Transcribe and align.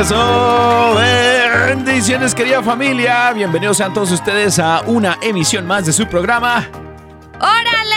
Eso, 0.00 0.94
bendiciones 1.66 2.34
querida 2.34 2.62
familia, 2.62 3.32
bienvenidos 3.34 3.76
sean 3.76 3.92
todos 3.92 4.10
ustedes 4.10 4.58
a 4.58 4.80
una 4.86 5.18
emisión 5.20 5.66
más 5.66 5.84
de 5.84 5.92
su 5.92 6.06
programa. 6.06 6.66
¡Órale! 7.38 7.96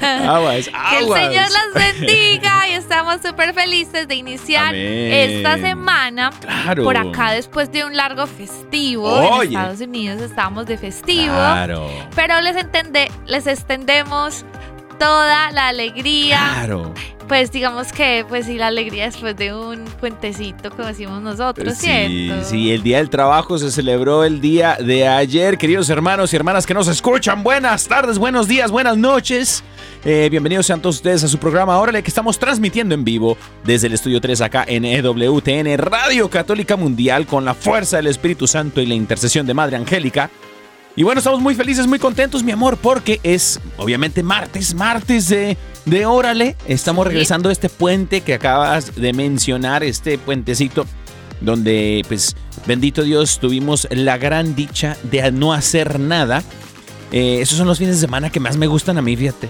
Aguas, 0.24 0.66
Que 0.90 0.98
el 0.98 1.04
aguas. 1.04 1.20
Señor 1.20 1.46
las 1.50 1.74
bendiga 1.74 2.68
y 2.68 2.74
estamos 2.74 3.16
súper 3.24 3.54
felices 3.54 4.06
de 4.06 4.14
iniciar 4.14 4.68
Amén. 4.68 5.12
esta 5.12 5.58
semana. 5.58 6.30
Claro. 6.40 6.84
Por 6.84 6.96
acá 6.96 7.32
después 7.32 7.72
de 7.72 7.84
un 7.84 7.96
largo 7.96 8.28
festivo. 8.28 9.08
Oye. 9.08 9.48
En 9.48 9.56
Estados 9.56 9.80
Unidos 9.80 10.22
estamos 10.22 10.66
de 10.66 10.78
festivo. 10.78 11.34
Claro, 11.34 11.90
Pero 12.14 12.40
les, 12.40 12.54
entende, 12.56 13.10
les 13.26 13.48
extendemos 13.48 14.44
toda 15.00 15.50
la 15.50 15.66
alegría. 15.68 16.38
claro. 16.54 16.94
Pues 17.28 17.52
digamos 17.52 17.92
que, 17.92 18.24
pues 18.26 18.46
sí, 18.46 18.54
la 18.56 18.68
alegría 18.68 19.04
después 19.04 19.36
de 19.36 19.54
un 19.54 19.84
puentecito, 20.00 20.70
como 20.70 20.88
decimos 20.88 21.20
nosotros, 21.20 21.74
Sí, 21.76 21.86
¿cierto? 21.86 22.42
sí, 22.48 22.72
el 22.72 22.82
Día 22.82 22.96
del 22.96 23.10
Trabajo 23.10 23.58
se 23.58 23.70
celebró 23.70 24.24
el 24.24 24.40
día 24.40 24.78
de 24.80 25.06
ayer. 25.06 25.58
Queridos 25.58 25.90
hermanos 25.90 26.32
y 26.32 26.36
hermanas 26.36 26.66
que 26.66 26.72
nos 26.72 26.88
escuchan, 26.88 27.42
buenas 27.42 27.86
tardes, 27.86 28.18
buenos 28.18 28.48
días, 28.48 28.70
buenas 28.70 28.96
noches. 28.96 29.62
Eh, 30.06 30.28
bienvenidos 30.30 30.64
sean 30.64 30.80
todos 30.80 30.96
ustedes 30.96 31.22
a 31.22 31.28
su 31.28 31.36
programa 31.36 31.78
Órale, 31.78 32.02
que 32.02 32.08
estamos 32.08 32.38
transmitiendo 32.38 32.94
en 32.94 33.04
vivo 33.04 33.36
desde 33.62 33.88
el 33.88 33.92
Estudio 33.92 34.22
3 34.22 34.40
acá 34.40 34.64
en 34.66 34.86
EWTN, 34.86 35.76
Radio 35.76 36.30
Católica 36.30 36.76
Mundial, 36.76 37.26
con 37.26 37.44
la 37.44 37.52
fuerza 37.52 37.98
del 37.98 38.06
Espíritu 38.06 38.46
Santo 38.46 38.80
y 38.80 38.86
la 38.86 38.94
intercesión 38.94 39.46
de 39.46 39.52
Madre 39.52 39.76
Angélica. 39.76 40.30
Y 40.98 41.04
bueno, 41.04 41.20
estamos 41.20 41.40
muy 41.40 41.54
felices, 41.54 41.86
muy 41.86 42.00
contentos, 42.00 42.42
mi 42.42 42.50
amor, 42.50 42.76
porque 42.76 43.20
es 43.22 43.60
obviamente 43.76 44.24
martes, 44.24 44.74
martes 44.74 45.28
de, 45.28 45.56
de 45.84 46.06
Órale. 46.06 46.56
Estamos 46.66 47.06
regresando 47.06 47.50
a 47.50 47.52
este 47.52 47.68
puente 47.68 48.22
que 48.22 48.34
acabas 48.34 48.96
de 48.96 49.12
mencionar, 49.12 49.84
este 49.84 50.18
puentecito, 50.18 50.86
donde, 51.40 52.04
pues, 52.08 52.34
bendito 52.66 53.04
Dios, 53.04 53.38
tuvimos 53.38 53.86
la 53.92 54.18
gran 54.18 54.56
dicha 54.56 54.96
de 55.04 55.30
no 55.30 55.52
hacer 55.52 56.00
nada. 56.00 56.42
Eh, 57.12 57.42
esos 57.42 57.58
son 57.58 57.68
los 57.68 57.78
fines 57.78 57.94
de 57.94 58.00
semana 58.00 58.30
que 58.30 58.40
más 58.40 58.56
me 58.56 58.66
gustan 58.66 58.98
a 58.98 59.00
mí, 59.00 59.16
fíjate. 59.16 59.48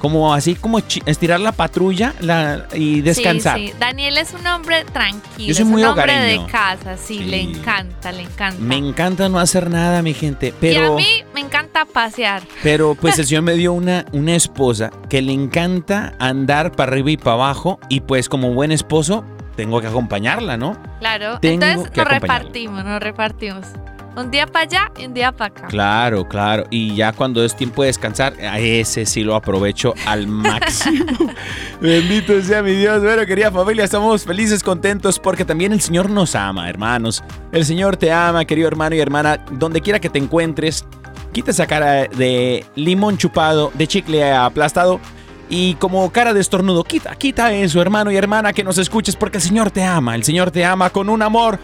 Como 0.00 0.32
así, 0.34 0.54
como 0.54 0.78
estirar 0.78 1.38
la 1.40 1.52
patrulla 1.52 2.14
la, 2.20 2.66
y 2.74 3.02
descansar. 3.02 3.58
Sí, 3.58 3.68
sí. 3.68 3.74
Daniel 3.78 4.16
es 4.18 4.32
un 4.32 4.46
hombre 4.46 4.84
tranquilo. 4.86 5.48
Yo 5.48 5.54
soy 5.54 5.62
es 5.62 5.68
muy 5.68 5.82
un 5.84 5.90
hombre 5.90 6.18
de 6.18 6.40
casa, 6.46 6.96
sí, 6.96 7.18
Sí. 7.18 7.24
le 7.24 7.42
encanta, 7.42 8.10
le 8.10 8.22
encanta. 8.22 8.60
Me 8.60 8.76
encanta 8.76 9.28
no 9.28 9.38
hacer 9.38 9.68
nada, 9.70 10.00
mi 10.02 10.14
gente. 10.14 10.46
Y 10.48 10.50
a 10.50 10.54
Pero, 10.58 10.96
mí 10.96 11.06
me 11.34 11.40
encanta 11.40 11.84
pasear. 11.84 12.42
pero 12.62 12.94
pues 12.94 13.18
el 13.18 13.26
Señor 13.26 13.42
me 13.42 13.52
dio 13.54 13.74
una, 13.74 14.06
una 14.12 14.34
esposa 14.34 14.90
que 15.10 15.20
le 15.20 15.32
encanta 15.32 16.14
andar 16.18 16.72
para 16.72 16.92
arriba 16.92 17.10
y 17.10 17.16
para 17.18 17.34
abajo. 17.34 17.78
Y 17.90 18.00
pues 18.00 18.28
como 18.30 18.54
buen 18.54 18.72
esposo, 18.72 19.22
tengo 19.54 19.82
que 19.82 19.86
acompañarla, 19.88 20.56
¿no? 20.56 20.78
Claro. 21.00 21.38
Tengo 21.40 21.66
Entonces 21.66 21.94
nos 21.94 22.08
repartimos, 22.08 22.84
nos 22.84 23.00
repartimos. 23.00 23.66
Un 24.16 24.30
día 24.30 24.46
para 24.46 24.64
allá 24.64 24.92
y 24.98 25.06
un 25.06 25.14
día 25.14 25.30
para 25.30 25.54
acá. 25.54 25.66
Claro, 25.68 26.28
claro. 26.28 26.64
Y 26.70 26.94
ya 26.96 27.12
cuando 27.12 27.44
es 27.44 27.54
tiempo 27.54 27.82
de 27.82 27.86
descansar, 27.88 28.34
a 28.40 28.58
ese 28.58 29.06
sí 29.06 29.22
lo 29.22 29.36
aprovecho 29.36 29.94
al 30.06 30.26
máximo. 30.26 31.06
Bendito 31.80 32.40
sea 32.42 32.62
mi 32.62 32.72
Dios. 32.72 33.02
Bueno, 33.02 33.24
querida 33.24 33.52
familia, 33.52 33.84
estamos 33.84 34.24
felices, 34.24 34.62
contentos 34.62 35.18
porque 35.18 35.44
también 35.44 35.72
el 35.72 35.80
Señor 35.80 36.10
nos 36.10 36.34
ama, 36.34 36.68
hermanos. 36.68 37.22
El 37.52 37.64
Señor 37.64 37.96
te 37.96 38.12
ama, 38.12 38.44
querido 38.44 38.66
hermano 38.66 38.96
y 38.96 39.00
hermana. 39.00 39.38
Donde 39.52 39.80
quiera 39.80 40.00
que 40.00 40.10
te 40.10 40.18
encuentres, 40.18 40.84
quita 41.32 41.52
esa 41.52 41.66
cara 41.66 42.08
de 42.08 42.66
limón 42.74 43.16
chupado, 43.16 43.70
de 43.74 43.86
chicle 43.86 44.32
aplastado. 44.32 45.00
Y 45.48 45.74
como 45.74 46.10
cara 46.12 46.32
de 46.32 46.40
estornudo, 46.40 46.84
quita, 46.84 47.14
quita 47.16 47.52
eso, 47.52 47.80
hermano 47.80 48.10
y 48.12 48.16
hermana, 48.16 48.52
que 48.52 48.62
nos 48.62 48.78
escuches 48.78 49.16
porque 49.16 49.38
el 49.38 49.42
Señor 49.42 49.70
te 49.70 49.82
ama. 49.84 50.14
El 50.14 50.24
Señor 50.24 50.50
te 50.50 50.64
ama 50.64 50.90
con 50.90 51.08
un 51.08 51.22
amor. 51.22 51.58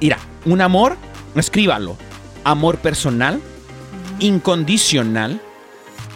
Mira, 0.00 0.18
un 0.44 0.60
amor, 0.60 0.96
escríbalo. 1.38 1.96
Amor 2.44 2.78
personal, 2.78 3.40
incondicional 4.18 5.40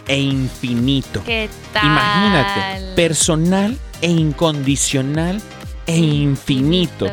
e 0.06 0.18
infinito. 0.20 1.22
¿Qué 1.24 1.48
tal? 1.72 1.84
Imagínate, 1.86 2.94
personal 2.94 3.78
e 4.00 4.10
incondicional 4.10 5.40
e 5.86 5.96
infinito. 5.98 7.06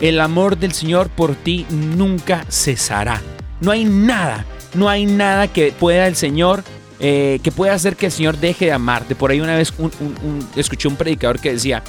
El 0.00 0.20
amor 0.20 0.56
del 0.58 0.72
Señor 0.72 1.08
por 1.08 1.34
ti 1.34 1.66
nunca 1.70 2.44
cesará. 2.48 3.20
No 3.60 3.70
hay 3.72 3.84
nada, 3.84 4.44
no 4.74 4.88
hay 4.88 5.06
nada 5.06 5.48
que 5.48 5.72
pueda 5.72 6.06
el 6.06 6.14
Señor, 6.16 6.62
eh, 7.00 7.40
que 7.42 7.50
pueda 7.50 7.74
hacer 7.74 7.96
que 7.96 8.06
el 8.06 8.12
Señor 8.12 8.38
deje 8.38 8.66
de 8.66 8.72
amarte. 8.72 9.14
Por 9.16 9.30
ahí 9.30 9.40
una 9.40 9.56
vez 9.56 9.72
un- 9.78 9.92
un- 10.00 10.16
un- 10.22 10.48
escuché 10.56 10.88
un 10.88 10.96
predicador 10.96 11.40
que 11.40 11.52
decía, 11.52 11.82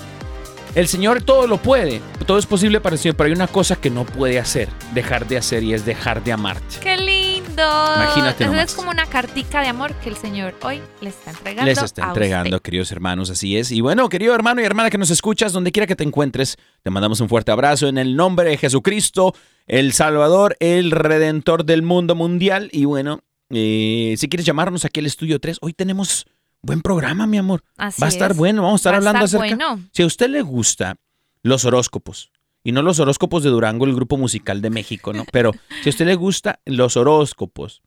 el 0.75 0.87
Señor 0.87 1.21
todo 1.21 1.47
lo 1.47 1.57
puede, 1.57 2.01
todo 2.25 2.37
es 2.37 2.45
posible 2.45 2.79
para 2.79 2.95
el 2.95 2.99
Señor, 2.99 3.15
pero 3.15 3.27
hay 3.27 3.33
una 3.33 3.47
cosa 3.47 3.75
que 3.75 3.89
no 3.89 4.05
puede 4.05 4.39
hacer, 4.39 4.69
dejar 4.93 5.27
de 5.27 5.37
hacer 5.37 5.63
y 5.63 5.73
es 5.73 5.85
dejar 5.85 6.23
de 6.23 6.31
amarte. 6.31 6.77
¡Qué 6.81 6.95
lindo! 6.95 7.63
Imagínate 7.95 8.45
nomás. 8.45 8.69
es 8.69 8.75
como 8.75 8.91
una 8.91 9.05
cartica 9.07 9.61
de 9.61 9.67
amor 9.67 9.93
que 9.95 10.09
el 10.09 10.15
Señor 10.15 10.53
hoy 10.61 10.81
le 11.01 11.09
está 11.09 11.31
entregando. 11.31 11.65
Les 11.69 11.81
está 11.81 12.05
a 12.05 12.07
entregando, 12.09 12.57
usted. 12.57 12.61
queridos 12.61 12.91
hermanos, 12.91 13.29
así 13.29 13.57
es. 13.57 13.71
Y 13.71 13.81
bueno, 13.81 14.07
querido 14.09 14.33
hermano 14.35 14.61
y 14.61 14.65
hermana 14.65 14.89
que 14.89 14.97
nos 14.97 15.09
escuchas, 15.09 15.51
donde 15.53 15.71
quiera 15.71 15.87
que 15.87 15.95
te 15.95 16.03
encuentres, 16.03 16.57
te 16.83 16.89
mandamos 16.89 17.19
un 17.19 17.29
fuerte 17.29 17.51
abrazo 17.51 17.87
en 17.87 17.97
el 17.97 18.15
nombre 18.15 18.49
de 18.49 18.57
Jesucristo, 18.57 19.33
el 19.67 19.93
Salvador, 19.93 20.55
el 20.59 20.91
Redentor 20.91 21.65
del 21.65 21.81
mundo 21.81 22.15
mundial. 22.15 22.69
Y 22.71 22.85
bueno, 22.85 23.21
eh, 23.49 24.15
si 24.17 24.29
quieres 24.29 24.45
llamarnos 24.45 24.85
aquí 24.85 24.99
al 24.99 25.07
Estudio 25.07 25.39
3, 25.39 25.57
hoy 25.61 25.73
tenemos 25.73 26.27
buen 26.61 26.81
programa, 26.81 27.27
mi 27.27 27.37
amor. 27.37 27.63
Así 27.77 28.01
Va 28.01 28.07
a 28.07 28.09
estar 28.09 28.31
es. 28.31 28.37
bueno, 28.37 28.61
vamos 28.63 28.79
a 28.79 28.81
estar 28.81 28.93
Va 28.93 28.97
hablando 28.97 29.25
estar 29.25 29.41
acerca. 29.41 29.65
bueno. 29.67 29.89
Si 29.93 30.03
a 30.03 30.05
usted 30.05 30.29
le 30.29 30.41
gusta 30.41 30.97
los 31.43 31.65
horóscopos, 31.65 32.31
y 32.63 32.71
no 32.73 32.81
los 32.81 32.99
horóscopos 32.99 33.43
de 33.43 33.49
Durango, 33.49 33.85
el 33.85 33.95
grupo 33.95 34.17
musical 34.17 34.61
de 34.61 34.69
México, 34.69 35.13
¿no? 35.13 35.25
Pero 35.31 35.51
si 35.81 35.89
a 35.89 35.91
usted 35.91 36.05
le 36.05 36.15
gusta 36.15 36.59
los 36.65 36.97
horóscopos, 36.97 37.81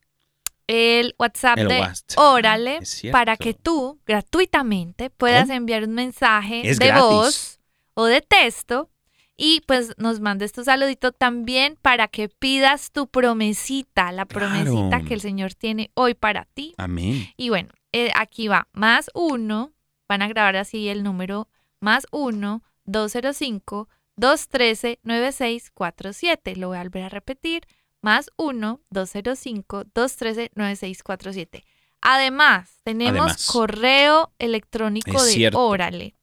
el 0.67 1.15
WhatsApp 1.17 1.57
El 1.57 1.67
de 1.69 1.79
WhatsApp. 1.79 2.17
Órale 2.17 2.79
para 3.11 3.37
que 3.37 3.53
tú 3.53 3.99
gratuitamente 4.05 5.09
puedas 5.09 5.49
enviar 5.49 5.83
un 5.83 5.93
mensaje 5.95 6.61
Es 6.69 6.77
de 6.79 6.87
gratis. 6.87 7.03
voz 7.05 7.59
o 7.93 8.05
de 8.05 8.21
texto 8.21 8.89
y 9.37 9.61
pues 9.67 9.93
nos 9.97 10.19
mandes 10.21 10.53
tu 10.53 10.63
saludito 10.63 11.11
también 11.11 11.77
para 11.81 12.07
que 12.07 12.29
pidas 12.29 12.91
tu 12.91 13.07
promesita, 13.07 14.11
la 14.11 14.25
Claro. 14.25 14.47
promesita 14.49 15.01
que 15.01 15.13
el 15.13 15.21
Señor 15.21 15.53
tiene 15.55 15.91
hoy 15.93 16.13
para 16.13 16.45
ti. 16.53 16.73
Amén. 16.77 17.27
Y 17.37 17.49
bueno, 17.49 17.69
eh, 17.91 18.11
aquí 18.15 18.47
va, 18.47 18.67
más 18.73 19.09
uno, 19.13 19.73
van 20.07 20.21
a 20.21 20.27
grabar 20.27 20.55
así 20.57 20.87
el 20.89 21.03
número, 21.03 21.49
más 21.81 22.07
uno, 22.11 22.63
205, 22.85 23.89
213, 24.15 24.99
9647. 25.03 26.55
Lo 26.55 26.69
voy 26.69 26.77
a 26.77 26.83
volver 26.83 27.03
a 27.03 27.09
repetir, 27.09 27.63
más 28.05 28.29
uno, 28.37 28.81
205, 28.91 29.85
213, 29.95 30.51
9647. 30.53 31.65
Además, 32.01 32.79
tenemos 32.83 33.21
Además. 33.21 33.47
correo 33.47 34.31
electrónico 34.37 35.23
de 35.23 35.31
cierto. 35.31 35.59
Órale 35.59 36.13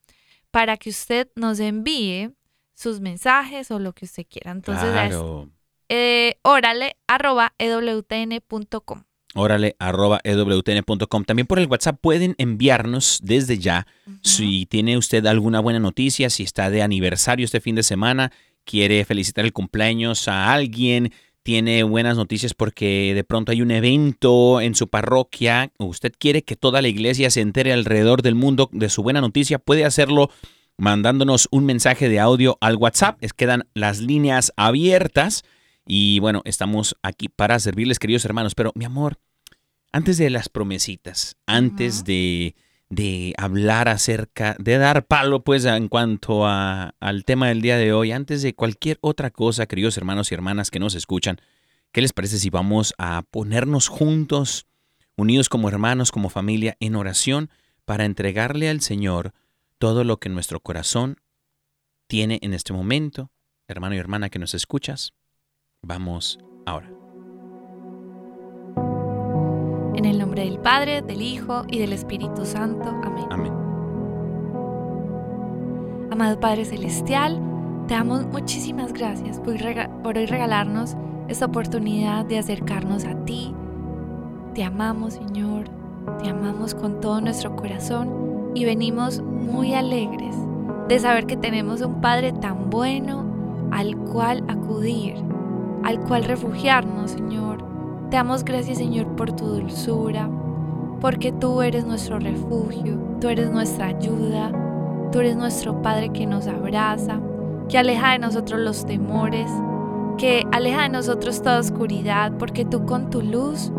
para 0.53 0.77
que 0.77 0.91
usted 0.91 1.29
nos 1.35 1.59
envíe 1.59 2.31
sus 2.75 3.01
mensajes 3.01 3.73
o 3.73 3.81
lo 3.81 3.93
que 3.93 4.05
usted 4.05 4.25
quiera. 4.29 4.53
Entonces, 4.53 4.89
es 5.11 5.17
eh, 5.89 6.39
órale 6.43 6.97
arroba 7.09 7.53
ewtn.com. 7.59 9.03
Órale, 9.35 9.75
arroba 9.79 10.21
ewtn.com. 10.23 11.25
También 11.25 11.47
por 11.47 11.59
el 11.59 11.67
WhatsApp 11.67 11.99
pueden 12.01 12.35
enviarnos 12.37 13.19
desde 13.23 13.59
ya 13.59 13.87
Si 14.21 14.67
tiene 14.67 14.99
usted 14.99 15.25
alguna 15.27 15.61
buena 15.61 15.81
noticia, 15.81 16.29
si 16.31 16.43
está 16.43 16.71
de 16.71 16.83
aniversario 16.83 17.45
este 17.45 17.61
fin 17.61 17.75
de 17.75 17.83
semana, 17.83 18.31
quiere 18.65 19.05
felicitar 19.05 19.45
el 19.45 19.53
cumpleaños 19.53 20.29
a 20.29 20.53
alguien, 20.53 21.13
tiene 21.43 21.83
buenas 21.83 22.17
noticias 22.17 22.55
porque 22.55 23.13
de 23.15 23.25
pronto 23.25 23.53
hay 23.53 23.63
un 23.63 23.71
evento 23.71 24.61
en 24.61 24.75
su 24.75 24.89
parroquia, 24.89 25.73
usted 25.79 26.13
quiere 26.19 26.43
que 26.43 26.57
toda 26.57 26.83
la 26.83 26.89
iglesia 26.89 27.31
se 27.31 27.41
entere 27.41 27.73
alrededor 27.73 28.23
del 28.23 28.35
mundo 28.35 28.69
de 28.73 28.89
su 28.89 29.03
buena 29.03 29.21
noticia, 29.21 29.59
puede 29.59 29.85
hacerlo 29.85 30.31
mandándonos 30.79 31.49
un 31.51 31.65
mensaje 31.65 32.09
de 32.09 32.21
audio 32.21 32.59
al 32.61 32.77
WhatsApp. 32.77 33.19
Es, 33.21 33.33
quedan 33.33 33.69
las 33.75 34.01
líneas 34.01 34.53
abiertas 34.57 35.45
y 35.87 36.19
bueno, 36.21 36.43
estamos 36.45 36.97
aquí 37.03 37.29
para 37.29 37.59
servirles, 37.59 37.99
queridos 37.99 38.25
hermanos. 38.25 38.55
Pero 38.55 38.73
mi 38.75 38.85
amor, 38.85 39.19
antes 39.93 40.19
de 40.19 40.31
las 40.31 40.49
promesitas, 40.49 41.37
antes 41.47 42.05
de 42.05 42.55
de 42.93 43.33
hablar 43.39 43.89
acerca, 43.89 44.55
de 44.59 44.77
dar 44.77 45.07
palo 45.07 45.43
pues 45.43 45.65
en 45.65 45.89
cuanto 45.89 46.47
a- 46.47 46.95
al 47.01 47.25
tema 47.25 47.49
del 47.49 47.63
día 47.63 47.79
de 47.79 47.95
hoy, 47.95 48.13
antes 48.13 48.43
de 48.43 48.55
cualquier 48.55 48.99
otra 49.01 49.31
cosa, 49.31 49.65
queridos 49.65 49.97
hermanos 49.97 50.31
y 50.31 50.35
hermanas 50.35 50.71
que 50.71 50.79
nos 50.79 50.95
escuchan, 50.95 51.41
¿qué 51.91 52.03
les 52.03 52.13
parece 52.13 52.39
si 52.39 52.51
vamos 52.51 52.93
a 52.99 53.23
ponernos 53.31 53.89
juntos, 53.89 54.67
unidos 55.17 55.49
como 55.49 55.71
hermanos, 55.71 56.13
como 56.13 56.29
familia, 56.29 56.77
en 56.81 56.95
oración 56.95 57.49
para 57.87 58.05
entregarle 58.05 58.69
al 58.69 58.83
Señor 58.83 59.33
todo 59.79 60.05
lo 60.05 60.19
que 60.19 60.29
nuestro 60.29 60.61
corazón 60.61 61.17
tiene 62.09 62.41
en 62.43 62.53
este 62.53 62.75
momento? 62.75 63.31
Hermano 63.69 63.95
y 63.95 63.99
hermana 63.99 64.29
que 64.29 64.39
nos 64.39 64.53
escuchas, 64.53 65.15
vamos 65.81 66.39
ahora. 66.67 67.02
En 69.95 70.07
el 70.07 70.19
nombre 70.19 70.45
del 70.45 70.59
Padre, 70.59 71.03
del 71.03 71.21
Hijo 71.21 71.65
y 71.69 71.79
del 71.79 71.93
Espíritu 71.93 72.47
Santo. 72.47 72.89
Amén. 73.05 73.27
Amén. 73.31 73.53
Amado 76.11 76.41
Padre 76.41 76.65
Celestial, 76.65 77.41
te 77.89 77.95
damos 77.95 78.27
muchísimas 78.27 78.93
gracias 78.93 79.39
por, 79.41 79.57
por 80.03 80.17
hoy 80.17 80.27
regalarnos 80.27 80.97
esta 81.29 81.47
oportunidad 81.47 82.25
de 82.25 82.39
acercarnos 82.39 83.05
a 83.05 83.15
ti. 83.25 83.55
Te 84.55 84.65
amamos, 84.65 85.15
Señor. 85.15 85.65
Te 86.23 86.29
amamos 86.31 86.75
con 86.75 87.01
todo 87.01 87.21
nuestro 87.21 87.55
corazón 87.55 88.51
y 88.55 88.65
venimos 88.65 89.21
muy 89.23 89.75
alegres 89.75 90.37
de 90.89 90.99
saber 90.99 91.27
que 91.27 91.37
tenemos 91.37 91.81
un 91.81 92.01
Padre 92.01 92.33
tan 92.33 92.71
bueno 92.71 93.25
al 93.71 93.97
cual 93.97 94.45
acudir, 94.49 95.17
al 95.83 96.01
cual 96.01 96.25
refugiarnos, 96.25 97.13
Señor. 97.13 97.72
Te 98.13 98.17
damos 98.17 98.45
gracias, 98.45 98.77
Señor, 98.77 99.07
por 99.17 99.33
tu 99.33 99.47
dulzura, 99.47 100.29
porque 101.01 101.33
tú 101.33 101.63
eres 101.63 101.87
nuestro 101.87 102.19
refugio, 102.19 102.99
tú 103.23 103.31
eres 103.31 103.51
nuestra 103.51 103.87
ayuda, 103.87 104.53
tú 105.11 105.21
eres 105.21 105.35
nuestro 105.35 105.81
Padre 105.81 106.11
que 106.11 106.27
nos 106.27 106.47
abraza, 106.47 107.21
que 107.71 107.79
aleja 107.79 108.13
de 108.13 108.19
nosotros 108.19 108.61
los 108.61 108.85
temores, 108.85 109.51
que 110.19 110.45
aleja 110.53 110.83
de 110.83 110.91
nosotros 110.91 111.41
toda 111.41 111.61
oscuridad, 111.61 112.33
porque 112.39 112.67
tú 112.67 112.85
con 112.85 113.09
tu 113.09 113.23
luz, 113.23 113.73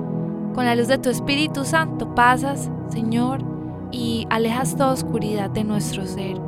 con 0.56 0.66
la 0.66 0.76
luz 0.76 0.88
de 0.88 0.98
tu 0.98 1.12
Espíritu 1.12 1.64
Santo 1.64 2.16
pasas, 2.16 2.72
Señor, 2.88 3.44
y 3.92 4.26
alejas 4.32 4.76
toda 4.76 4.94
oscuridad 4.94 5.52
de 5.52 5.64
nuestro 5.64 6.08
ser. 6.08 6.42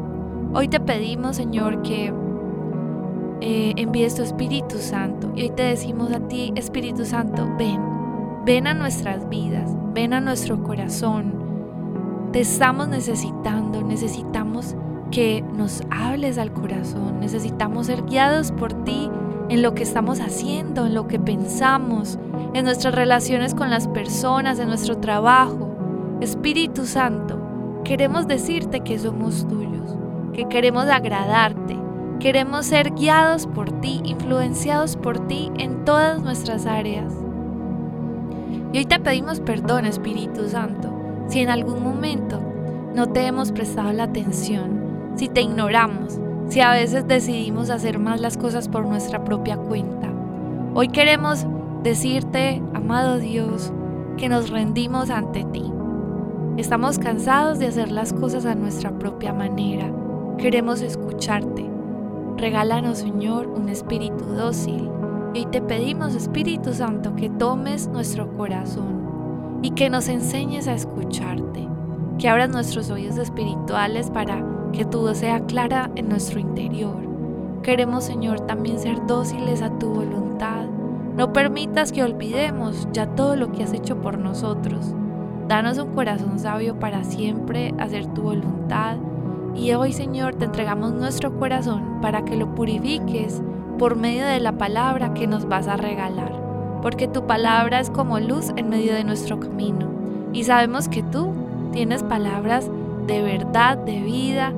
Hoy 0.56 0.70
te 0.70 0.80
pedimos, 0.80 1.36
Señor, 1.36 1.84
que 1.84 2.12
eh, 3.42 3.74
envíes 3.78 4.16
tu 4.16 4.24
Espíritu 4.24 4.78
Santo. 4.80 5.32
Y 5.36 5.44
hoy 5.44 5.50
te 5.50 5.64
decimos 5.64 6.12
a 6.12 6.20
ti, 6.20 6.54
Espíritu 6.56 7.06
Santo, 7.06 7.48
ven, 7.58 7.82
ven 8.46 8.68
a 8.68 8.76
nuestras 8.76 9.28
vidas, 9.28 9.72
ven 9.94 10.14
a 10.14 10.22
nuestro 10.22 10.62
corazón. 10.62 11.34
Te 12.32 12.42
estamos 12.42 12.88
necesitando, 12.88 13.82
necesitamos 13.82 14.76
que 15.10 15.44
nos 15.54 15.82
hables 15.90 16.38
al 16.38 16.54
corazón, 16.54 17.20
necesitamos 17.20 17.88
ser 17.88 18.04
guiados 18.04 18.52
por 18.52 18.74
ti 18.84 19.10
en 19.50 19.64
lo 19.64 19.74
que 19.74 19.82
estamos 19.82 20.20
haciendo, 20.20 20.86
en 20.86 20.94
lo 20.94 21.08
que 21.08 21.20
pensamos, 21.20 22.20
en 22.54 22.66
nuestras 22.66 22.94
relaciones 22.94 23.56
con 23.56 23.72
las 23.72 23.88
personas, 23.88 24.60
en 24.60 24.68
nuestro 24.68 24.98
trabajo. 24.98 25.76
Espíritu 26.22 26.86
Santo, 26.86 27.82
queremos 27.84 28.28
decirte 28.28 28.82
que 28.82 29.00
somos 29.00 29.48
tuyos, 29.48 29.96
que 30.34 30.48
queremos 30.48 30.86
agradarte, 30.86 31.80
Queremos 32.20 32.66
ser 32.68 32.94
guiados 32.94 33.46
por 33.46 33.82
ti, 33.82 34.02
influenciados 34.06 34.96
por 34.96 35.28
ti 35.28 35.52
en 35.58 35.84
todas 35.84 36.24
nuestras 36.24 36.66
áreas. 36.66 37.25
Y 38.76 38.80
hoy 38.80 38.86
te 38.86 39.00
pedimos 39.00 39.40
perdón, 39.40 39.86
Espíritu 39.86 40.50
Santo, 40.50 40.94
si 41.30 41.40
en 41.40 41.48
algún 41.48 41.82
momento 41.82 42.42
no 42.94 43.08
te 43.08 43.26
hemos 43.26 43.54
prestado 43.54 43.94
la 43.94 44.04
atención, 44.04 45.14
si 45.16 45.30
te 45.30 45.40
ignoramos, 45.40 46.20
si 46.50 46.60
a 46.60 46.72
veces 46.72 47.08
decidimos 47.08 47.70
hacer 47.70 48.00
más 48.00 48.20
las 48.20 48.36
cosas 48.36 48.68
por 48.68 48.86
nuestra 48.86 49.24
propia 49.24 49.56
cuenta. 49.56 50.12
Hoy 50.74 50.90
queremos 50.90 51.48
decirte, 51.84 52.62
amado 52.74 53.18
Dios, 53.18 53.72
que 54.18 54.28
nos 54.28 54.50
rendimos 54.50 55.10
ante 55.10 55.46
ti, 55.46 55.72
Estamos 56.58 57.00
cansados 57.00 57.60
de 57.60 57.68
hacer 57.68 57.94
las 57.94 58.12
cosas 58.12 58.46
a 58.46 58.56
nuestra 58.56 58.92
propia 59.00 59.32
manera. 59.32 59.90
Queremos 60.38 60.82
escucharte. 60.82 61.66
Regálanos, 62.36 62.98
Señor, 62.98 63.48
un 63.48 63.70
espíritu 63.70 64.26
dócil. 64.26 64.90
Y 65.36 65.46
te 65.48 65.62
pedimos, 65.62 66.16
Espíritu 66.16 66.74
Santo, 66.74 67.14
que 67.14 67.30
tomes 67.30 67.90
nuestro 67.90 68.32
corazón 68.38 69.60
y 69.62 69.72
que 69.72 69.90
nos 69.90 70.08
enseñes 70.08 70.70
a 70.70 70.74
escucharte. 70.74 71.68
Que 72.18 72.30
abras 72.30 72.50
nuestros 72.50 72.90
oídos 72.90 73.18
espirituales 73.18 74.10
para 74.10 74.42
que 74.72 74.86
tu 74.86 75.02
voz 75.02 75.18
sea 75.18 75.42
clara 75.42 75.92
en 75.96 76.08
nuestro 76.08 76.40
interior. 76.40 76.96
Queremos, 77.64 78.06
Señor, 78.06 78.48
también 78.48 78.80
ser 78.80 79.06
dóciles 79.08 79.62
a 79.62 79.78
tu 79.78 79.90
voluntad. 79.90 80.68
No 81.18 81.34
permitas 81.34 81.92
que 81.92 82.04
olvidemos 82.04 82.88
ya 82.94 83.06
todo 83.06 83.36
lo 83.36 83.52
que 83.52 83.64
has 83.64 83.74
hecho 83.74 84.00
por 84.02 84.18
nosotros. 84.18 84.96
Danos 85.50 85.78
un 85.80 85.94
corazón 85.94 86.40
sabio 86.40 86.80
para 86.80 87.04
siempre 87.04 87.74
hacer 87.78 88.06
tu 88.14 88.22
voluntad. 88.22 88.96
Y 89.54 89.74
hoy, 89.74 89.92
Señor, 89.92 90.36
te 90.36 90.46
entregamos 90.46 90.94
nuestro 90.94 91.38
corazón 91.38 92.00
para 92.02 92.24
que 92.24 92.38
lo 92.38 92.56
purifiques 92.56 93.42
por 93.78 93.96
medio 93.96 94.26
de 94.26 94.40
la 94.40 94.54
palabra 94.54 95.14
que 95.14 95.28
nos 95.28 95.48
vas 95.48 95.68
a 95.68 95.78
regalar. 95.78 96.34
Porque 96.82 97.08
tu 97.08 97.26
palabra 97.26 97.80
es 97.80 97.90
como 97.90 98.20
luz 98.20 98.52
en 98.56 98.70
medio 98.70 98.94
de 98.94 99.04
nuestro 99.04 99.40
camino. 99.40 99.88
Y 100.34 100.44
sabemos 100.44 100.88
que 100.88 101.04
tú 101.04 101.34
tienes 101.72 102.04
palabras 102.04 102.70
de 103.08 103.22
verdad, 103.22 103.78
de 103.78 104.02
vida, 104.02 104.54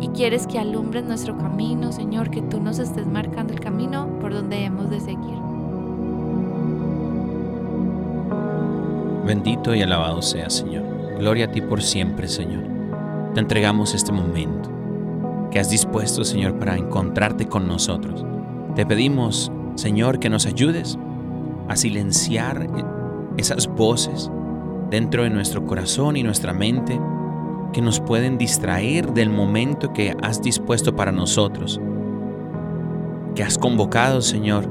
y 0.00 0.08
quieres 0.08 0.46
que 0.46 0.58
alumbren 0.58 1.08
nuestro 1.08 1.36
camino, 1.36 1.90
Señor, 1.92 2.30
que 2.30 2.42
tú 2.42 2.60
nos 2.60 2.78
estés 2.78 3.06
marcando 3.06 3.52
el 3.52 3.60
camino 3.60 4.06
por 4.20 4.32
donde 4.32 4.64
hemos 4.64 4.90
de 4.90 5.00
seguir. 5.00 5.38
Bendito 9.26 9.74
y 9.74 9.82
alabado 9.82 10.22
sea, 10.22 10.48
Señor. 10.48 10.84
Gloria 11.18 11.46
a 11.46 11.50
ti 11.50 11.60
por 11.60 11.82
siempre, 11.82 12.28
Señor. 12.28 12.64
Te 13.34 13.40
entregamos 13.40 13.94
este 13.94 14.12
momento 14.12 14.70
que 15.50 15.58
has 15.58 15.68
dispuesto, 15.68 16.24
Señor, 16.24 16.58
para 16.58 16.76
encontrarte 16.76 17.46
con 17.46 17.66
nosotros. 17.66 18.24
Te 18.74 18.86
pedimos, 18.86 19.50
Señor, 19.74 20.18
que 20.18 20.30
nos 20.30 20.46
ayudes 20.46 20.98
a 21.68 21.76
silenciar 21.76 22.68
esas 23.36 23.66
voces 23.66 24.30
dentro 24.90 25.22
de 25.22 25.30
nuestro 25.30 25.66
corazón 25.66 26.16
y 26.16 26.22
nuestra 26.22 26.52
mente 26.52 26.98
que 27.72 27.82
nos 27.82 28.00
pueden 28.00 28.38
distraer 28.38 29.12
del 29.12 29.30
momento 29.30 29.92
que 29.92 30.16
has 30.22 30.40
dispuesto 30.42 30.96
para 30.96 31.12
nosotros, 31.12 31.80
que 33.34 33.42
has 33.42 33.58
convocado, 33.58 34.22
Señor, 34.22 34.64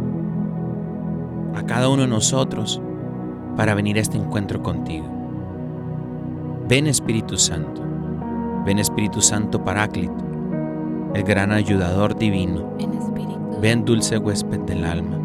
a 1.56 1.64
cada 1.64 1.90
uno 1.90 2.04
de 2.04 2.08
nosotros 2.08 2.82
para 3.56 3.76
venir 3.76 3.98
a 3.98 4.02
este 4.02 4.18
encuentro 4.18 4.62
contigo. 4.62 5.06
Ven 6.68 6.88
Espíritu 6.88 7.38
Santo, 7.38 7.82
ven 8.66 8.80
Espíritu 8.80 9.22
Santo 9.22 9.64
Paráclito, 9.64 10.26
el 11.14 11.24
gran 11.24 11.52
ayudador 11.52 12.18
divino. 12.18 12.74
En 12.80 12.94
espíritu. 12.94 13.37
Ven 13.60 13.86
dulce 13.86 14.20
huésped 14.20 14.60
del 14.62 14.86
alma, 14.86 15.18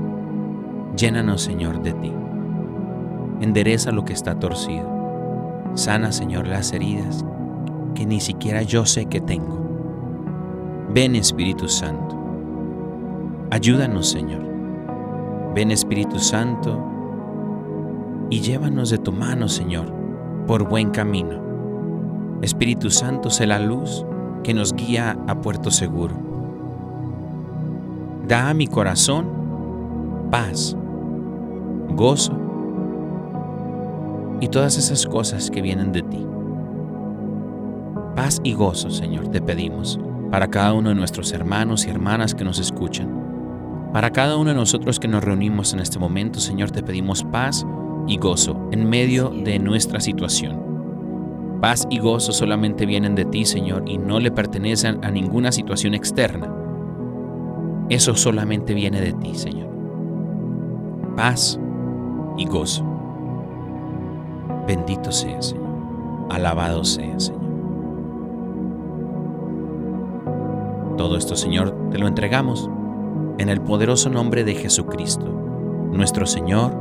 llénanos 0.97 1.43
Señor 1.43 1.83
de 1.83 1.93
ti. 1.93 2.11
Endereza 3.43 3.93
lo 3.93 4.07
que 4.07 4.15
está 4.15 4.39
torcido. 4.39 4.89
Sana 5.75 6.13
Señor 6.13 6.47
las 6.47 6.73
heridas 6.73 7.27
que 7.95 8.07
ni 8.07 8.21
siquiera 8.21 8.63
yo 8.63 8.87
sé 8.87 9.05
que 9.05 9.21
tengo. 9.21 9.61
Ven 10.95 11.15
Espíritu 11.15 11.69
Santo. 11.69 12.17
Ayúdanos 13.51 14.09
Señor. 14.09 14.43
Ven 15.55 15.71
Espíritu 15.71 16.19
Santo 16.19 16.83
y 18.31 18.41
llévanos 18.41 18.89
de 18.89 18.97
tu 18.97 19.13
mano 19.13 19.47
Señor 19.49 19.93
por 20.47 20.67
buen 20.67 20.89
camino. 20.89 21.43
Espíritu 22.41 22.89
Santo, 22.89 23.29
sé 23.29 23.47
la 23.47 23.59
luz 23.59 24.07
que 24.43 24.55
nos 24.55 24.73
guía 24.73 25.19
a 25.29 25.39
puerto 25.43 25.71
seguro. 25.71 26.32
Da 28.27 28.51
a 28.51 28.55
mi 28.55 28.67
corazón 28.69 29.43
paz, 30.31 30.77
gozo 31.91 32.33
y 34.41 34.49
todas 34.49 34.79
esas 34.79 35.07
cosas 35.07 35.51
que 35.51 35.61
vienen 35.61 35.93
de 35.93 36.03
ti. 36.03 36.27
Paz 38.15 38.41
y 38.45 38.55
gozo, 38.55 38.91
Señor, 38.91 39.29
te 39.29 39.43
pedimos 39.43 39.99
para 40.31 40.49
cada 40.49 40.73
uno 40.73 40.91
de 40.91 40.95
nuestros 40.95 41.33
hermanos 41.33 41.87
y 41.87 41.91
hermanas 41.91 42.35
que 42.35 42.45
nos 42.45 42.59
escuchan. 42.59 43.91
Para 43.93 44.11
cada 44.11 44.37
uno 44.37 44.51
de 44.51 44.57
nosotros 44.57 44.99
que 44.99 45.09
nos 45.09 45.23
reunimos 45.23 45.75
en 45.75 45.81
este 45.81 45.99
momento, 45.99 46.41
Señor, 46.41 46.71
te 46.71 46.83
pedimos 46.83 47.25
paz 47.25 47.67
y 48.07 48.19
gozo 48.19 48.69
en 48.71 48.89
medio 48.89 49.31
de 49.31 49.59
nuestra 49.59 50.01
situación. 50.01 51.59
Paz 51.61 51.87
y 51.91 51.99
gozo 51.99 52.33
solamente 52.33 52.87
vienen 52.87 53.15
de 53.15 53.25
ti, 53.25 53.45
Señor, 53.45 53.85
y 53.87 53.99
no 53.99 54.21
le 54.21 54.31
pertenecen 54.31 55.05
a 55.05 55.11
ninguna 55.11 55.53
situación 55.53 55.95
externa. 55.95 56.62
Eso 57.93 58.15
solamente 58.15 58.73
viene 58.73 59.03
de 59.03 59.13
ti, 59.13 59.35
Señor. 59.35 59.69
Paz 61.15 61.61
y 62.39 62.47
gozo. 62.47 62.83
Bendito 64.67 65.13
sea, 65.13 65.43
Señor. 65.43 65.67
Alabado 66.31 66.85
sea, 66.85 67.21
Señor. 67.21 67.43
Todo 70.97 71.19
esto, 71.19 71.37
Señor, 71.37 71.91
te 71.91 71.99
lo 71.99 72.09
entregamos 72.09 72.71
en 73.37 73.51
el 73.51 73.61
poderoso 73.61 74.09
nombre 74.09 74.43
de 74.43 74.55
Jesucristo, 74.55 75.27
nuestro 75.93 76.25
Señor, 76.25 76.75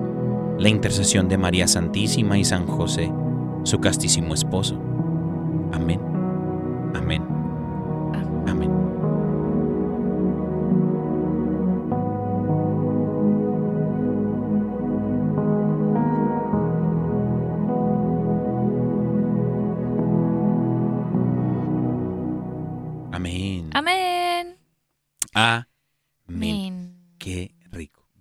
la 0.59 0.69
intercesión 0.69 1.27
de 1.27 1.37
María 1.37 1.67
Santísima 1.67 2.37
y 2.37 2.45
San 2.45 2.65
José, 2.65 3.11
su 3.63 3.81
castísimo 3.81 4.33
esposo. 4.33 4.77
Amén. 5.73 5.99
Amén. 6.95 7.40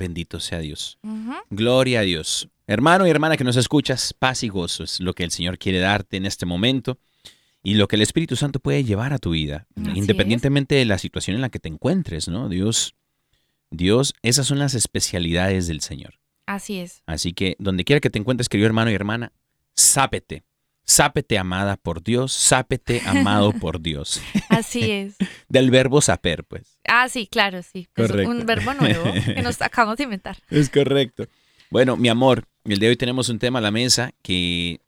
Bendito 0.00 0.40
sea 0.40 0.60
Dios. 0.60 0.98
Gloria 1.50 2.00
a 2.00 2.02
Dios. 2.02 2.48
Hermano 2.66 3.06
y 3.06 3.10
hermana 3.10 3.36
que 3.36 3.44
nos 3.44 3.56
escuchas, 3.56 4.14
paz 4.14 4.42
y 4.42 4.48
gozo 4.48 4.82
es 4.82 4.98
lo 4.98 5.12
que 5.12 5.24
el 5.24 5.30
Señor 5.30 5.58
quiere 5.58 5.78
darte 5.78 6.16
en 6.16 6.24
este 6.24 6.46
momento 6.46 6.98
y 7.62 7.74
lo 7.74 7.86
que 7.86 7.96
el 7.96 8.02
Espíritu 8.02 8.34
Santo 8.34 8.60
puede 8.60 8.82
llevar 8.82 9.12
a 9.12 9.18
tu 9.18 9.32
vida, 9.32 9.66
Así 9.76 9.98
independientemente 9.98 10.74
de 10.74 10.86
la 10.86 10.96
situación 10.96 11.34
en 11.34 11.42
la 11.42 11.50
que 11.50 11.58
te 11.58 11.68
encuentres, 11.68 12.28
¿no? 12.28 12.48
Dios, 12.48 12.94
Dios, 13.70 14.14
esas 14.22 14.46
son 14.46 14.58
las 14.58 14.72
especialidades 14.72 15.66
del 15.66 15.82
Señor. 15.82 16.14
Así 16.46 16.78
es. 16.78 17.02
Así 17.04 17.34
que 17.34 17.56
donde 17.58 17.84
quiera 17.84 18.00
que 18.00 18.08
te 18.08 18.18
encuentres, 18.18 18.48
querido 18.48 18.68
hermano 18.68 18.90
y 18.90 18.94
hermana, 18.94 19.34
sápete. 19.76 20.44
Sápete 20.90 21.38
amada 21.38 21.76
por 21.76 22.02
Dios, 22.02 22.32
sápete 22.32 23.00
amado 23.06 23.52
por 23.60 23.80
Dios. 23.80 24.20
Así 24.48 24.90
es. 24.90 25.14
Del 25.48 25.70
verbo 25.70 26.00
saper, 26.00 26.42
pues. 26.42 26.80
Ah, 26.88 27.08
sí, 27.08 27.28
claro, 27.30 27.62
sí. 27.62 27.86
Es 27.94 28.08
Correcto. 28.08 28.28
un 28.28 28.44
verbo 28.44 28.74
nuevo 28.74 29.04
que 29.12 29.40
nos 29.40 29.62
acabamos 29.62 29.98
de 29.98 30.04
inventar. 30.04 30.38
Es 30.50 30.68
correcto. 30.68 31.28
Bueno, 31.70 31.96
mi 31.96 32.08
amor, 32.08 32.48
el 32.64 32.80
de 32.80 32.88
hoy 32.88 32.96
tenemos 32.96 33.28
un 33.28 33.38
tema 33.38 33.60
a 33.60 33.62
la 33.62 33.70
mesa 33.70 34.10
que 34.20 34.80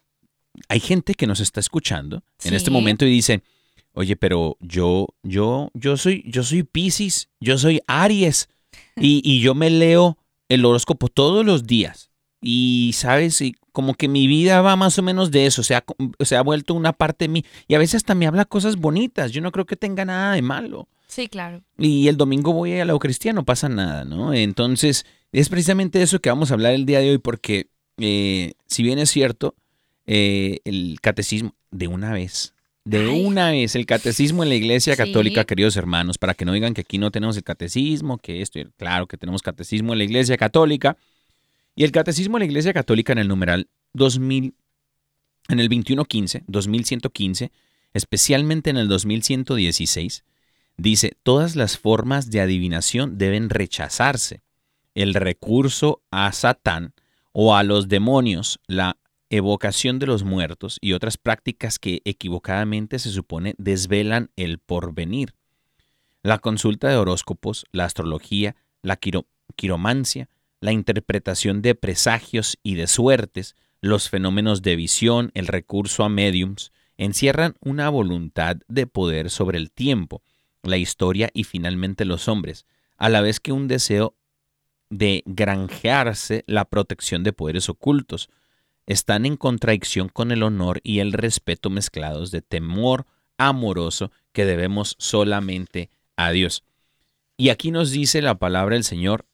hay 0.68 0.80
gente 0.80 1.14
que 1.14 1.28
nos 1.28 1.38
está 1.38 1.60
escuchando 1.60 2.24
en 2.42 2.54
este 2.54 2.72
momento 2.72 3.06
y 3.06 3.10
dice, 3.10 3.44
oye, 3.92 4.16
pero 4.16 4.56
yo, 4.58 5.06
yo, 5.22 5.70
yo 5.72 5.96
soy, 5.96 6.24
yo 6.26 6.42
soy 6.42 6.64
Piscis, 6.64 7.28
yo 7.38 7.58
soy 7.58 7.80
Aries 7.86 8.48
y, 8.96 9.22
y 9.24 9.40
yo 9.40 9.54
me 9.54 9.70
leo 9.70 10.18
el 10.48 10.64
horóscopo 10.64 11.06
todos 11.06 11.46
los 11.46 11.64
días. 11.64 12.10
Y 12.44 12.90
sabes, 12.94 13.40
y 13.40 13.54
como 13.70 13.94
que 13.94 14.08
mi 14.08 14.26
vida 14.26 14.60
va 14.60 14.74
más 14.76 14.98
o 14.98 15.02
menos 15.02 15.30
de 15.30 15.46
eso, 15.46 15.62
se 15.62 15.76
ha, 15.76 15.84
se 16.20 16.36
ha 16.36 16.42
vuelto 16.42 16.74
una 16.74 16.92
parte 16.92 17.24
de 17.26 17.28
mí. 17.28 17.44
Y 17.68 17.74
a 17.74 17.78
veces 17.78 17.94
hasta 17.96 18.14
me 18.16 18.26
habla 18.26 18.44
cosas 18.44 18.76
bonitas, 18.76 19.30
yo 19.30 19.40
no 19.40 19.52
creo 19.52 19.64
que 19.64 19.76
tenga 19.76 20.04
nada 20.04 20.34
de 20.34 20.42
malo 20.42 20.88
Sí, 21.06 21.28
claro. 21.28 21.62
y 21.78 22.08
el 22.08 22.16
domingo 22.16 22.52
voy 22.52 22.72
a 22.80 22.84
la 22.84 22.92
Eucaristía, 22.92 23.32
no 23.32 23.44
pasa 23.44 23.68
nada, 23.68 24.04
¿no? 24.04 24.34
Entonces, 24.34 25.06
es 25.30 25.48
precisamente 25.48 26.02
eso 26.02 26.18
que 26.20 26.30
vamos 26.30 26.50
a 26.50 26.54
hablar 26.54 26.74
el 26.74 26.84
día 26.84 26.98
de 26.98 27.10
hoy, 27.12 27.18
porque 27.18 27.68
eh, 27.98 28.54
si 28.66 28.82
bien 28.82 28.98
es 28.98 29.10
cierto, 29.10 29.54
eh, 30.06 30.58
el 30.64 30.98
catecismo, 31.00 31.54
de 31.70 31.86
una 31.86 32.12
vez, 32.12 32.54
de 32.84 32.98
Ay. 33.10 33.24
una 33.24 33.50
vez, 33.52 33.76
el 33.76 33.86
catecismo 33.86 34.42
en 34.42 34.48
la 34.48 34.56
Iglesia 34.56 34.94
Sí. 34.94 34.98
Católica, 34.98 35.44
queridos 35.44 35.76
hermanos, 35.76 36.18
para 36.18 36.34
que 36.34 36.44
no 36.44 36.52
digan 36.52 36.74
que 36.74 36.80
aquí 36.80 36.98
no 36.98 37.10
tenemos 37.12 37.36
el 37.36 37.44
catecismo, 37.44 38.18
que 38.18 38.42
esto, 38.42 38.58
claro 38.76 39.06
que 39.06 39.16
tenemos 39.16 39.42
catecismo 39.42 39.92
en 39.92 39.98
la 39.98 40.04
Iglesia 40.04 40.36
Católica, 40.36 40.96
y 41.74 41.84
el 41.84 41.92
catecismo 41.92 42.36
en 42.36 42.40
la 42.40 42.46
Iglesia 42.46 42.72
Católica 42.72 43.12
en 43.12 43.18
el 43.18 43.28
numeral 43.28 43.68
2000, 43.94 44.54
en 45.48 45.60
el 45.60 45.68
2115, 45.68 46.44
2115, 46.46 47.52
especialmente 47.94 48.70
en 48.70 48.76
el 48.76 48.88
2116, 48.88 50.24
dice, 50.76 51.16
todas 51.22 51.56
las 51.56 51.78
formas 51.78 52.30
de 52.30 52.40
adivinación 52.40 53.18
deben 53.18 53.50
rechazarse. 53.50 54.42
El 54.94 55.14
recurso 55.14 56.02
a 56.10 56.30
Satán 56.32 56.94
o 57.32 57.56
a 57.56 57.62
los 57.62 57.88
demonios, 57.88 58.60
la 58.66 58.96
evocación 59.30 59.98
de 59.98 60.06
los 60.06 60.24
muertos 60.24 60.76
y 60.82 60.92
otras 60.92 61.16
prácticas 61.16 61.78
que 61.78 62.02
equivocadamente 62.04 62.98
se 62.98 63.10
supone 63.10 63.54
desvelan 63.56 64.30
el 64.36 64.58
porvenir. 64.58 65.34
La 66.22 66.38
consulta 66.38 66.88
de 66.88 66.96
horóscopos, 66.96 67.64
la 67.72 67.86
astrología, 67.86 68.54
la 68.82 68.96
quiro- 68.96 69.26
quiromancia, 69.56 70.28
la 70.62 70.70
interpretación 70.70 71.60
de 71.60 71.74
presagios 71.74 72.56
y 72.62 72.76
de 72.76 72.86
suertes, 72.86 73.56
los 73.80 74.08
fenómenos 74.08 74.62
de 74.62 74.76
visión, 74.76 75.32
el 75.34 75.48
recurso 75.48 76.04
a 76.04 76.08
mediums, 76.08 76.70
encierran 76.96 77.56
una 77.60 77.88
voluntad 77.88 78.58
de 78.68 78.86
poder 78.86 79.28
sobre 79.28 79.58
el 79.58 79.72
tiempo, 79.72 80.22
la 80.62 80.76
historia 80.76 81.30
y 81.34 81.42
finalmente 81.42 82.04
los 82.04 82.28
hombres, 82.28 82.64
a 82.96 83.08
la 83.08 83.22
vez 83.22 83.40
que 83.40 83.50
un 83.50 83.66
deseo 83.66 84.14
de 84.88 85.24
granjearse 85.26 86.44
la 86.46 86.64
protección 86.64 87.24
de 87.24 87.32
poderes 87.32 87.68
ocultos. 87.68 88.30
Están 88.86 89.26
en 89.26 89.36
contradicción 89.36 90.08
con 90.08 90.30
el 90.30 90.44
honor 90.44 90.80
y 90.84 91.00
el 91.00 91.12
respeto 91.12 91.70
mezclados 91.70 92.30
de 92.30 92.40
temor 92.40 93.06
amoroso 93.36 94.12
que 94.32 94.44
debemos 94.44 94.94
solamente 95.00 95.90
a 96.14 96.30
Dios. 96.30 96.62
Y 97.36 97.48
aquí 97.48 97.72
nos 97.72 97.90
dice 97.90 98.22
la 98.22 98.38
palabra 98.38 98.76
del 98.76 98.84
Señor, 98.84 99.26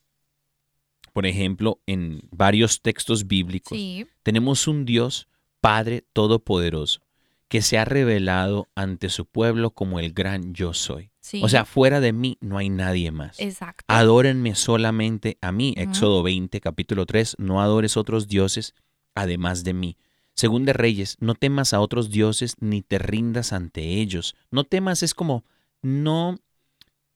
por 1.19 1.27
ejemplo, 1.27 1.81
en 1.87 2.21
varios 2.31 2.81
textos 2.81 3.27
bíblicos, 3.27 3.77
Sí, 3.77 4.07
tenemos 4.23 4.69
un 4.69 4.85
Dios 4.85 5.27
Padre 5.61 6.05
Todopoderoso 6.13 7.01
que 7.49 7.61
se 7.61 7.77
ha 7.77 7.85
revelado 7.85 8.69
ante 8.77 9.09
su 9.09 9.27
pueblo 9.27 9.73
como 9.73 9.99
el 9.99 10.13
gran 10.13 10.55
yo 10.55 10.75
soy. 10.75 11.11
sí. 11.19 11.41
O 11.43 11.49
sea, 11.49 11.65
fuera 11.65 11.99
de 11.99 12.13
mí 12.13 12.39
no 12.41 12.57
hay 12.57 12.69
nadie 12.69 13.11
más. 13.11 13.41
exacto. 13.41 13.85
Adórenme 13.89 14.55
solamente 14.55 15.39
a 15.41 15.51
mí. 15.51 15.75
Éxodo 15.77 16.23
20, 16.23 16.61
capítulo 16.61 17.05
3. 17.05 17.35
No 17.41 17.61
adores 17.61 17.97
otros 17.97 18.29
dioses 18.29 18.77
además 19.17 19.65
de 19.65 19.75
mí. 19.75 19.97
Según 20.35 20.67
de 20.67 20.73
Reyes, 20.73 21.17
no 21.19 21.35
temas 21.35 21.75
a 21.75 21.81
otros 21.81 22.11
dioses 22.11 22.55
ni 22.61 22.83
te 22.83 23.01
rindas 23.01 23.53
ante 23.53 23.83
ellos. 24.01 24.37
No 24.53 24.63
temas 24.63 25.03
es 25.03 25.15
como 25.15 25.45
no 25.83 26.39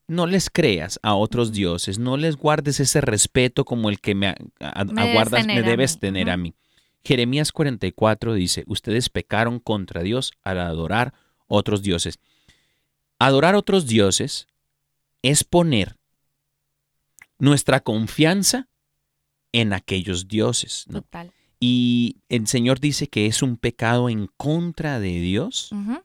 no 0.08 0.26
les 0.26 0.50
creas 0.50 0.98
a 1.02 1.14
otros 1.14 1.52
dioses, 1.52 1.98
no 1.98 2.16
les 2.16 2.36
guardes 2.36 2.80
ese 2.80 3.00
respeto 3.00 3.64
como 3.64 3.88
el 3.88 4.00
que 4.00 4.14
me, 4.14 4.28
a- 4.28 4.34
a- 4.60 4.84
Me 4.84 4.92
debes 5.02 5.10
aguardas, 5.10 5.46
me 5.46 5.54
tener 5.54 5.64
a 5.64 5.68
debes 5.70 5.94
mí. 5.94 6.00
tener 6.00 6.30
a 6.30 6.36
mí. 6.36 6.54
Jeremías 7.04 7.50
44 7.52 8.34
dice, 8.34 8.64
ustedes 8.66 9.08
pecaron 9.08 9.58
contra 9.58 10.02
Dios 10.02 10.32
al 10.42 10.60
adorar 10.60 11.14
otros 11.48 11.82
dioses. 11.82 12.18
Adorar 13.18 13.54
otros 13.54 13.86
dioses 13.86 14.46
es 15.22 15.44
poner 15.44 15.96
nuestra 17.38 17.80
confianza 17.80 18.68
en 19.52 19.72
aquellos 19.72 20.28
dioses. 20.28 20.84
¿no? 20.88 21.02
Total. 21.02 21.32
Y 21.60 22.16
el 22.28 22.46
Señor 22.46 22.80
dice 22.80 23.08
que 23.08 23.26
es 23.26 23.42
un 23.42 23.56
pecado 23.56 24.08
en 24.08 24.28
contra 24.36 24.98
de 25.00 25.20
Dios. 25.20 25.70
Ujú. 25.72 26.00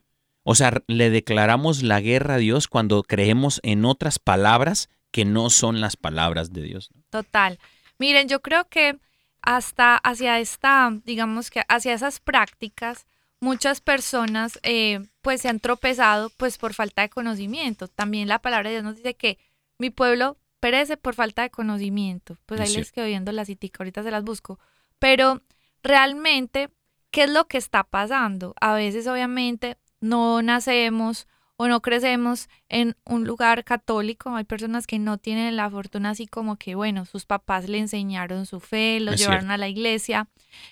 O 0.50 0.54
sea, 0.54 0.82
le 0.86 1.10
declaramos 1.10 1.82
la 1.82 2.00
guerra 2.00 2.36
a 2.36 2.38
Dios 2.38 2.68
cuando 2.68 3.02
creemos 3.02 3.60
en 3.62 3.84
otras 3.84 4.18
palabras 4.18 4.88
que 5.10 5.26
no 5.26 5.50
son 5.50 5.82
las 5.82 5.98
palabras 5.98 6.54
de 6.54 6.62
Dios. 6.62 6.88
Total. 7.10 7.58
Miren, 7.98 8.28
yo 8.28 8.40
creo 8.40 8.66
que 8.66 8.98
hasta 9.42 9.96
hacia 9.96 10.40
esta, 10.40 10.90
digamos 11.04 11.50
que 11.50 11.64
hacia 11.68 11.92
esas 11.92 12.20
prácticas, 12.20 13.04
muchas 13.40 13.82
personas 13.82 14.58
eh, 14.62 15.00
pues 15.20 15.42
se 15.42 15.50
han 15.50 15.60
tropezado 15.60 16.30
pues 16.38 16.56
por 16.56 16.72
falta 16.72 17.02
de 17.02 17.10
conocimiento. 17.10 17.86
También 17.86 18.26
la 18.26 18.38
palabra 18.38 18.70
de 18.70 18.76
Dios 18.76 18.84
nos 18.84 18.96
dice 18.96 19.16
que 19.16 19.36
mi 19.76 19.90
pueblo 19.90 20.38
perece 20.60 20.96
por 20.96 21.14
falta 21.14 21.42
de 21.42 21.50
conocimiento. 21.50 22.38
Pues 22.46 22.58
Es 22.62 22.70
ahí 22.70 22.76
les 22.76 22.90
quedo 22.90 23.04
viendo 23.04 23.32
la 23.32 23.44
citica, 23.44 23.82
ahorita 23.82 24.02
se 24.02 24.10
las 24.10 24.24
busco. 24.24 24.58
Pero 24.98 25.42
realmente, 25.82 26.70
¿qué 27.10 27.24
es 27.24 27.30
lo 27.30 27.48
que 27.48 27.58
está 27.58 27.84
pasando? 27.84 28.54
A 28.62 28.72
veces 28.72 29.06
obviamente 29.08 29.76
no 30.00 30.42
nacemos 30.42 31.26
o 31.56 31.66
no 31.66 31.82
crecemos 31.82 32.48
en 32.68 32.96
un 33.04 33.24
lugar 33.24 33.64
católico. 33.64 34.34
Hay 34.34 34.44
personas 34.44 34.86
que 34.86 34.98
no 35.00 35.18
tienen 35.18 35.56
la 35.56 35.68
fortuna 35.68 36.10
así 36.10 36.28
como 36.28 36.56
que, 36.56 36.76
bueno, 36.76 37.04
sus 37.04 37.26
papás 37.26 37.68
le 37.68 37.78
enseñaron 37.78 38.46
su 38.46 38.60
fe, 38.60 39.00
los 39.00 39.14
Es 39.14 39.20
llevaron 39.20 39.42
cierto. 39.42 39.54
a 39.54 39.58
la 39.58 39.68
iglesia 39.68 40.28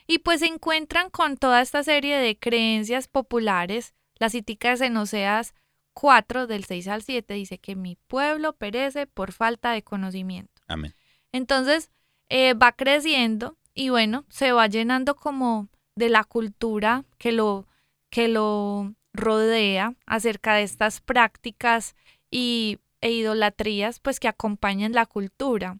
y 0.06 0.20
pues 0.20 0.40
se 0.40 0.46
encuentran 0.46 1.10
con 1.10 1.36
toda 1.36 1.60
esta 1.60 1.82
serie 1.82 2.16
de 2.18 2.38
creencias 2.38 3.08
populares. 3.08 3.94
La 4.18 4.30
citica 4.30 4.76
de 4.76 4.96
Oseas 4.96 5.54
4 5.94 6.46
del 6.46 6.64
6 6.64 6.88
al 6.88 7.02
7 7.02 7.34
dice 7.34 7.58
que 7.58 7.74
mi 7.74 7.96
pueblo 8.06 8.52
perece 8.52 9.06
por 9.06 9.32
falta 9.32 9.72
de 9.72 9.82
conocimiento. 9.82 10.62
Amén. 10.68 10.94
Entonces 11.32 11.90
eh, 12.28 12.54
va 12.54 12.72
creciendo 12.72 13.56
y 13.74 13.88
bueno, 13.88 14.24
se 14.28 14.52
va 14.52 14.68
llenando 14.68 15.16
como 15.16 15.68
de 15.96 16.10
la 16.10 16.22
cultura 16.24 17.04
que 17.18 17.32
lo, 17.32 17.66
que 18.10 18.28
lo 18.28 18.94
rodea 19.16 19.94
acerca 20.06 20.54
de 20.54 20.62
estas 20.62 21.00
prácticas 21.00 21.94
y, 22.30 22.78
e 23.00 23.10
idolatrías 23.10 24.00
pues 24.00 24.20
que 24.20 24.28
acompañan 24.28 24.92
la 24.92 25.06
cultura. 25.06 25.78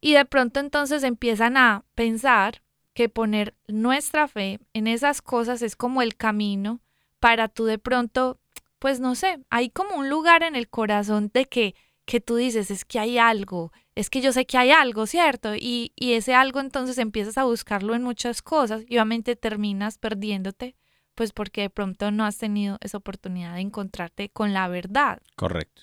Y 0.00 0.14
de 0.14 0.24
pronto 0.24 0.60
entonces 0.60 1.02
empiezan 1.02 1.56
a 1.56 1.84
pensar 1.94 2.62
que 2.94 3.08
poner 3.08 3.54
nuestra 3.68 4.28
fe 4.28 4.58
en 4.72 4.86
esas 4.86 5.22
cosas 5.22 5.62
es 5.62 5.76
como 5.76 6.02
el 6.02 6.16
camino 6.16 6.80
para 7.18 7.48
tú 7.48 7.66
de 7.66 7.78
pronto, 7.78 8.40
pues 8.78 8.98
no 9.00 9.14
sé, 9.14 9.40
hay 9.50 9.70
como 9.70 9.96
un 9.96 10.08
lugar 10.08 10.42
en 10.42 10.56
el 10.56 10.68
corazón 10.68 11.30
de 11.32 11.44
que, 11.44 11.74
que 12.06 12.20
tú 12.20 12.36
dices, 12.36 12.70
es 12.70 12.84
que 12.84 12.98
hay 12.98 13.18
algo, 13.18 13.72
es 13.94 14.08
que 14.08 14.22
yo 14.22 14.32
sé 14.32 14.46
que 14.46 14.56
hay 14.56 14.70
algo, 14.70 15.06
¿cierto? 15.06 15.54
Y, 15.54 15.92
y 15.96 16.14
ese 16.14 16.34
algo 16.34 16.60
entonces 16.60 16.96
empiezas 16.98 17.36
a 17.36 17.44
buscarlo 17.44 17.94
en 17.94 18.02
muchas 18.02 18.40
cosas 18.40 18.82
y 18.88 18.96
obviamente 18.96 19.36
terminas 19.36 19.98
perdiéndote, 19.98 20.76
pues 21.20 21.32
porque 21.32 21.60
de 21.60 21.68
pronto 21.68 22.10
no 22.10 22.24
has 22.24 22.38
tenido 22.38 22.78
esa 22.80 22.96
oportunidad 22.96 23.52
de 23.52 23.60
encontrarte 23.60 24.30
con 24.30 24.54
la 24.54 24.68
verdad. 24.68 25.20
Correcto. 25.36 25.82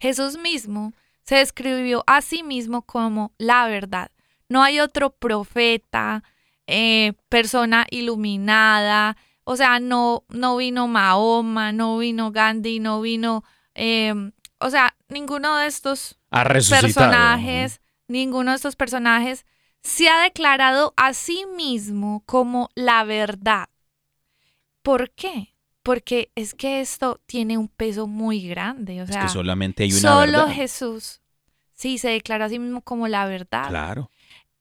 Jesús 0.00 0.38
mismo 0.38 0.94
se 1.24 1.34
describió 1.34 2.04
a 2.06 2.22
sí 2.22 2.42
mismo 2.42 2.80
como 2.80 3.34
la 3.36 3.66
verdad. 3.66 4.10
No 4.48 4.62
hay 4.62 4.80
otro 4.80 5.10
profeta, 5.10 6.24
eh, 6.66 7.12
persona 7.28 7.86
iluminada, 7.90 9.18
o 9.44 9.56
sea, 9.56 9.78
no, 9.78 10.24
no 10.30 10.56
vino 10.56 10.88
Mahoma, 10.88 11.72
no 11.72 11.98
vino 11.98 12.32
Gandhi, 12.32 12.80
no 12.80 13.02
vino, 13.02 13.44
eh, 13.74 14.14
o 14.58 14.70
sea, 14.70 14.96
ninguno 15.10 15.54
de 15.58 15.66
estos 15.66 16.18
personajes, 16.30 17.82
ninguno 18.08 18.52
de 18.52 18.56
estos 18.56 18.76
personajes 18.76 19.44
se 19.82 20.08
ha 20.08 20.22
declarado 20.22 20.94
a 20.96 21.12
sí 21.12 21.44
mismo 21.58 22.22
como 22.24 22.70
la 22.74 23.04
verdad. 23.04 23.66
¿Por 24.82 25.10
qué? 25.10 25.54
Porque 25.82 26.30
es 26.34 26.54
que 26.54 26.80
esto 26.80 27.20
tiene 27.26 27.58
un 27.58 27.68
peso 27.68 28.06
muy 28.06 28.46
grande, 28.46 29.00
o 29.00 29.04
Es 29.04 29.10
sea, 29.10 29.22
que 29.22 29.28
solamente 29.28 29.82
hay 29.82 29.92
una 29.92 30.00
solo 30.00 30.38
verdad. 30.38 30.52
Jesús, 30.54 31.20
sí, 31.72 31.98
se 31.98 32.10
declara 32.10 32.44
a 32.44 32.48
sí 32.48 32.58
mismo 32.58 32.82
como 32.82 33.08
la 33.08 33.26
verdad. 33.26 33.68
Claro. 33.68 34.10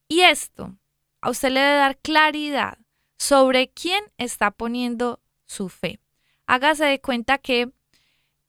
Y 0.08 0.22
esto 0.22 0.76
a 1.22 1.30
usted 1.30 1.50
le 1.52 1.60
debe 1.60 1.76
dar 1.76 1.98
claridad 2.00 2.78
sobre 3.18 3.70
quién 3.70 4.04
está 4.18 4.52
poniendo 4.52 5.22
su 5.46 5.70
fe. 5.70 6.00
Hágase 6.48 6.86
de 6.86 7.00
cuenta 7.00 7.38
que 7.38 7.72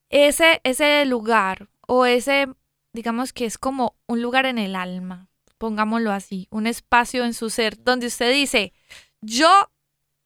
ese, 0.09 0.61
ese 0.65 1.05
lugar 1.05 1.69
o 1.87 2.07
ese, 2.07 2.49
digamos 2.93 3.33
que 3.33 3.45
es 3.45 3.59
como 3.59 3.97
un 4.07 4.23
lugar 4.23 4.47
en 4.47 4.59
el 4.59 4.75
alma, 4.77 5.29
pongámoslo 5.59 6.11
así, 6.11 6.49
un 6.51 6.67
espacio 6.67 7.25
en 7.25 7.35
su 7.35 7.51
ser 7.51 7.83
donde 7.83 8.07
usted 8.07 8.33
dice, 8.33 8.73
yo 9.21 9.71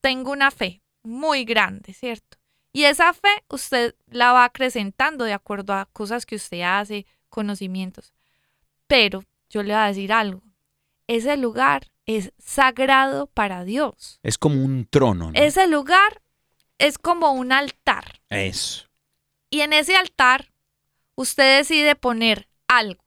tengo 0.00 0.30
una 0.30 0.50
fe 0.50 0.80
muy 1.06 1.44
grande, 1.44 1.94
¿cierto? 1.94 2.36
Y 2.72 2.84
esa 2.84 3.14
fe 3.14 3.42
usted 3.48 3.94
la 4.06 4.32
va 4.32 4.44
acrecentando 4.44 5.24
de 5.24 5.32
acuerdo 5.32 5.72
a 5.72 5.86
cosas 5.86 6.26
que 6.26 6.36
usted 6.36 6.60
hace, 6.60 7.06
conocimientos. 7.30 8.12
Pero 8.86 9.24
yo 9.48 9.62
le 9.62 9.72
voy 9.72 9.82
a 9.82 9.86
decir 9.86 10.12
algo, 10.12 10.42
ese 11.06 11.36
lugar 11.36 11.90
es 12.04 12.32
sagrado 12.38 13.26
para 13.28 13.64
Dios. 13.64 14.20
Es 14.22 14.38
como 14.38 14.62
un 14.62 14.86
trono. 14.86 15.32
¿no? 15.32 15.38
Ese 15.38 15.66
lugar 15.66 16.22
es 16.78 16.98
como 16.98 17.32
un 17.32 17.52
altar. 17.52 18.20
Eso. 18.28 18.86
Y 19.50 19.60
en 19.60 19.72
ese 19.72 19.96
altar 19.96 20.52
usted 21.14 21.58
decide 21.58 21.94
poner 21.94 22.48
algo, 22.68 23.04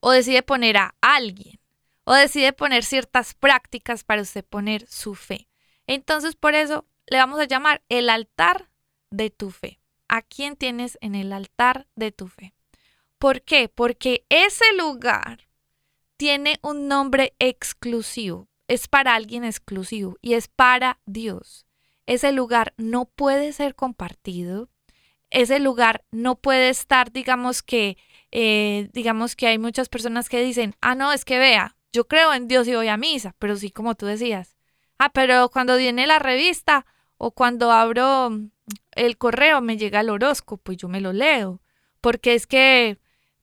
o 0.00 0.10
decide 0.10 0.42
poner 0.42 0.76
a 0.76 0.94
alguien, 1.00 1.58
o 2.04 2.14
decide 2.14 2.52
poner 2.52 2.84
ciertas 2.84 3.34
prácticas 3.34 4.04
para 4.04 4.22
usted 4.22 4.44
poner 4.44 4.86
su 4.88 5.14
fe. 5.14 5.48
Entonces 5.86 6.36
por 6.36 6.54
eso 6.54 6.84
le 7.10 7.18
vamos 7.18 7.38
a 7.40 7.44
llamar 7.44 7.82
el 7.88 8.08
altar 8.08 8.70
de 9.10 9.28
tu 9.28 9.50
fe. 9.50 9.80
¿A 10.08 10.22
quién 10.22 10.56
tienes 10.56 10.96
en 11.00 11.14
el 11.14 11.32
altar 11.32 11.86
de 11.94 12.12
tu 12.12 12.28
fe? 12.28 12.54
¿Por 13.18 13.42
qué? 13.42 13.68
Porque 13.68 14.24
ese 14.28 14.64
lugar 14.76 15.48
tiene 16.16 16.58
un 16.62 16.88
nombre 16.88 17.34
exclusivo, 17.38 18.48
es 18.66 18.88
para 18.88 19.14
alguien 19.14 19.44
exclusivo 19.44 20.16
y 20.22 20.34
es 20.34 20.48
para 20.48 21.00
Dios. 21.04 21.66
Ese 22.06 22.32
lugar 22.32 22.74
no 22.76 23.04
puede 23.04 23.52
ser 23.52 23.74
compartido, 23.74 24.68
ese 25.30 25.60
lugar 25.60 26.04
no 26.10 26.36
puede 26.36 26.70
estar, 26.70 27.12
digamos 27.12 27.62
que, 27.62 27.98
eh, 28.30 28.88
digamos 28.92 29.36
que 29.36 29.46
hay 29.48 29.58
muchas 29.58 29.88
personas 29.88 30.28
que 30.28 30.42
dicen, 30.42 30.74
ah, 30.80 30.94
no, 30.94 31.12
es 31.12 31.24
que 31.24 31.38
vea, 31.38 31.76
yo 31.92 32.06
creo 32.08 32.32
en 32.32 32.48
Dios 32.48 32.66
y 32.68 32.74
voy 32.74 32.88
a 32.88 32.96
misa, 32.96 33.34
pero 33.38 33.56
sí, 33.56 33.70
como 33.70 33.94
tú 33.94 34.06
decías, 34.06 34.56
Ah, 35.02 35.08
pero 35.14 35.48
cuando 35.48 35.78
viene 35.78 36.06
la 36.06 36.18
revista 36.18 36.84
o 37.22 37.32
cuando 37.32 37.70
abro 37.70 38.30
el 38.92 39.18
correo 39.18 39.60
me 39.60 39.76
llega 39.76 40.00
el 40.00 40.08
horóscopo 40.08 40.72
y 40.72 40.76
yo 40.76 40.88
me 40.88 41.02
lo 41.02 41.12
leo. 41.12 41.60
Porque 42.00 42.34
es 42.34 42.46
que, 42.46 42.96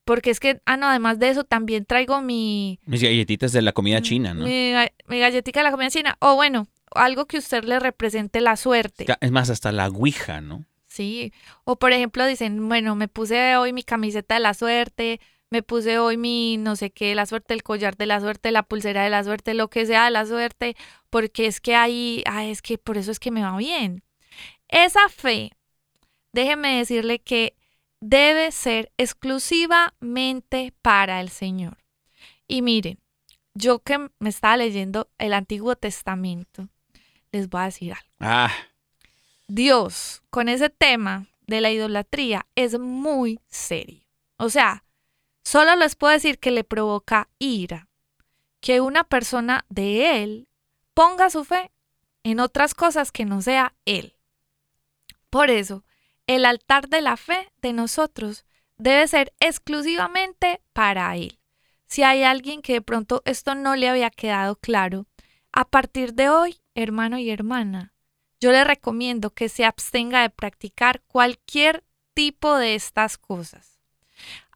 porque 0.04 0.32
es 0.32 0.40
que, 0.40 0.62
ah, 0.66 0.78
no, 0.78 0.88
además 0.88 1.20
de 1.20 1.30
eso 1.30 1.44
también 1.44 1.86
traigo 1.86 2.20
mi, 2.22 2.80
Mis 2.88 3.04
galletitas 3.04 3.52
de 3.52 3.62
la 3.62 3.74
comida 3.74 4.02
china, 4.02 4.34
¿no? 4.34 4.46
mi, 4.46 4.74
mi 5.06 5.20
galletita 5.20 5.60
de 5.60 5.64
la 5.66 5.72
comida 5.72 5.92
china. 5.92 6.18
O 6.20 6.34
bueno, 6.34 6.68
algo 6.96 7.28
que 7.28 7.38
usted 7.38 7.64
le 7.66 7.80
represente 7.80 8.42
la 8.42 8.56
suerte. 8.56 9.06
Es 9.22 9.32
más, 9.32 9.52
hasta 9.52 9.72
la 9.72 9.90
ouija, 9.90 10.42
¿no? 10.42 10.66
Sí. 10.88 11.32
O 11.64 11.78
por 11.78 11.92
ejemplo 11.92 12.26
dicen, 12.26 12.68
bueno, 12.68 12.96
me 12.96 13.08
puse 13.08 13.58
hoy 13.58 13.74
mi 13.74 13.84
camiseta 13.84 14.34
de 14.34 14.42
la 14.42 14.56
suerte, 14.56 15.22
me 15.50 15.64
puse 15.64 16.00
hoy 16.00 16.18
mi 16.18 16.58
no 16.58 16.76
sé 16.76 16.92
qué, 16.92 17.16
la 17.16 17.26
suerte, 17.26 17.54
el 17.54 17.64
collar 17.64 17.96
de 17.98 18.06
la 18.06 18.20
suerte, 18.20 18.52
la 18.52 18.64
pulsera 18.64 19.04
de 19.04 19.10
la 19.10 19.24
suerte, 19.24 19.54
lo 19.54 19.70
que 19.70 19.86
sea 19.86 20.06
de 20.06 20.12
la 20.12 20.26
suerte, 20.26 20.76
porque 21.10 21.48
es 21.48 21.62
que 21.62 21.76
ahí, 21.76 22.24
ah, 22.26 22.46
es 22.46 22.62
que 22.62 22.78
por 22.78 22.98
eso 22.98 23.12
es 23.12 23.20
que 23.20 23.32
me 23.32 23.44
va 23.44 23.56
bien. 23.58 24.04
Esa 24.68 25.08
fe, 25.10 25.52
déjeme 26.34 26.78
decirle 26.78 27.20
que 27.20 27.56
debe 28.02 28.52
ser 28.52 28.92
exclusivamente 28.98 30.74
para 30.82 31.22
el 31.22 31.30
Señor. 31.30 31.78
Y 32.48 32.62
miren, 32.62 33.00
yo 33.54 33.80
que 33.80 34.10
me 34.20 34.30
estaba 34.30 34.58
leyendo 34.58 35.10
el 35.18 35.34
Antiguo 35.34 35.76
Testamento, 35.76 36.70
les 37.32 37.50
voy 37.50 37.62
a 37.62 37.66
decir 37.66 37.94
algo. 37.94 38.08
Ah, 38.20 38.52
Dios 39.48 40.22
con 40.30 40.50
ese 40.50 40.70
tema 40.70 41.28
de 41.48 41.62
la 41.62 41.72
idolatría 41.72 42.46
es 42.56 42.78
muy 42.78 43.40
serio. 43.48 44.04
O 44.38 44.50
sea, 44.50 44.84
solo 45.48 45.78
les 45.78 45.96
puedo 45.96 46.12
decir 46.12 46.40
que 46.40 46.52
le 46.52 46.66
provoca 46.66 47.30
ira 47.40 47.88
que 48.60 48.82
una 48.82 49.06
persona 49.06 49.66
de 49.70 50.22
Él 50.22 50.50
ponga 50.94 51.30
su 51.30 51.46
fe 51.46 51.72
en 52.24 52.42
otras 52.42 52.74
cosas 52.74 53.14
que 53.14 53.24
no 53.24 53.42
sea 53.42 53.74
Él. 53.86 54.18
Por 55.30 55.50
eso, 55.50 55.86
el 56.26 56.44
altar 56.44 56.90
de 56.90 57.00
la 57.00 57.16
fe 57.16 57.50
de 57.62 57.72
nosotros 57.72 58.46
debe 58.76 59.08
ser 59.08 59.34
exclusivamente 59.40 60.60
para 60.74 61.16
Él. 61.16 61.40
Si 61.86 62.04
hay 62.04 62.24
alguien 62.24 62.62
que 62.62 62.74
de 62.74 62.82
pronto 62.82 63.22
esto 63.24 63.56
no 63.56 63.78
le 63.78 63.88
había 63.88 64.10
quedado 64.10 64.58
claro, 64.58 65.08
a 65.54 65.64
partir 65.64 66.14
de 66.14 66.28
hoy, 66.30 66.60
hermano 66.76 67.20
y 67.20 67.30
hermana, 67.30 67.94
yo 68.42 68.52
le 68.52 68.66
recomiendo 68.66 69.30
que 69.30 69.48
se 69.48 69.64
abstenga 69.64 70.24
de 70.24 70.30
practicar 70.30 71.04
cualquier 71.08 71.86
tipo 72.14 72.58
de 72.58 72.76
estas 72.76 73.18
cosas. 73.18 73.77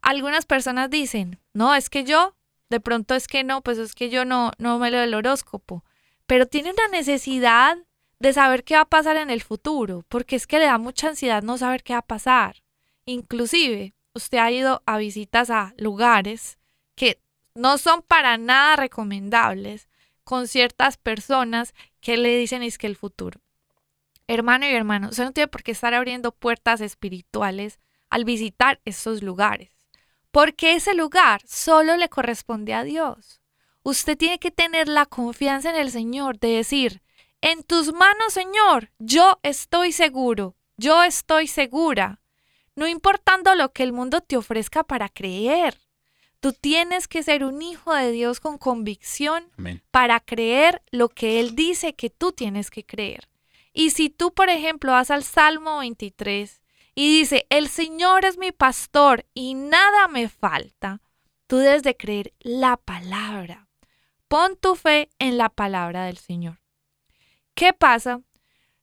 Algunas 0.02 0.44
personas 0.46 0.90
dicen, 0.90 1.40
no, 1.54 1.74
es 1.74 1.88
que 1.88 2.04
yo, 2.04 2.36
de 2.68 2.80
pronto 2.80 3.14
es 3.14 3.28
que 3.28 3.44
no, 3.44 3.62
pues 3.62 3.78
es 3.78 3.94
que 3.94 4.10
yo 4.10 4.24
no, 4.24 4.52
no 4.58 4.78
me 4.78 4.90
leo 4.90 5.02
el 5.02 5.14
horóscopo, 5.14 5.84
pero 6.26 6.46
tiene 6.46 6.72
una 6.72 6.88
necesidad 6.88 7.78
de 8.18 8.32
saber 8.32 8.64
qué 8.64 8.74
va 8.74 8.82
a 8.82 8.88
pasar 8.88 9.16
en 9.16 9.30
el 9.30 9.42
futuro, 9.42 10.04
porque 10.08 10.36
es 10.36 10.46
que 10.46 10.58
le 10.58 10.66
da 10.66 10.78
mucha 10.78 11.08
ansiedad 11.08 11.42
no 11.42 11.56
saber 11.56 11.82
qué 11.82 11.92
va 11.92 12.00
a 12.00 12.06
pasar. 12.06 12.62
Inclusive, 13.04 13.94
usted 14.14 14.38
ha 14.38 14.50
ido 14.50 14.82
a 14.86 14.98
visitas 14.98 15.50
a 15.50 15.74
lugares 15.76 16.58
que 16.94 17.20
no 17.54 17.78
son 17.78 18.02
para 18.02 18.38
nada 18.38 18.76
recomendables 18.76 19.88
con 20.24 20.48
ciertas 20.48 20.96
personas 20.96 21.74
que 22.00 22.16
le 22.16 22.36
dicen 22.36 22.62
es 22.62 22.78
que 22.78 22.86
el 22.86 22.96
futuro. 22.96 23.40
Hermano 24.28 24.66
y 24.66 24.70
hermano, 24.70 25.08
usted 25.08 25.24
no 25.24 25.32
tiene 25.32 25.48
por 25.48 25.62
qué 25.62 25.72
estar 25.72 25.94
abriendo 25.94 26.32
puertas 26.32 26.80
espirituales 26.80 27.80
al 28.08 28.24
visitar 28.24 28.80
esos 28.84 29.22
lugares, 29.22 29.71
porque 30.32 30.74
ese 30.74 30.94
lugar 30.94 31.42
solo 31.46 31.96
le 31.96 32.08
corresponde 32.08 32.74
a 32.74 32.82
Dios. 32.82 33.40
Usted 33.84 34.16
tiene 34.16 34.38
que 34.38 34.50
tener 34.50 34.88
la 34.88 35.06
confianza 35.06 35.70
en 35.70 35.76
el 35.76 35.90
Señor 35.90 36.38
de 36.38 36.48
decir, 36.48 37.02
en 37.40 37.62
tus 37.62 37.92
manos, 37.92 38.32
Señor, 38.32 38.90
yo 38.98 39.38
estoy 39.42 39.92
seguro, 39.92 40.56
yo 40.76 41.02
estoy 41.04 41.46
segura, 41.46 42.20
no 42.74 42.88
importando 42.88 43.54
lo 43.54 43.72
que 43.72 43.82
el 43.82 43.92
mundo 43.92 44.20
te 44.20 44.36
ofrezca 44.36 44.84
para 44.84 45.08
creer. 45.08 45.78
Tú 46.40 46.52
tienes 46.52 47.06
que 47.06 47.22
ser 47.22 47.44
un 47.44 47.60
hijo 47.60 47.94
de 47.94 48.10
Dios 48.10 48.40
con 48.40 48.58
convicción 48.58 49.44
amén. 49.58 49.82
para 49.90 50.18
creer 50.18 50.82
lo 50.90 51.08
que 51.08 51.40
Él 51.40 51.54
dice 51.54 51.94
que 51.94 52.10
tú 52.10 52.32
tienes 52.32 52.70
que 52.70 52.84
creer. 52.84 53.28
Y 53.74 53.90
si 53.90 54.08
tú, 54.08 54.32
por 54.32 54.48
ejemplo, 54.48 54.92
vas 54.92 55.10
al 55.10 55.24
Salmo 55.24 55.78
23 55.78 56.61
y 56.94 57.20
dice, 57.20 57.46
el 57.50 57.68
Señor 57.68 58.24
es 58.24 58.38
mi 58.38 58.52
pastor 58.52 59.24
y 59.34 59.54
nada 59.54 60.08
me 60.08 60.28
falta, 60.28 61.00
tú 61.46 61.58
debes 61.58 61.82
de 61.82 61.96
creer 61.96 62.34
la 62.40 62.76
palabra. 62.76 63.68
Pon 64.28 64.56
tu 64.56 64.76
fe 64.76 65.10
en 65.18 65.36
la 65.38 65.48
palabra 65.48 66.04
del 66.06 66.16
Señor. 66.16 66.60
¿Qué 67.54 67.72
pasa? 67.72 68.22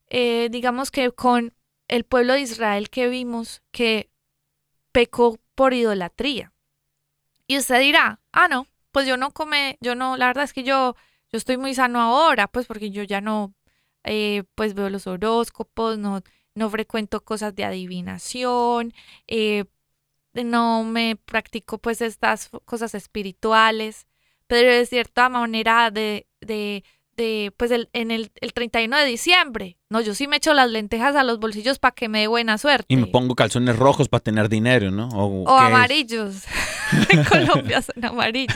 Eh, 0.07 0.49
digamos 0.51 0.91
que 0.91 1.11
con 1.11 1.53
el 1.87 2.03
pueblo 2.03 2.33
de 2.33 2.41
Israel 2.41 2.89
que 2.89 3.09
vimos 3.09 3.61
que 3.71 4.09
pecó 4.91 5.39
por 5.55 5.73
idolatría. 5.73 6.53
Y 7.47 7.57
usted 7.57 7.79
dirá, 7.79 8.21
ah, 8.31 8.47
no, 8.47 8.67
pues 8.91 9.07
yo 9.07 9.17
no 9.17 9.31
come, 9.31 9.77
yo 9.81 9.95
no, 9.95 10.17
la 10.17 10.27
verdad 10.27 10.43
es 10.43 10.53
que 10.53 10.63
yo, 10.63 10.95
yo 11.31 11.37
estoy 11.37 11.57
muy 11.57 11.73
sano 11.73 11.99
ahora, 11.99 12.47
pues 12.47 12.67
porque 12.67 12.91
yo 12.91 13.03
ya 13.03 13.21
no, 13.21 13.53
eh, 14.03 14.43
pues 14.55 14.73
veo 14.75 14.89
los 14.89 15.07
horóscopos, 15.07 15.97
no, 15.97 16.21
no 16.59 16.69
frecuento 16.69 17.21
cosas 17.21 17.55
de 17.55 17.63
adivinación, 17.63 18.93
eh, 19.27 19.65
no 20.33 20.83
me 20.83 21.15
practico 21.15 21.79
pues 21.79 22.01
estas 22.01 22.49
cosas 22.65 22.93
espirituales, 22.93 24.07
pero 24.45 24.71
de 24.71 24.85
cierta 24.85 25.29
manera 25.29 25.89
de, 25.89 26.27
de, 26.41 26.83
de 27.15 27.53
pues 27.57 27.71
el, 27.71 27.89
en 27.93 28.11
el, 28.11 28.31
el 28.35 28.53
31 28.53 28.97
de 28.97 29.05
diciembre, 29.05 29.77
no, 29.89 30.01
yo 30.01 30.13
sí 30.13 30.27
me 30.27 30.37
echo 30.37 30.53
las 30.53 30.69
lentejas 30.69 31.15
a 31.15 31.23
los 31.23 31.39
bolsillos 31.39 31.79
para 31.79 31.93
que 31.93 32.09
me 32.09 32.19
dé 32.19 32.27
buena 32.27 32.57
suerte. 32.57 32.85
Y 32.89 32.97
me 32.97 33.07
pongo 33.07 33.35
calzones 33.35 33.77
rojos 33.77 34.09
para 34.09 34.21
tener 34.21 34.49
dinero, 34.49 34.91
¿no? 34.91 35.07
O, 35.09 35.43
O 35.43 35.57
¿qué 35.87 36.01
es? 36.01 36.45
en 37.09 37.23
Colombia 37.23 37.81
son 37.81 38.03
amarillos. 38.03 38.55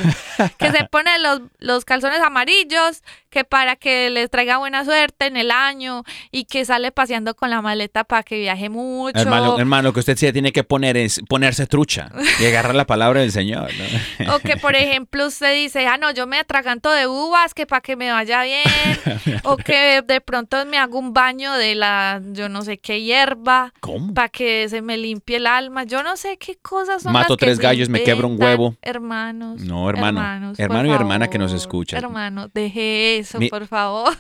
Que 0.58 0.72
se 0.72 0.86
ponen 0.86 1.22
los, 1.24 1.42
los 1.60 1.86
calzones 1.86 2.20
amarillos, 2.20 3.04
que 3.30 3.44
para 3.44 3.76
que 3.76 4.10
les 4.10 4.30
traiga 4.30 4.58
buena 4.58 4.86
suerte 4.86 5.26
en 5.26 5.38
el 5.38 5.52
año 5.52 6.04
y 6.32 6.46
que 6.46 6.66
sale 6.66 6.92
paseando 6.92 7.36
con 7.36 7.50
la 7.50 7.62
maleta 7.62 8.04
para 8.04 8.24
que 8.24 8.40
viaje 8.40 8.70
mucho. 8.70 9.20
Hermano, 9.20 9.60
hermano, 9.60 9.90
lo 9.90 9.94
que 9.94 10.00
usted 10.00 10.18
sí 10.18 10.32
tiene 10.32 10.52
que 10.52 10.64
poner 10.64 10.98
es 10.98 11.22
ponerse 11.28 11.66
trucha 11.68 12.12
y 12.40 12.46
agarrar 12.46 12.76
la 12.76 12.86
palabra 12.86 13.22
del 13.22 13.32
Señor, 13.32 13.72
¿no? 13.78 14.36
O 14.36 14.40
que, 14.40 14.58
por 14.58 14.76
ejemplo, 14.76 15.28
usted 15.28 15.54
dice, 15.54 15.88
ah, 15.88 15.98
no, 15.98 16.12
yo 16.12 16.28
me 16.28 16.38
atraganto 16.38 16.92
de 16.92 17.08
uvas, 17.08 17.54
que 17.54 17.66
para 17.66 17.82
que 17.82 17.96
me 17.96 18.12
vaya 18.12 18.44
bien. 18.44 18.64
o 19.44 19.58
que 19.58 20.02
de 20.02 20.22
pronto 20.22 20.66
me 20.66 20.78
hago 20.78 21.00
un 21.00 21.14
baño 21.14 21.54
de 21.54 21.76
la, 21.76 22.22
yo 22.32 22.50
no 22.50 22.62
sé 22.64 22.78
qué 22.78 23.02
hierba, 23.02 23.74
¿Cómo? 23.80 24.14
para 24.14 24.30
que 24.30 24.68
se 24.70 24.82
me 24.82 24.98
limpie 24.98 25.38
el 25.38 25.48
alma. 25.48 25.84
Yo 25.84 26.04
no 26.04 26.18
sé 26.18 26.38
qué 26.38 26.58
cosas 26.62 27.04
son 27.04 27.14
Mato 27.14 27.34
las 27.34 27.38
que 27.38 27.46
tres 27.46 27.58
se 27.58 27.64
gallos, 27.64 27.90
me 27.90 28.04
quebro 28.04 28.23
un 28.28 28.42
huevo. 28.42 28.76
Hermanos. 28.82 29.62
No, 29.62 29.90
hermano. 29.90 30.20
hermanos, 30.20 30.60
Hermano 30.60 30.90
y 30.90 30.92
hermana 30.92 31.30
que 31.30 31.38
nos 31.38 31.54
escuchan. 31.54 32.04
Hermano, 32.04 32.48
deje 32.54 33.18
eso, 33.20 33.40
Mi- 33.40 33.50
por 33.50 33.68
favor. 33.68 34.14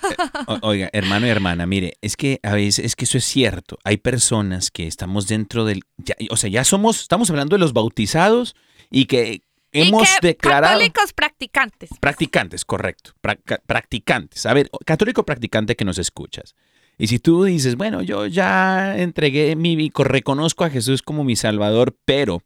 O- 0.47 0.59
Oiga, 0.61 0.89
hermano 0.93 1.27
y 1.27 1.29
hermana, 1.29 1.65
mire, 1.65 1.93
es 2.01 2.15
que 2.17 2.39
a 2.43 2.53
veces 2.53 2.85
es 2.85 2.95
que 2.95 3.05
eso 3.05 3.17
es 3.17 3.25
cierto. 3.25 3.77
Hay 3.83 3.97
personas 3.97 4.71
que 4.71 4.87
estamos 4.87 5.27
dentro 5.27 5.65
del, 5.65 5.81
ya- 5.97 6.15
o 6.29 6.37
sea, 6.37 6.49
ya 6.49 6.63
somos, 6.63 7.01
estamos 7.01 7.29
hablando 7.29 7.55
de 7.55 7.59
los 7.59 7.73
bautizados 7.73 8.55
y 8.89 9.05
que 9.05 9.41
hemos 9.71 10.03
y 10.03 10.19
que 10.21 10.27
declarado 10.27 10.73
católicos 10.73 11.13
practicantes. 11.13 11.89
practicantes, 11.99 12.63
correcto, 12.65 13.11
prac- 13.21 13.61
practicantes. 13.65 14.45
A 14.45 14.53
ver, 14.53 14.69
católico 14.85 15.25
practicante 15.25 15.75
que 15.75 15.85
nos 15.85 15.97
escuchas. 15.97 16.55
Y 16.95 17.07
si 17.07 17.17
tú 17.17 17.43
dices, 17.45 17.75
bueno, 17.75 18.03
yo 18.03 18.27
ya 18.27 18.95
entregué 18.99 19.55
mi, 19.55 19.75
mi- 19.75 19.91
reconozco 19.95 20.63
a 20.63 20.69
Jesús 20.69 21.01
como 21.01 21.23
mi 21.23 21.35
Salvador, 21.35 21.97
pero, 22.05 22.43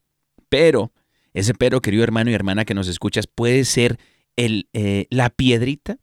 pero, 0.47 0.93
ese 1.37 1.53
pero, 1.53 1.81
querido 1.81 2.03
hermano 2.03 2.31
y 2.31 2.33
hermana 2.33 2.65
que 2.65 2.73
nos 2.73 2.87
escuchas, 2.87 3.27
puede 3.27 3.63
ser 3.63 3.99
el, 4.35 4.69
eh, 4.73 5.05
la 5.11 5.29
piedrita 5.29 5.99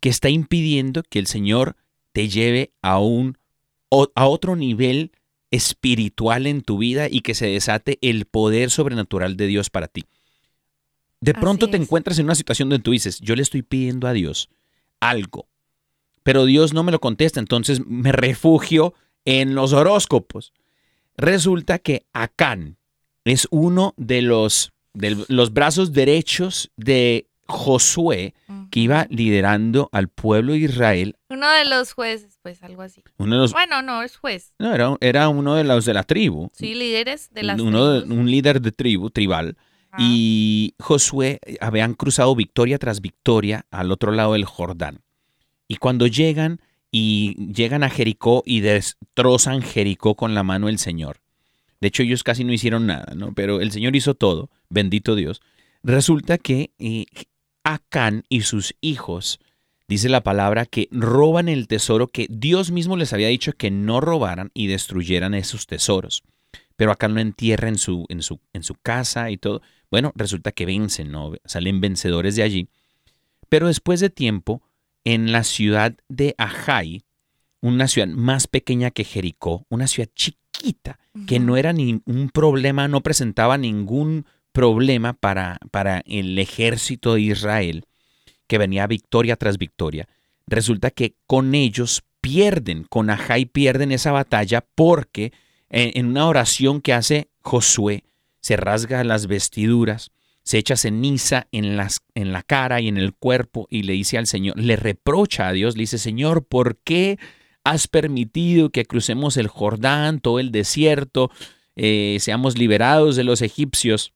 que 0.00 0.08
está 0.08 0.28
impidiendo 0.28 1.02
que 1.02 1.18
el 1.18 1.26
Señor 1.26 1.76
te 2.12 2.28
lleve 2.28 2.72
a 2.80 3.00
un 3.00 3.36
a 4.14 4.28
otro 4.28 4.54
nivel 4.54 5.10
espiritual 5.50 6.46
en 6.46 6.62
tu 6.62 6.78
vida 6.78 7.08
y 7.10 7.22
que 7.22 7.34
se 7.34 7.46
desate 7.46 7.98
el 8.00 8.26
poder 8.26 8.70
sobrenatural 8.70 9.36
de 9.36 9.48
Dios 9.48 9.68
para 9.68 9.88
ti. 9.88 10.04
De 11.20 11.32
Así 11.32 11.40
pronto 11.40 11.68
te 11.68 11.76
es. 11.76 11.82
encuentras 11.82 12.20
en 12.20 12.26
una 12.26 12.36
situación 12.36 12.68
donde 12.68 12.84
tú 12.84 12.92
dices, 12.92 13.18
yo 13.18 13.34
le 13.34 13.42
estoy 13.42 13.62
pidiendo 13.62 14.06
a 14.06 14.12
Dios 14.12 14.48
algo, 15.00 15.48
pero 16.22 16.44
Dios 16.44 16.72
no 16.72 16.84
me 16.84 16.92
lo 16.92 17.00
contesta, 17.00 17.40
entonces 17.40 17.84
me 17.84 18.12
refugio 18.12 18.94
en 19.24 19.56
los 19.56 19.72
horóscopos. 19.72 20.52
Resulta 21.16 21.80
que 21.80 22.06
Acán 22.12 22.76
es 23.24 23.46
uno 23.50 23.94
de 23.96 24.22
los, 24.22 24.72
de 24.94 25.24
los 25.28 25.52
brazos 25.52 25.92
derechos 25.92 26.70
de 26.76 27.26
Josué 27.46 28.34
que 28.70 28.80
iba 28.80 29.06
liderando 29.10 29.88
al 29.92 30.08
pueblo 30.08 30.52
de 30.52 30.60
Israel. 30.60 31.16
Uno 31.28 31.50
de 31.50 31.64
los 31.64 31.92
jueces, 31.92 32.38
pues 32.42 32.62
algo 32.62 32.82
así. 32.82 33.02
Uno 33.18 33.34
de 33.34 33.40
los, 33.42 33.52
Bueno, 33.52 33.82
no, 33.82 34.02
es 34.02 34.16
juez. 34.16 34.52
no, 34.60 34.72
era, 34.72 34.96
era 35.00 35.28
uno 35.28 35.56
de 35.56 35.64
los 35.64 35.84
de 35.84 35.94
la 35.94 36.04
tribu. 36.04 36.50
Sí, 36.52 36.74
líderes 36.74 37.28
de 37.32 37.42
de- 37.42 37.54
tribus. 37.54 38.04
un 38.04 38.30
líder 38.30 38.60
de 38.60 38.70
tribu, 38.72 39.10
tribal. 39.10 39.56
Y 39.98 40.74
Josué 40.78 41.40
eh, 41.44 41.56
habían 41.60 41.94
cruzado 41.94 42.36
victoria 42.36 42.78
tras 42.78 43.00
victoria 43.00 43.66
al 43.72 43.90
otro 43.90 44.12
lado 44.12 44.34
del 44.34 44.44
Jordán. 44.44 45.00
Y 45.66 45.76
cuando 45.76 46.06
llegan 46.06 46.60
y 46.92 47.34
llegan 47.52 47.82
a 47.82 47.90
Jericó 47.90 48.44
y 48.46 48.60
destrozan 48.60 49.62
Jericó 49.62 50.14
con 50.14 50.34
la 50.34 50.44
mano 50.44 50.68
del 50.68 50.78
Señor. 50.78 51.20
De 51.80 51.88
hecho, 51.88 52.02
ellos 52.02 52.22
casi 52.22 52.44
no 52.44 52.52
hicieron 52.52 52.86
nada, 52.86 53.14
¿no? 53.14 53.32
Pero 53.34 53.60
el 53.60 53.72
Señor 53.72 53.96
hizo 53.96 54.14
todo, 54.14 54.50
bendito 54.68 55.14
Dios. 55.14 55.40
Resulta 55.82 56.36
que 56.38 56.72
eh, 56.78 57.06
Acán 57.64 58.24
y 58.28 58.42
sus 58.42 58.74
hijos, 58.80 59.40
dice 59.88 60.08
la 60.08 60.22
palabra, 60.22 60.66
que 60.66 60.88
roban 60.90 61.48
el 61.48 61.68
tesoro 61.68 62.08
que 62.08 62.26
Dios 62.28 62.70
mismo 62.70 62.96
les 62.96 63.12
había 63.12 63.28
dicho 63.28 63.52
que 63.52 63.70
no 63.70 64.00
robaran 64.00 64.50
y 64.52 64.66
destruyeran 64.66 65.34
esos 65.34 65.66
tesoros. 65.66 66.22
Pero 66.76 66.92
Acán 66.92 67.14
lo 67.14 67.20
entierra 67.20 67.68
en 67.68 67.78
su, 67.78 68.06
en 68.08 68.22
su, 68.22 68.40
en 68.52 68.62
su 68.62 68.74
casa 68.74 69.30
y 69.30 69.36
todo. 69.36 69.62
Bueno, 69.90 70.12
resulta 70.14 70.52
que 70.52 70.66
vencen, 70.66 71.10
¿no? 71.10 71.32
Salen 71.44 71.80
vencedores 71.80 72.36
de 72.36 72.42
allí. 72.42 72.68
Pero 73.48 73.66
después 73.68 74.00
de 74.00 74.10
tiempo, 74.10 74.62
en 75.04 75.32
la 75.32 75.44
ciudad 75.44 75.96
de 76.08 76.34
Ajay, 76.38 77.04
una 77.60 77.88
ciudad 77.88 78.08
más 78.08 78.46
pequeña 78.46 78.90
que 78.90 79.04
Jericó, 79.04 79.66
una 79.68 79.86
ciudad 79.86 80.08
chiquita, 80.14 80.39
que 81.26 81.38
no 81.40 81.56
era 81.56 81.72
ni 81.72 82.00
un 82.04 82.30
problema, 82.30 82.88
no 82.88 83.02
presentaba 83.02 83.58
ningún 83.58 84.26
problema 84.52 85.12
para, 85.12 85.58
para 85.70 86.02
el 86.06 86.38
ejército 86.38 87.14
de 87.14 87.22
Israel, 87.22 87.84
que 88.46 88.58
venía 88.58 88.86
victoria 88.86 89.36
tras 89.36 89.58
victoria. 89.58 90.08
Resulta 90.46 90.90
que 90.90 91.14
con 91.26 91.54
ellos 91.54 92.02
pierden, 92.20 92.84
con 92.84 93.10
Ajay 93.10 93.46
pierden 93.46 93.92
esa 93.92 94.12
batalla 94.12 94.64
porque 94.74 95.32
en, 95.68 95.90
en 95.94 96.06
una 96.06 96.26
oración 96.26 96.80
que 96.80 96.92
hace 96.92 97.28
Josué, 97.42 98.04
se 98.40 98.56
rasga 98.56 99.04
las 99.04 99.26
vestiduras, 99.26 100.10
se 100.42 100.58
echa 100.58 100.76
ceniza 100.76 101.46
en, 101.52 101.76
las, 101.76 102.00
en 102.14 102.32
la 102.32 102.42
cara 102.42 102.80
y 102.80 102.88
en 102.88 102.96
el 102.96 103.14
cuerpo 103.14 103.66
y 103.70 103.82
le 103.82 103.92
dice 103.92 104.18
al 104.18 104.26
Señor, 104.26 104.58
le 104.58 104.76
reprocha 104.76 105.48
a 105.48 105.52
Dios, 105.52 105.76
le 105.76 105.82
dice, 105.82 105.98
Señor, 105.98 106.44
¿por 106.44 106.78
qué 106.78 107.18
has 107.64 107.88
permitido 107.88 108.70
que 108.70 108.84
crucemos 108.84 109.36
el 109.36 109.48
Jordán, 109.48 110.20
todo 110.20 110.38
el 110.38 110.52
desierto, 110.52 111.30
eh, 111.76 112.18
seamos 112.20 112.58
liberados 112.58 113.16
de 113.16 113.24
los 113.24 113.42
egipcios? 113.42 114.12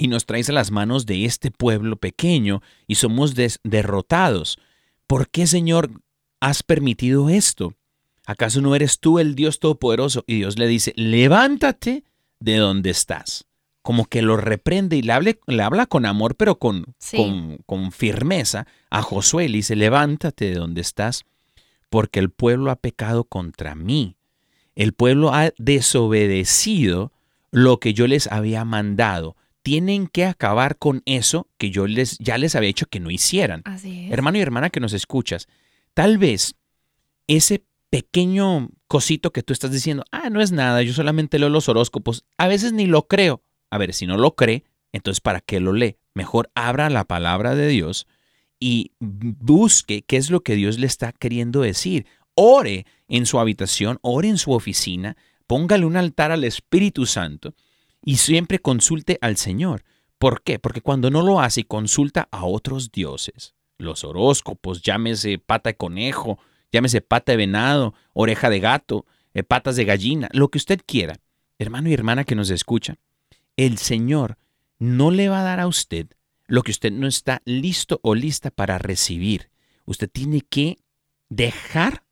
y 0.00 0.08
nos 0.08 0.24
traes 0.24 0.48
a 0.48 0.52
las 0.52 0.70
manos 0.70 1.04
de 1.04 1.26
este 1.26 1.50
pueblo 1.50 1.96
pequeño 1.96 2.62
y 2.86 2.94
somos 2.94 3.34
derrotados. 3.62 4.58
¿Por 5.06 5.28
qué, 5.28 5.46
Señor, 5.46 5.90
has 6.40 6.62
permitido 6.62 7.28
esto? 7.28 7.74
¿Acaso 8.24 8.62
no 8.62 8.74
eres 8.74 8.98
tú 8.98 9.18
el 9.18 9.34
Dios 9.34 9.58
Todopoderoso? 9.60 10.24
Y 10.26 10.36
Dios 10.36 10.58
le 10.58 10.68
dice, 10.68 10.94
levántate 10.96 12.04
de 12.38 12.56
donde 12.56 12.88
estás 12.88 13.44
como 13.82 14.04
que 14.04 14.22
lo 14.22 14.36
reprende 14.36 14.96
y 14.96 15.02
le, 15.02 15.40
le 15.46 15.62
habla 15.62 15.86
con 15.86 16.04
amor, 16.04 16.36
pero 16.36 16.58
con, 16.58 16.94
con, 17.16 17.58
con, 17.66 17.92
firmeza 17.92 18.66
a 18.90 19.02
Josué. 19.02 19.48
Le 19.48 19.56
dice, 19.56 19.74
levántate 19.74 20.46
de 20.46 20.54
donde 20.54 20.80
estás, 20.80 21.24
porque 21.90 22.20
el 22.20 22.30
pueblo 22.30 22.70
ha 22.70 22.76
pecado 22.76 23.24
contra 23.24 23.74
mí. 23.74 24.16
El 24.74 24.94
pueblo 24.94 25.34
ha 25.34 25.52
desobedecido 25.58 27.12
lo 27.50 27.80
que 27.80 27.92
yo 27.92 28.06
les 28.06 28.28
había 28.28 28.64
mandado. 28.64 29.36
Tienen 29.62 30.06
que 30.06 30.24
acabar 30.24 30.78
con 30.78 31.02
eso 31.04 31.48
que 31.58 31.70
yo 31.70 31.86
les, 31.86 32.16
ya 32.18 32.38
les 32.38 32.54
había 32.54 32.68
dicho 32.68 32.86
que 32.86 33.00
no 33.00 33.10
hicieran. 33.10 33.62
Hermano 34.10 34.38
y 34.38 34.40
hermana 34.40 34.70
que 34.70 34.80
nos 34.80 34.94
escuchas, 34.94 35.48
tal 35.92 36.16
vez 36.16 36.54
ese 37.26 37.64
pequeño 37.90 38.70
cosito 38.86 39.32
que 39.32 39.42
tú 39.42 39.52
estás 39.52 39.72
diciendo, 39.72 40.04
ah, 40.12 40.30
no 40.30 40.40
es 40.40 40.52
nada, 40.52 40.82
yo 40.82 40.92
solamente 40.92 41.38
leo 41.38 41.48
los 41.48 41.68
horóscopos, 41.68 42.24
a 42.38 42.48
veces 42.48 42.72
ni 42.72 42.86
lo 42.86 43.06
creo, 43.08 43.42
a 43.68 43.78
ver, 43.78 43.92
si 43.92 44.06
no 44.06 44.16
lo 44.16 44.36
cree, 44.36 44.64
entonces 44.92 45.20
¿para 45.20 45.40
qué 45.40 45.60
lo 45.60 45.72
lee? 45.72 45.96
Mejor 46.14 46.50
abra 46.54 46.88
la 46.88 47.04
palabra 47.04 47.54
de 47.54 47.68
Dios 47.68 48.06
y 48.60 48.92
busque 49.00 50.02
qué 50.02 50.18
es 50.18 50.30
lo 50.30 50.42
que 50.42 50.54
Dios 50.54 50.78
le 50.78 50.86
está 50.86 51.12
queriendo 51.12 51.62
decir. 51.62 52.06
Ore 52.34 52.86
en 53.08 53.26
su 53.26 53.40
habitación, 53.40 53.98
ore 54.02 54.28
en 54.28 54.38
su 54.38 54.52
oficina, 54.52 55.16
póngale 55.46 55.86
un 55.86 55.96
altar 55.96 56.30
al 56.30 56.44
Espíritu 56.44 57.06
Santo 57.06 57.54
y 58.04 58.18
siempre 58.18 58.60
consulte 58.60 59.18
al 59.22 59.36
Señor. 59.36 59.82
¿Por 60.18 60.42
qué? 60.42 60.58
Porque 60.58 60.82
cuando 60.82 61.10
no 61.10 61.22
lo 61.22 61.40
hace 61.40 61.64
consulta 61.64 62.28
a 62.30 62.44
otros 62.44 62.92
dioses, 62.92 63.54
los 63.78 64.04
horóscopos, 64.04 64.82
llámese 64.82 65.38
pata 65.38 65.70
de 65.70 65.76
conejo, 65.76 66.38
llámese 66.70 67.00
pata 67.00 67.32
de 67.32 67.36
venado, 67.36 67.94
oreja 68.12 68.50
de 68.50 68.60
gato, 68.60 69.06
eh, 69.32 69.42
patas 69.42 69.76
de 69.76 69.86
gallina, 69.86 70.28
lo 70.32 70.48
que 70.48 70.58
usted 70.58 70.80
quiera, 70.84 71.16
hermano 71.58 71.88
y 71.88 71.94
hermana 71.94 72.24
que 72.24 72.34
nos 72.34 72.50
escucha, 72.50 72.96
el 73.56 73.78
Señor 73.78 74.36
no 74.78 75.10
le 75.10 75.28
va 75.28 75.40
a 75.40 75.44
dar 75.44 75.60
a 75.60 75.66
usted 75.66 76.08
lo 76.50 76.62
que 76.64 76.72
usted 76.72 76.90
no 76.90 77.06
está 77.06 77.42
listo 77.44 78.00
o 78.02 78.16
lista 78.16 78.50
para 78.50 78.76
recibir. 78.76 79.50
Usted 79.84 80.10
tiene 80.10 80.40
que 80.40 80.78
dejar, 81.28 82.02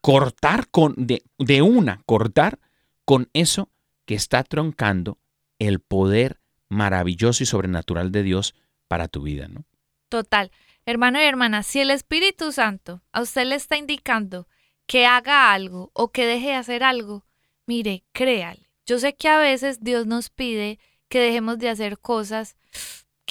cortar 0.00 0.68
con, 0.68 0.94
de, 0.96 1.22
de 1.38 1.62
una, 1.62 2.02
cortar 2.04 2.58
con 3.04 3.30
eso 3.32 3.70
que 4.04 4.16
está 4.16 4.42
troncando 4.42 5.18
el 5.60 5.78
poder 5.78 6.40
maravilloso 6.68 7.44
y 7.44 7.46
sobrenatural 7.46 8.10
de 8.10 8.24
Dios 8.24 8.56
para 8.88 9.06
tu 9.06 9.22
vida, 9.22 9.46
¿no? 9.46 9.64
Total. 10.08 10.50
Hermano 10.84 11.20
y 11.20 11.24
hermana, 11.24 11.62
si 11.62 11.78
el 11.78 11.92
Espíritu 11.92 12.50
Santo 12.50 13.00
a 13.12 13.22
usted 13.22 13.46
le 13.46 13.54
está 13.54 13.76
indicando 13.76 14.48
que 14.86 15.06
haga 15.06 15.52
algo 15.52 15.92
o 15.94 16.10
que 16.10 16.26
deje 16.26 16.48
de 16.48 16.54
hacer 16.54 16.82
algo, 16.82 17.24
mire, 17.66 18.02
créale. 18.10 18.68
Yo 18.86 18.98
sé 18.98 19.14
que 19.14 19.28
a 19.28 19.38
veces 19.38 19.84
Dios 19.84 20.06
nos 20.06 20.30
pide 20.30 20.80
que 21.08 21.20
dejemos 21.20 21.58
de 21.58 21.68
hacer 21.68 22.00
cosas 22.00 22.56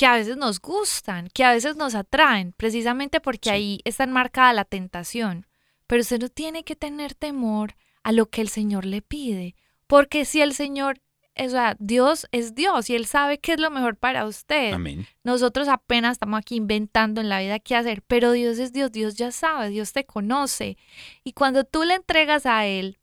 que 0.02 0.08
a 0.08 0.16
veces 0.16 0.36
nos 0.36 0.60
gustan, 0.60 1.30
que 1.32 1.44
a 1.44 1.52
veces 1.52 1.76
nos 1.76 1.94
atraen, 1.94 2.54
precisamente 2.54 3.22
porque 3.22 3.52
ahí 3.52 3.82
está 3.86 4.04
enmarcada 4.04 4.52
la 4.52 4.66
tentación. 4.66 5.46
Pero 5.86 6.02
usted 6.02 6.20
no 6.20 6.30
tiene 6.30 6.64
que 6.64 6.76
tener 6.76 7.14
temor 7.14 7.76
a 8.02 8.12
lo 8.12 8.26
que 8.26 8.42
el 8.42 8.50
Señor 8.50 8.84
le 8.84 9.04
pide, 9.04 9.54
porque 9.86 10.26
si 10.26 10.42
el 10.42 10.56
Señor, 10.56 11.04
o 11.38 11.50
sea, 11.50 11.76
Dios 11.78 12.26
es 12.32 12.56
Dios 12.56 12.90
y 12.90 12.96
Él 12.96 13.06
sabe 13.06 13.38
qué 13.38 13.54
es 13.54 13.60
lo 13.60 13.70
mejor 13.70 13.96
para 13.96 14.26
usted. 14.26 14.74
Amén. 14.74 15.06
Nosotros 15.24 15.68
apenas 15.68 16.14
estamos 16.14 16.40
aquí 16.40 16.56
inventando 16.56 17.22
en 17.22 17.30
la 17.30 17.40
vida 17.40 17.60
qué 17.60 17.76
hacer, 17.76 18.02
pero 18.02 18.32
Dios 18.32 18.58
es 18.58 18.74
Dios, 18.74 18.92
Dios 18.92 19.14
ya 19.18 19.32
sabe, 19.32 19.70
Dios 19.70 19.94
te 19.94 20.06
conoce. 20.06 20.78
Y 21.24 21.34
cuando 21.34 21.64
tú 21.64 21.84
le 21.84 21.94
entregas 21.94 22.48
a 22.48 22.66
Él 22.66 22.98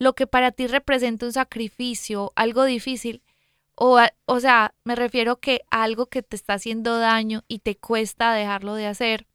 lo 0.00 0.16
que 0.16 0.26
para 0.26 0.50
ti 0.50 0.66
representa 0.66 1.24
un 1.24 1.32
sacrificio, 1.32 2.32
algo 2.34 2.64
difícil, 2.64 3.22
o, 3.74 4.00
o 4.26 4.40
sea, 4.40 4.74
me 4.84 4.94
refiero 4.94 5.40
que 5.40 5.62
algo 5.70 6.06
que 6.06 6.22
te 6.22 6.36
está 6.36 6.54
haciendo 6.54 6.98
daño 6.98 7.44
y 7.48 7.60
te 7.60 7.76
cuesta 7.76 8.32
dejarlo 8.32 8.74
de 8.74 8.86
hacer, 8.86 9.26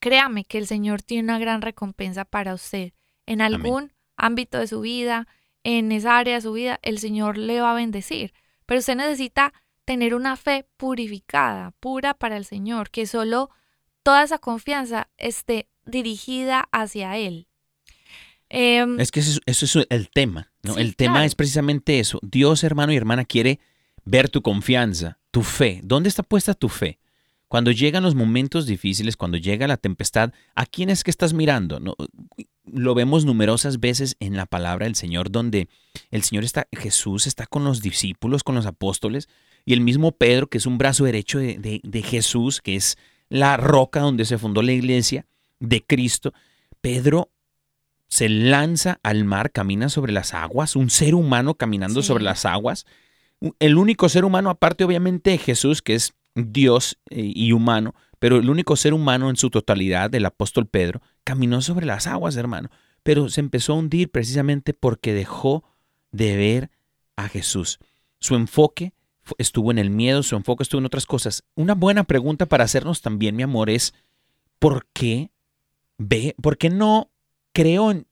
créame 0.00 0.44
que 0.44 0.58
el 0.58 0.66
Señor 0.66 1.02
tiene 1.02 1.24
una 1.24 1.38
gran 1.38 1.62
recompensa 1.62 2.24
para 2.24 2.54
usted. 2.54 2.92
En 3.26 3.40
algún 3.40 3.92
ámbito 4.16 4.58
de 4.58 4.66
su 4.66 4.80
vida, 4.80 5.28
en 5.64 5.92
esa 5.92 6.18
área 6.18 6.36
de 6.36 6.40
su 6.40 6.52
vida, 6.52 6.78
el 6.82 6.98
Señor 6.98 7.36
le 7.36 7.60
va 7.60 7.72
a 7.72 7.74
bendecir. 7.74 8.32
Pero 8.66 8.80
usted 8.80 8.96
necesita 8.96 9.52
tener 9.84 10.14
una 10.14 10.36
fe 10.36 10.66
purificada, 10.76 11.72
pura 11.80 12.14
para 12.14 12.36
el 12.36 12.44
Señor, 12.44 12.90
que 12.90 13.06
solo 13.06 13.50
toda 14.02 14.22
esa 14.22 14.38
confianza 14.38 15.08
esté 15.16 15.68
dirigida 15.84 16.68
hacia 16.72 17.16
Él. 17.16 17.48
Em, 18.50 18.98
es 18.98 19.10
que 19.10 19.20
eso, 19.20 19.40
es 19.46 19.76
el 19.90 20.10
tema, 20.10 20.47
¿no? 20.62 20.76
el 20.76 20.96
tema 20.96 21.24
es 21.24 21.34
precisamente 21.34 22.00
eso. 22.00 22.18
Dios, 22.22 22.64
hermano 22.64 22.92
y 22.92 22.96
hermana, 22.96 23.24
quiere 23.24 23.60
ver 24.04 24.28
tu 24.28 24.42
confianza, 24.42 25.18
tu 25.30 25.42
fe. 25.42 25.80
¿Dónde 25.84 26.08
está 26.08 26.22
puesta 26.22 26.54
tu 26.54 26.68
fe? 26.68 26.98
Cuando 27.48 27.70
llegan 27.70 28.02
los 28.02 28.14
momentos 28.14 28.66
difíciles, 28.66 29.16
cuando 29.16 29.38
llega 29.38 29.66
la 29.66 29.78
tempestad, 29.78 30.32
¿a 30.54 30.66
quién 30.66 30.90
es 30.90 31.02
que 31.02 31.10
estás 31.10 31.32
mirando? 31.32 31.80
¿No? 31.80 31.94
Lo 32.66 32.94
vemos 32.94 33.24
numerosas 33.24 33.80
veces 33.80 34.16
en 34.20 34.36
la 34.36 34.44
palabra 34.44 34.84
del 34.84 34.94
Señor, 34.94 35.30
donde 35.30 35.68
el 36.10 36.22
Señor 36.22 36.44
está, 36.44 36.68
Jesús 36.72 37.26
está 37.26 37.46
con 37.46 37.64
los 37.64 37.80
discípulos, 37.80 38.44
con 38.44 38.54
los 38.54 38.66
apóstoles, 38.66 39.28
y 39.64 39.72
el 39.72 39.80
mismo 39.80 40.12
Pedro, 40.12 40.48
que 40.48 40.58
es 40.58 40.66
un 40.66 40.76
brazo 40.76 41.04
derecho 41.04 41.38
de, 41.38 41.80
de 41.82 42.02
Jesús, 42.02 42.60
que 42.60 42.76
es 42.76 42.98
la 43.30 43.56
roca 43.56 44.00
donde 44.00 44.26
se 44.26 44.38
fundó 44.38 44.60
la 44.60 44.72
iglesia 44.72 45.24
de 45.58 45.82
Cristo. 45.82 46.34
Pedro 46.82 47.30
se 48.08 48.28
lanza 48.28 49.00
al 49.02 49.24
mar, 49.24 49.52
camina 49.52 49.88
sobre 49.88 50.12
las 50.12 50.34
aguas, 50.34 50.76
un 50.76 50.90
ser 50.90 51.14
humano 51.14 51.54
caminando 51.54 52.02
sobre 52.02 52.24
las 52.24 52.46
aguas. 52.46 52.86
El 53.58 53.76
único 53.76 54.08
ser 54.08 54.24
humano, 54.24 54.50
aparte 54.50 54.84
obviamente 54.84 55.30
de 55.30 55.38
Jesús, 55.38 55.82
que 55.82 55.94
es 55.94 56.14
Dios 56.34 56.98
eh, 57.10 57.32
y 57.34 57.52
humano, 57.52 57.94
pero 58.18 58.38
el 58.38 58.50
único 58.50 58.76
ser 58.76 58.94
humano 58.94 59.30
en 59.30 59.36
su 59.36 59.50
totalidad, 59.50 60.12
el 60.14 60.26
apóstol 60.26 60.66
Pedro, 60.66 61.02
caminó 61.22 61.60
sobre 61.60 61.86
las 61.86 62.06
aguas, 62.06 62.36
hermano. 62.36 62.70
Pero 63.02 63.28
se 63.28 63.40
empezó 63.40 63.74
a 63.74 63.76
hundir 63.76 64.10
precisamente 64.10 64.74
porque 64.74 65.12
dejó 65.12 65.64
de 66.10 66.36
ver 66.36 66.70
a 67.16 67.28
Jesús. 67.28 67.78
Su 68.18 68.34
enfoque 68.34 68.92
estuvo 69.36 69.70
en 69.70 69.78
el 69.78 69.90
miedo, 69.90 70.22
su 70.22 70.34
enfoque 70.34 70.62
estuvo 70.62 70.80
en 70.80 70.86
otras 70.86 71.06
cosas. 71.06 71.44
Una 71.54 71.74
buena 71.74 72.04
pregunta 72.04 72.46
para 72.46 72.64
hacernos 72.64 73.02
también, 73.02 73.36
mi 73.36 73.42
amor, 73.42 73.70
es 73.70 73.94
¿por 74.58 74.86
qué 74.92 75.30
ve, 75.98 76.34
por 76.40 76.56
qué 76.56 76.70
no 76.70 77.10
creo 77.52 77.90
en, 77.90 78.06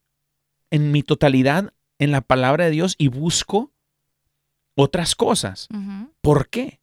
mi 0.92 1.02
totalidad 1.02 1.72
en 1.98 2.10
la 2.10 2.20
palabra 2.20 2.64
de 2.66 2.70
Dios 2.72 2.94
y 2.98 3.08
busco 3.08 3.72
otras 4.74 5.14
cosas. 5.14 5.68
¿Por 6.20 6.48
qué? 6.48 6.80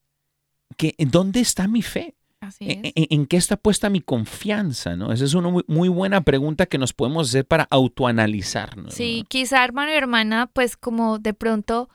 ¿Dónde 0.97 1.39
está 1.41 1.67
mi 1.67 1.81
fe? 1.81 2.15
Así 2.39 2.65
¿En, 2.69 2.85
es. 2.85 2.93
en- 2.95 3.07
en 3.09 3.25
qué 3.27 3.37
está 3.37 3.55
puesta 3.57 3.89
mi 3.89 4.01
confianza? 4.01 4.95
¿no? 4.97 5.11
Esa 5.13 5.23
es 5.25 5.33
una 5.33 5.49
muy, 5.49 5.63
muy 5.67 5.87
buena 5.89 6.21
pregunta 6.21 6.65
que 6.65 6.77
nos 6.77 6.91
podemos 6.91 7.29
hacer 7.29 7.45
para 7.45 7.67
autoanalizarnos. 7.69 8.93
Sí, 8.93 9.19
¿no? 9.21 9.27
quizá 9.29 9.63
hermano 9.63 9.91
y 9.91 9.95
hermana, 9.95 10.47
pues 10.51 10.75
como 10.75 11.19
de 11.19 11.33
pronto, 11.33 11.89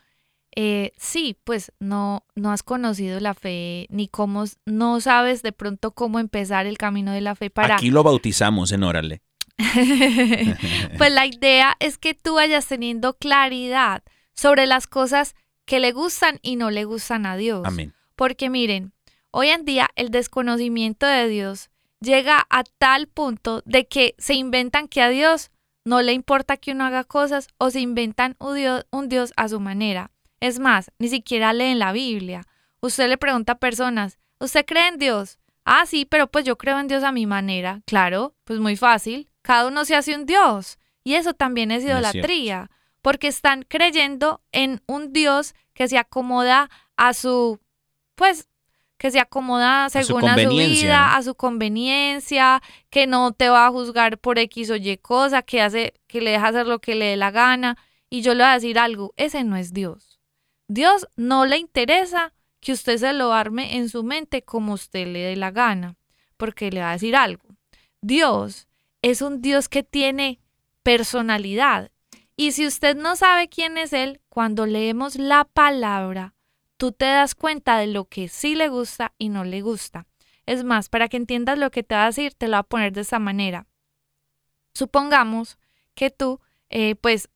eh, 0.57 0.93
sí, 0.97 1.37
pues 1.45 1.73
no, 1.81 2.25
no 2.35 2.51
has 2.53 2.63
conocido 2.63 3.21
la 3.21 3.35
fe, 3.35 3.87
ni 3.91 4.09
cómo, 4.09 4.45
no 4.65 5.01
sabes 5.01 5.43
de 5.43 5.53
pronto 5.53 5.91
cómo 5.93 6.19
empezar 6.19 6.67
el 6.67 6.79
camino 6.79 7.13
de 7.13 7.21
la 7.21 7.35
fe 7.35 7.51
para... 7.51 7.75
Aquí 7.77 7.91
lo 7.91 8.03
bautizamos 8.03 8.73
en 8.73 8.85
Órale. 8.85 9.21
pues 10.99 11.13
la 11.13 11.27
idea 11.27 11.77
es 11.81 11.99
que 11.99 12.15
tú 12.15 12.35
vayas 12.35 12.67
teniendo 12.67 13.15
claridad 13.15 14.03
sobre 14.35 14.67
las 14.67 14.87
cosas 14.87 15.35
que 15.65 15.81
le 15.81 15.93
gustan 15.93 16.39
y 16.43 16.57
no 16.57 16.71
le 16.71 16.85
gustan 16.85 17.27
a 17.27 17.37
Dios. 17.37 17.63
Amén. 17.65 17.93
Porque 18.15 18.51
miren, 18.51 18.93
hoy 19.31 19.49
en 19.49 19.65
día 19.65 19.91
el 19.97 20.11
desconocimiento 20.11 21.07
de 21.07 21.29
Dios 21.29 21.71
llega 22.01 22.47
a 22.51 22.65
tal 22.65 23.09
punto 23.09 23.63
de 23.65 23.87
que 23.87 24.15
se 24.19 24.35
inventan 24.35 24.89
que 24.89 25.03
a 25.03 25.09
Dios 25.09 25.51
no 25.85 26.03
le 26.03 26.13
importa 26.13 26.57
que 26.57 26.73
uno 26.73 26.85
haga 26.85 27.05
cosas 27.05 27.49
o 27.59 27.71
se 27.71 27.81
inventan 27.81 28.37
un 28.39 28.57
Dios, 28.57 28.87
un 28.91 29.09
Dios 29.09 29.33
a 29.37 29.49
su 29.49 29.59
manera. 29.59 30.11
Es 30.41 30.59
más, 30.59 30.93
ni 30.99 31.09
siquiera 31.09 31.53
leen 31.53 31.79
la 31.79 31.93
Biblia. 31.93 32.43
Usted 32.81 33.09
le 33.09 33.19
pregunta 33.19 33.53
a 33.53 33.59
personas, 33.59 34.19
¿usted 34.39 34.65
cree 34.65 34.89
en 34.89 34.99
Dios? 34.99 35.39
Ah, 35.65 35.85
sí, 35.87 36.05
pero 36.05 36.29
pues 36.29 36.45
yo 36.45 36.57
creo 36.57 36.79
en 36.79 36.89
Dios 36.89 37.03
a 37.03 37.13
mi 37.13 37.27
manera. 37.27 37.83
Claro, 37.87 38.35
pues 38.45 38.61
muy 38.61 38.77
fácil. 38.77 39.29
Cada 39.49 39.67
uno 39.67 39.87
se 39.87 39.97
hace 39.97 40.15
un 40.15 40.27
Dios. 40.27 40.79
Y 41.05 41.15
eso 41.15 41.33
también 41.33 41.71
es 41.71 41.83
idolatría, 41.83 42.71
porque 43.01 43.29
están 43.29 43.65
creyendo 43.67 44.43
en 44.53 44.83
un 44.87 45.15
Dios 45.15 45.55
que 45.73 45.89
se 45.89 45.97
acomoda 45.97 46.69
a 46.99 47.15
su, 47.15 47.59
pues, 48.15 48.47
que 48.99 49.11
se 49.11 49.21
acomoda 49.21 49.89
su 49.89 50.03
según 50.03 50.25
a 50.29 50.35
su, 50.35 50.43
conveniencia, 50.43 50.87
vida, 50.87 51.17
a 51.17 51.23
su 51.23 51.35
conveniencia, 51.35 52.63
que 52.91 53.07
no 53.07 53.33
te 53.33 53.49
va 53.49 53.67
a 53.67 53.71
juzgar 53.71 54.19
por 54.19 54.39
X 54.39 54.69
o 54.69 54.77
Y 54.77 54.99
cosa, 54.99 55.41
que 55.41 55.63
hace, 55.63 55.95
que 56.09 56.21
le 56.21 56.33
deja 56.33 56.49
hacer 56.49 56.67
lo 56.67 56.81
que 56.81 56.95
le 56.95 57.07
dé 57.07 57.17
la 57.17 57.31
gana. 57.31 57.79
Y 58.11 58.21
yo 58.21 58.35
le 58.35 58.45
voy 58.45 58.51
a 58.51 58.55
decir 58.55 58.79
algo, 58.79 59.15
ese 59.17 59.45
no 59.45 59.57
es 59.57 59.73
Dios. 59.73 60.21
Dios 60.69 61.09
no 61.17 61.47
le 61.47 61.57
interesa 61.57 62.35
que 62.61 62.73
usted 62.73 62.99
se 62.99 63.15
lo 63.15 63.33
arme 63.33 63.79
en 63.79 63.89
su 63.89 64.05
mente 64.05 64.43
como 64.43 64.75
usted 64.75 65.07
le 65.07 65.21
dé 65.21 65.37
la 65.37 65.53
gana, 65.53 65.97
porque 66.37 66.71
le 66.71 66.81
va 66.81 66.91
a 66.91 66.93
decir 66.93 67.17
algo. 67.17 67.49
Dios 68.03 68.68
es 69.03 69.23
un 69.23 69.41
Dios 69.41 69.69
que 69.69 69.83
tiene 69.83 70.41
personalidad. 70.83 71.91
Y 72.37 72.53
si 72.53 72.67
usted 72.67 72.97
no 72.97 73.17
sabe 73.17 73.49
quién 73.49 73.79
es 73.79 73.93
Él, 73.93 74.21
cuando 74.29 74.67
leemos 74.67 75.17
la 75.17 75.45
palabra, 75.45 76.35
tú 76.77 76.93
te 76.93 77.07
das 77.07 77.35
cuenta 77.35 77.79
de 77.79 77.89
lo 77.89 78.05
que 78.05 78.29
sí 78.29 78.55
le 78.55 78.69
gusta 78.69 79.13
y 79.19 79.29
no 79.29 79.45
le 79.45 79.61
gusta. 79.61 80.07
Es 80.47 80.65
más, 80.65 80.89
para 80.89 81.09
que 81.09 81.17
entiendas 81.17 81.59
lo 81.59 81.71
que 81.71 81.83
te 81.83 81.95
va 81.95 82.05
a 82.05 82.07
decir, 82.07 82.35
te 82.35 82.47
lo 82.47 82.53
voy 82.53 82.61
a 82.61 82.63
poner 82.63 82.93
de 82.93 83.03
esta 83.03 83.19
manera. 83.19 83.67
Supongamos 84.73 85.59
que 85.95 86.11
tú, 86.11 86.41
eh, 86.71 86.95
pues, 86.95 87.29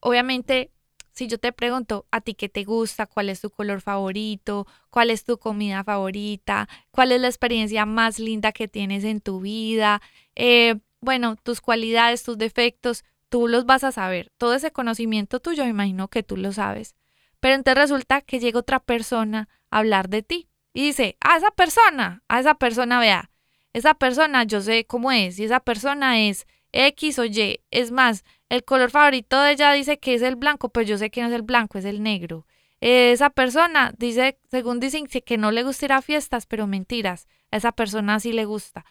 obviamente, 0.00 0.72
si 1.12 1.28
yo 1.28 1.38
te 1.38 1.52
pregunto 1.52 2.06
a 2.10 2.20
ti 2.20 2.34
qué 2.34 2.48
te 2.48 2.64
gusta, 2.64 3.06
cuál 3.06 3.30
es 3.30 3.40
tu 3.40 3.50
color 3.50 3.80
favorito, 3.80 4.66
cuál 4.90 5.10
es 5.10 5.24
tu 5.24 5.38
comida 5.38 5.82
favorita, 5.82 6.68
cuál 6.90 7.12
es 7.12 7.20
la 7.20 7.28
experiencia 7.28 7.86
más 7.86 8.18
linda 8.18 8.52
que 8.52 8.68
tienes 8.68 9.04
en 9.04 9.20
tu 9.20 9.40
vida, 9.40 10.02
eh, 10.34 10.80
bueno, 11.00 11.36
tus 11.36 11.60
cualidades, 11.60 12.22
tus 12.22 12.38
defectos, 12.38 13.04
tú 13.28 13.48
los 13.48 13.66
vas 13.66 13.84
a 13.84 13.92
saber. 13.92 14.32
Todo 14.38 14.54
ese 14.54 14.70
conocimiento 14.70 15.40
tuyo, 15.40 15.64
me 15.64 15.70
imagino 15.70 16.08
que 16.08 16.22
tú 16.22 16.36
lo 16.36 16.52
sabes. 16.52 16.94
Pero 17.40 17.54
entonces 17.54 17.82
resulta 17.82 18.20
que 18.20 18.40
llega 18.40 18.58
otra 18.58 18.80
persona 18.80 19.48
a 19.70 19.78
hablar 19.78 20.08
de 20.08 20.22
ti 20.22 20.48
y 20.72 20.86
dice, 20.86 21.16
a 21.20 21.36
esa 21.36 21.50
persona, 21.50 22.22
a 22.28 22.40
esa 22.40 22.54
persona, 22.54 23.00
vea, 23.00 23.30
esa 23.72 23.94
persona 23.94 24.44
yo 24.44 24.60
sé 24.60 24.86
cómo 24.86 25.12
es 25.12 25.38
y 25.38 25.44
esa 25.44 25.60
persona 25.60 26.20
es 26.20 26.46
X 26.72 27.18
o 27.18 27.24
Y. 27.24 27.60
Es 27.70 27.90
más, 27.90 28.24
el 28.48 28.64
color 28.64 28.90
favorito 28.90 29.40
de 29.40 29.52
ella 29.52 29.72
dice 29.72 29.98
que 29.98 30.14
es 30.14 30.22
el 30.22 30.36
blanco, 30.36 30.70
pero 30.70 30.86
yo 30.86 30.98
sé 30.98 31.10
que 31.10 31.20
no 31.20 31.28
es 31.28 31.34
el 31.34 31.42
blanco, 31.42 31.78
es 31.78 31.84
el 31.84 32.02
negro. 32.02 32.46
Esa 32.80 33.30
persona 33.30 33.92
dice, 33.98 34.38
según 34.50 34.78
dicen, 34.78 35.06
que 35.06 35.38
no 35.38 35.50
le 35.50 35.64
gusta 35.64 35.86
ir 35.86 35.92
a 35.92 36.02
fiestas, 36.02 36.46
pero 36.46 36.66
mentiras, 36.66 37.26
a 37.50 37.56
esa 37.56 37.72
persona 37.72 38.20
sí 38.20 38.32
le 38.32 38.44
gusta. 38.44 38.84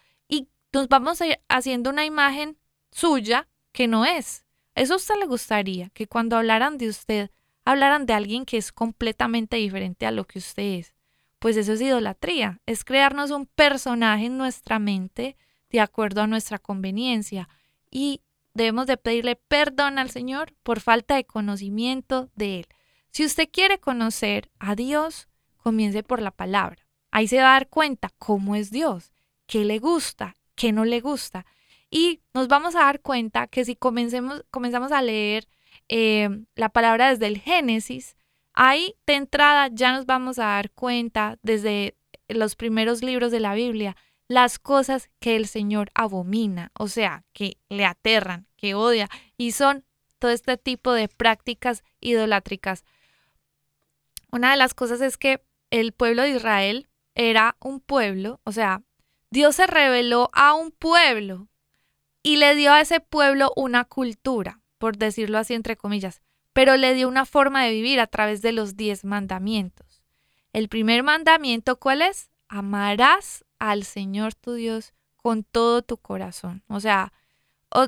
Nos 0.77 0.89
vamos 0.89 1.17
haciendo 1.49 1.89
una 1.89 2.05
imagen 2.05 2.55
suya 2.91 3.47
que 3.71 3.87
no 3.87 4.05
es. 4.05 4.45
Eso 4.75 4.93
a 4.93 4.97
usted 4.97 5.15
le 5.17 5.25
gustaría, 5.25 5.89
que 5.89 6.05
cuando 6.05 6.37
hablaran 6.37 6.77
de 6.77 6.87
usted, 6.87 7.31
hablaran 7.65 8.05
de 8.05 8.13
alguien 8.13 8.45
que 8.45 8.57
es 8.57 8.71
completamente 8.71 9.57
diferente 9.57 10.05
a 10.05 10.11
lo 10.11 10.25
que 10.25 10.37
usted 10.37 10.77
es. 10.77 10.93
Pues 11.39 11.57
eso 11.57 11.73
es 11.73 11.81
idolatría, 11.81 12.61
es 12.67 12.83
crearnos 12.83 13.31
un 13.31 13.47
personaje 13.47 14.27
en 14.27 14.37
nuestra 14.37 14.77
mente 14.77 15.35
de 15.71 15.79
acuerdo 15.79 16.21
a 16.21 16.27
nuestra 16.27 16.59
conveniencia 16.59 17.49
y 17.89 18.21
debemos 18.53 18.85
de 18.85 18.97
pedirle 18.97 19.35
perdón 19.35 19.97
al 19.97 20.11
Señor 20.11 20.53
por 20.61 20.79
falta 20.79 21.15
de 21.15 21.25
conocimiento 21.25 22.29
de 22.35 22.59
Él. 22.59 22.67
Si 23.09 23.25
usted 23.25 23.49
quiere 23.51 23.79
conocer 23.79 24.51
a 24.59 24.75
Dios, 24.75 25.27
comience 25.55 26.03
por 26.03 26.21
la 26.21 26.29
palabra. 26.29 26.85
Ahí 27.09 27.27
se 27.27 27.37
va 27.37 27.49
a 27.49 27.53
dar 27.53 27.67
cuenta 27.67 28.11
cómo 28.19 28.55
es 28.55 28.69
Dios, 28.69 29.11
qué 29.47 29.65
le 29.65 29.79
gusta, 29.79 30.36
qué 30.57 30.73
no 30.73 30.83
le 30.83 30.99
gusta. 30.99 31.45
Y 31.89 32.19
nos 32.33 32.49
vamos 32.49 32.75
a 32.75 32.79
dar 32.79 32.99
cuenta 32.99 33.47
que 33.47 33.63
si 33.63 33.77
comencemos, 33.77 34.43
comenzamos 34.51 34.91
a 34.91 35.01
leer 35.01 35.47
eh, 35.87 36.27
la 36.55 36.67
palabra 36.67 37.09
desde 37.09 37.27
el 37.27 37.39
Génesis, 37.39 38.17
ahí 38.53 38.95
de 39.05 39.13
entrada 39.13 39.69
ya 39.71 39.93
nos 39.93 40.05
vamos 40.05 40.39
a 40.39 40.47
dar 40.47 40.71
cuenta 40.71 41.37
desde 41.43 41.95
los 42.27 42.57
primeros 42.57 43.03
libros 43.03 43.31
de 43.31 43.39
la 43.39 43.53
Biblia 43.53 43.95
las 44.27 44.59
cosas 44.59 45.09
que 45.19 45.37
el 45.37 45.47
Señor 45.47 45.89
abomina, 45.93 46.71
o 46.77 46.89
sea, 46.89 47.23
que 47.31 47.57
le 47.69 47.85
aterran, 47.85 48.47
que 48.57 48.75
odia, 48.75 49.07
y 49.37 49.53
son 49.53 49.85
todo 50.19 50.31
este 50.31 50.57
tipo 50.57 50.91
de 50.91 51.07
prácticas 51.07 51.83
idolátricas. 52.01 52.83
Una 54.31 54.51
de 54.51 54.57
las 54.57 54.73
cosas 54.73 54.99
es 54.99 55.17
que 55.17 55.41
el 55.69 55.93
pueblo 55.93 56.23
de 56.23 56.31
Israel 56.31 56.89
era 57.15 57.55
un 57.61 57.79
pueblo, 57.79 58.41
o 58.43 58.51
sea, 58.51 58.83
Dios 59.29 59.55
se 59.55 59.67
reveló 59.67 60.29
a 60.33 60.53
un 60.53 60.71
pueblo 60.71 61.47
y 62.23 62.37
le 62.37 62.55
dio 62.55 62.71
a 62.73 62.81
ese 62.81 62.99
pueblo 62.99 63.51
una 63.55 63.85
cultura, 63.85 64.61
por 64.77 64.97
decirlo 64.97 65.37
así 65.37 65.53
entre 65.53 65.77
comillas, 65.77 66.21
pero 66.53 66.75
le 66.77 66.93
dio 66.93 67.07
una 67.07 67.25
forma 67.25 67.63
de 67.63 67.71
vivir 67.71 67.99
a 67.99 68.07
través 68.07 68.41
de 68.41 68.51
los 68.51 68.75
diez 68.75 69.03
mandamientos. 69.05 70.03
El 70.53 70.69
primer 70.69 71.03
mandamiento, 71.03 71.77
¿cuál 71.77 72.01
es? 72.01 72.31
Amarás 72.47 73.45
al 73.59 73.83
Señor 73.83 74.33
tu 74.33 74.53
Dios 74.53 74.93
con 75.17 75.43
todo 75.43 75.81
tu 75.81 75.97
corazón. 75.97 76.63
O 76.67 76.79
sea, 76.79 77.11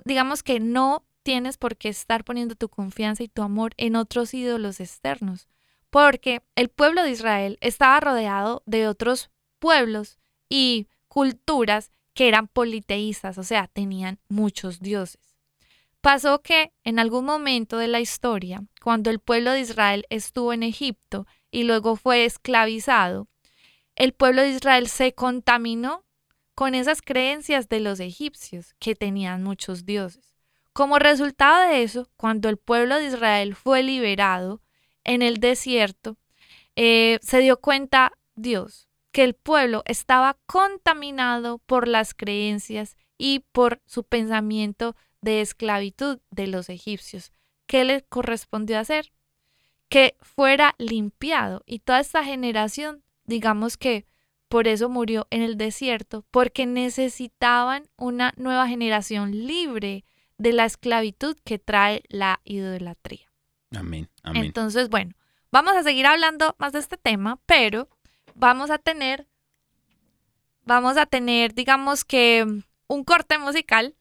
digamos 0.06 0.44
que 0.44 0.60
no 0.60 1.06
tienes 1.24 1.58
por 1.58 1.78
qué 1.78 1.90
estar 1.90 2.24
poniendo 2.24 2.56
tu 2.56 2.70
confianza 2.70 3.24
y 3.24 3.28
tu 3.28 3.42
amor 3.42 3.74
en 3.78 3.96
otros 3.96 4.34
ídolos 4.34 4.80
externos, 4.80 5.48
porque 5.90 6.42
el 6.56 6.70
pueblo 6.70 7.04
de 7.04 7.12
Israel 7.12 7.58
estaba 7.62 8.00
rodeado 8.00 8.62
de 8.66 8.88
otros 8.88 9.32
pueblos 9.60 10.20
y 10.50 10.88
culturas 11.10 11.92
que 12.14 12.28
eran 12.28 12.48
politeístas, 12.48 13.38
o 13.38 13.44
sea, 13.44 13.68
tenían 13.68 14.20
muchos 14.30 14.80
dioses. 14.80 15.36
Pasó 16.02 16.42
que 16.42 16.72
en 16.86 16.98
algún 17.00 17.26
momento 17.26 17.78
de 17.78 17.90
la 17.90 18.00
historia, 18.00 18.64
cuando 18.82 19.10
el 19.10 19.20
pueblo 19.20 19.52
de 19.52 19.60
Israel 19.60 20.06
estuvo 20.10 20.54
en 20.54 20.64
Egipto 20.64 21.28
y 21.52 21.64
luego 21.64 21.98
fue 21.98 22.24
esclavizado, 22.24 23.28
el 23.96 24.14
pueblo 24.14 24.42
de 24.42 24.50
Israel 24.50 24.88
se 24.88 25.14
contaminó 25.14 26.06
con 26.56 26.74
esas 26.74 27.02
creencias 27.02 27.68
de 27.68 27.82
los 27.82 28.00
egipcios 28.00 28.76
que 28.80 28.96
tenían 28.96 29.44
muchos 29.44 29.86
dioses. 29.86 30.36
Como 30.72 31.00
resultado 31.00 31.70
de 31.70 31.84
eso, 31.84 32.10
cuando 32.16 32.48
el 32.48 32.58
pueblo 32.58 32.96
de 32.96 33.08
Israel 33.08 33.56
fue 33.56 33.84
liberado 33.84 34.62
en 35.04 35.22
el 35.22 35.38
desierto, 35.38 36.18
eh, 36.76 37.20
se 37.22 37.40
dio 37.40 37.60
cuenta 37.60 38.14
Dios 38.36 38.89
que 39.12 39.24
el 39.24 39.34
pueblo 39.34 39.84
estaba 39.86 40.38
contaminado 40.46 41.60
por 41.60 41.88
las 41.88 42.14
creencias 42.14 42.96
y 43.18 43.46
por 43.52 43.82
su 43.86 44.04
pensamiento 44.04 44.96
de 45.22 45.42
esclavitud 45.42 46.20
de 46.32 46.48
los 46.48 46.70
egipcios. 46.70 47.32
¿Qué 47.68 47.84
le 47.84 48.04
correspondió 48.04 48.80
hacer? 48.80 49.12
Que 49.90 50.16
fuera 50.22 50.76
limpiado 50.78 51.64
y 51.66 51.80
toda 51.80 52.00
esta 52.00 52.24
generación, 52.24 53.04
digamos 53.26 53.78
que 53.78 54.06
por 54.48 54.68
eso 54.68 54.90
murió 54.90 55.28
en 55.30 55.44
el 55.44 55.58
desierto, 55.58 56.26
porque 56.32 56.66
necesitaban 56.66 57.88
una 57.98 58.34
nueva 58.36 58.68
generación 58.68 59.46
libre 59.46 60.06
de 60.38 60.54
la 60.54 60.66
esclavitud 60.66 61.38
que 61.44 61.60
trae 61.60 62.04
la 62.10 62.42
idolatría. 62.44 63.32
Amén. 63.72 64.10
Amén. 64.24 64.46
Entonces, 64.46 64.90
bueno, 64.90 65.14
vamos 65.52 65.76
a 65.76 65.84
seguir 65.84 66.08
hablando 66.08 66.56
más 66.58 66.74
de 66.74 66.80
este 66.80 66.98
tema, 66.98 67.40
pero 67.46 67.90
vamos 68.40 68.72
a 68.72 68.78
tener, 68.78 69.28
vamos 70.64 70.98
a 70.98 71.06
tener, 71.06 71.54
digamos 71.54 72.06
que 72.06 72.48
un 72.88 73.04
corte 73.04 73.38
musical 73.38 73.96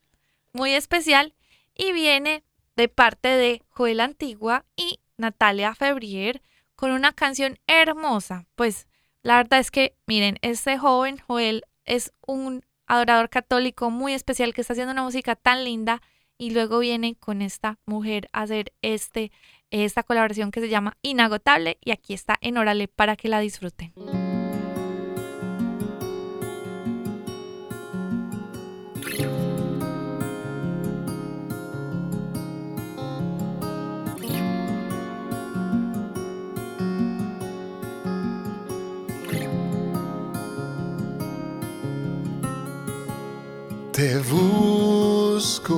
muy 0.53 0.73
especial 0.75 1.35
y 1.75 1.93
viene 1.93 2.45
de 2.77 2.89
parte 2.89 3.29
de 3.29 3.63
Joel 3.69 4.01
Antigua 4.01 4.65
y 4.77 5.01
Natalia 5.17 5.75
Febrier 5.75 6.41
con 6.77 6.93
una 6.93 7.13
canción 7.13 7.59
hermosa. 7.67 8.47
Pues 8.55 8.87
la 9.23 9.37
verdad 9.39 9.59
es 9.59 9.73
que, 9.73 9.97
miren, 10.07 10.39
este 10.43 10.79
joven 10.79 11.19
Joel 11.19 11.65
es 11.85 12.13
un 12.25 12.65
adorador 12.87 13.31
católico 13.31 13.91
muy 13.91 14.15
especial 14.15 14.55
que 14.55 14.61
está 14.61 14.75
haciendo 14.75 14.93
una 14.93 15.03
música 15.03 15.35
tan 15.35 15.65
linda 15.65 16.01
y 16.39 16.51
luego 16.51 16.79
viene 16.79 17.17
con 17.17 17.43
esta 17.43 17.81
mujer 17.87 18.29
a 18.33 18.43
hacer 18.43 18.73
este, 18.83 19.33
esta 19.71 20.03
colaboración 20.03 20.51
que 20.51 20.61
se 20.61 20.69
llama 20.69 20.97
Inagotable 21.03 21.79
y 21.85 21.91
aquí 21.93 22.15
está 22.15 22.37
en 22.41 22.57
Órale 22.57 22.89
para 22.89 23.17
que 23.17 23.29
la 23.29 23.41
disfruten. 23.41 23.93
Te 43.99 44.17
busco, 44.21 45.75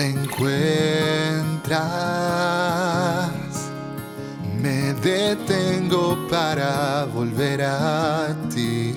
me 0.00 0.06
encuentras, 0.06 1.68
me 4.62 4.94
detengo 4.94 6.26
para 6.30 7.04
volver 7.04 7.60
a 7.62 8.34
ti. 8.54 8.94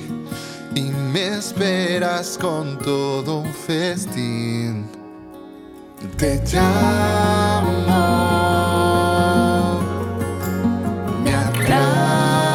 Y 0.75 0.81
me 1.11 1.39
esperas 1.39 2.37
con 2.41 2.79
todo 2.79 3.39
un 3.39 3.53
festín. 3.53 4.87
Te 6.17 6.41
llamo, 6.51 7.73
me 11.23 11.35
atraes, 11.35 12.52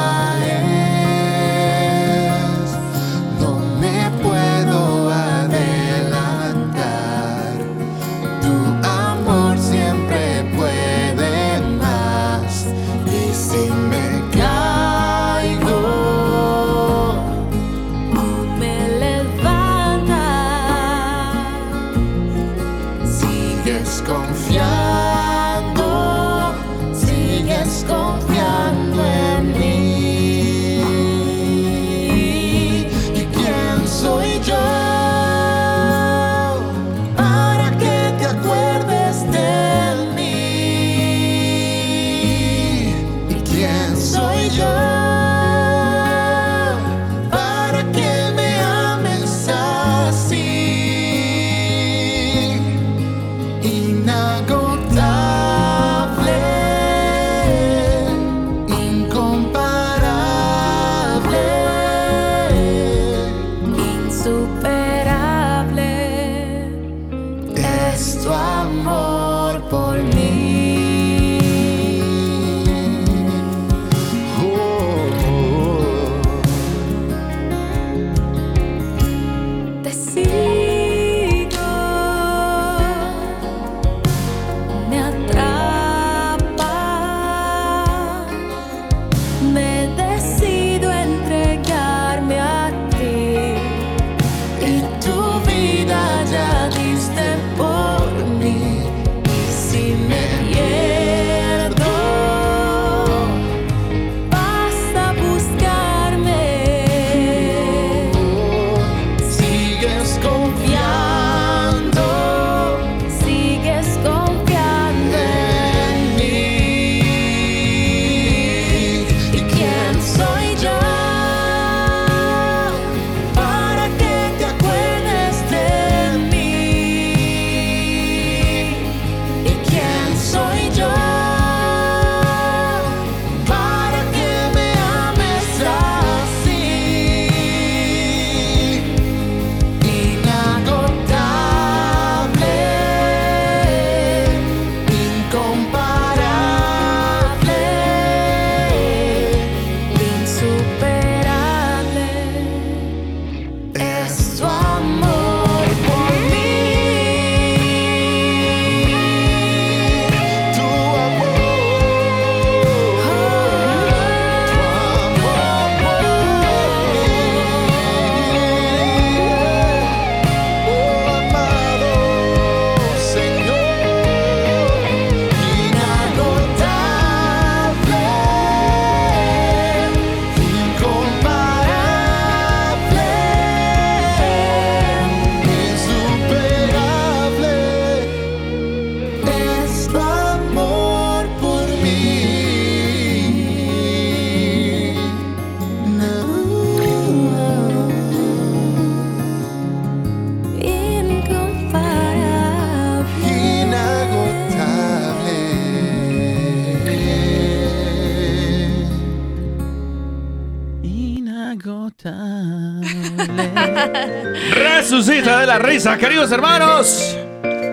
la 215.59 215.67
risa, 215.67 215.99
queridos 215.99 216.31
hermanos. 216.31 217.17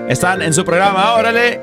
Están 0.09 0.41
en 0.41 0.53
su 0.53 0.65
programa, 0.65 1.13
órale. 1.13 1.59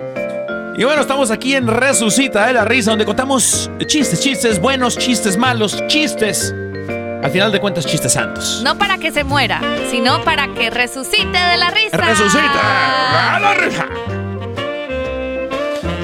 Y 0.76 0.84
bueno, 0.84 1.02
estamos 1.02 1.30
aquí 1.30 1.54
en 1.54 1.66
Resucita 1.66 2.46
de 2.46 2.52
la 2.52 2.64
risa, 2.64 2.90
donde 2.90 3.04
contamos 3.04 3.70
chistes, 3.86 4.20
chistes 4.20 4.60
buenos, 4.60 4.96
chistes 4.96 5.36
malos, 5.36 5.84
chistes. 5.88 6.54
Al 7.22 7.30
final 7.30 7.52
de 7.52 7.60
cuentas, 7.60 7.86
chistes 7.86 8.12
santos. 8.12 8.62
No 8.64 8.78
para 8.78 8.98
que 8.98 9.10
se 9.10 9.24
muera, 9.24 9.60
sino 9.90 10.22
para 10.22 10.54
que 10.54 10.70
resucite 10.70 11.26
de 11.26 11.56
la 11.56 11.70
risa. 11.70 11.96
¡Resucita! 11.96 13.36
¡A 13.36 13.40
la 13.40 13.54
risa! 13.54 13.86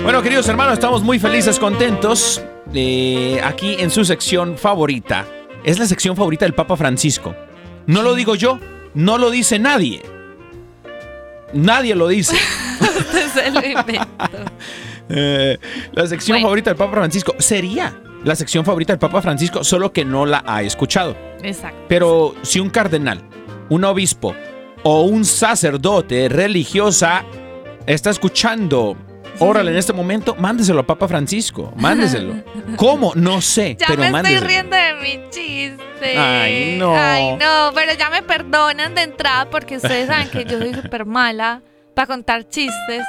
Bueno, 0.03 0.23
queridos 0.23 0.49
hermanos, 0.49 0.75
estamos 0.75 1.03
muy 1.03 1.19
felices, 1.19 1.59
contentos. 1.59 2.43
eh, 2.75 3.41
aquí 3.45 3.77
en 3.79 3.91
su 3.91 4.05
sección 4.05 4.59
favorita, 4.59 5.25
es 5.65 5.79
la 5.79 5.87
sección 5.87 6.17
favorita 6.17 6.45
del 6.45 6.55
Papa 6.55 6.77
Francisco. 6.77 7.35
No 7.87 8.03
lo 8.03 8.15
digo 8.15 8.35
yo, 8.35 8.61
no 8.95 9.19
lo 9.19 9.31
dice 9.31 9.59
nadie. 9.59 10.03
Nadie 11.53 11.95
lo 11.95 12.09
dice. 12.09 12.37
Usted 12.81 13.29
se 13.29 13.51
lo 13.51 13.65
inventó. 13.67 14.07
Eh, 15.09 15.59
la 15.93 16.07
sección 16.07 16.35
Bueno. 16.37 16.47
favorita 16.49 16.71
del 16.71 16.77
Papa 16.77 16.93
Francisco 16.93 17.35
sería 17.39 17.99
la 18.25 18.35
sección 18.37 18.65
favorita 18.65 18.93
del 18.93 18.99
Papa 19.01 19.23
Francisco, 19.23 19.65
solo 19.65 19.93
que 19.93 20.05
no 20.05 20.27
la 20.27 20.43
ha 20.47 20.63
escuchado. 20.63 21.17
Exacto. 21.43 21.79
Pero 21.89 22.35
si 22.43 22.61
un 22.61 22.69
cardenal, 22.69 23.23
un 23.71 23.85
obispo 23.85 24.35
o 24.83 25.03
un 25.03 25.25
sacerdote 25.25 26.29
religiosa 26.29 27.25
está 27.87 28.11
escuchando, 28.11 28.97
órale 29.41 29.71
en 29.71 29.77
este 29.77 29.93
momento, 29.93 30.35
mándeselo 30.37 30.81
a 30.81 30.87
Papa 30.87 31.09
Francisco, 31.09 31.73
mándeselo. 31.77 32.35
¿Cómo? 32.77 33.13
No 33.15 33.41
sé, 33.41 33.77
Ya 33.79 33.87
pero 33.89 34.03
me 34.03 34.11
mándeselo. 34.11 34.41
estoy 34.41 34.55
riendo 34.55 34.77
de 34.77 34.95
mi 35.03 35.31
chiste. 35.31 36.19
Ay, 36.19 36.77
no. 36.79 36.95
Ay, 36.97 37.37
no, 37.37 37.71
pero 37.75 37.93
ya 37.95 38.11
me 38.11 38.23
perdonan 38.23 38.95
de 38.95 39.03
entrada 39.03 39.49
porque 39.51 39.77
ustedes 39.77 40.07
saben 40.09 40.29
que 40.29 40.45
yo 40.45 40.59
soy 40.59 40.75
súper 40.75 41.07
mala 41.07 41.63
para 41.95 42.07
contar 42.07 42.49
chistes. 42.49 43.05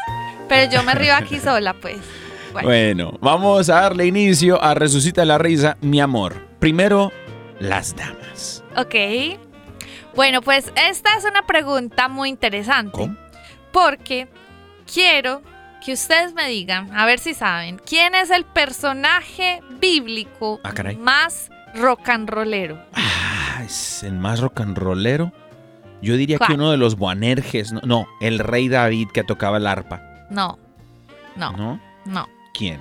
Pero 0.47 0.71
yo 0.71 0.83
me 0.83 0.95
río 0.95 1.13
aquí 1.15 1.39
sola, 1.39 1.73
pues. 1.75 1.97
Bueno, 2.53 2.67
Bueno, 2.67 3.17
vamos 3.21 3.69
a 3.69 3.81
darle 3.81 4.07
inicio 4.07 4.61
a 4.63 4.73
Resucita 4.73 5.23
la 5.23 5.37
Risa, 5.37 5.77
mi 5.81 6.01
amor. 6.01 6.47
Primero, 6.59 7.11
las 7.59 7.95
damas. 7.95 8.63
ok. 8.75 8.95
Bueno, 10.15 10.41
pues 10.41 10.71
esta 10.89 11.15
es 11.17 11.23
una 11.23 11.45
pregunta 11.45 12.07
muy 12.09 12.29
interesante. 12.29 12.91
¿Cómo? 12.97 13.15
Porque 13.71 14.27
quiero 14.91 15.43
que 15.83 15.93
ustedes 15.93 16.33
me 16.33 16.47
digan, 16.47 16.95
a 16.95 17.05
ver 17.05 17.19
si 17.19 17.33
saben, 17.33 17.79
¿quién 17.85 18.15
es 18.15 18.29
el 18.29 18.45
personaje 18.45 19.61
bíblico 19.79 20.59
Ah, 20.63 20.73
más 20.97 21.49
rock 21.75 22.09
and 22.09 22.29
rollero? 22.29 22.83
Ah, 22.93 23.61
es 23.65 24.03
el 24.03 24.13
más 24.13 24.39
rock 24.39 24.61
and 24.61 24.77
rollero. 24.77 25.31
Yo 26.01 26.15
diría 26.15 26.37
que 26.37 26.53
uno 26.53 26.71
de 26.71 26.77
los 26.77 26.95
Boanerges, 26.95 27.71
no, 27.73 27.81
no, 27.83 28.07
el 28.21 28.39
rey 28.39 28.69
David 28.69 29.09
que 29.13 29.23
tocaba 29.23 29.57
el 29.57 29.67
arpa, 29.67 30.01
No, 30.29 30.57
no, 31.35 31.51
¿no? 31.53 31.79
no. 32.05 32.27
¿Quién? 32.53 32.79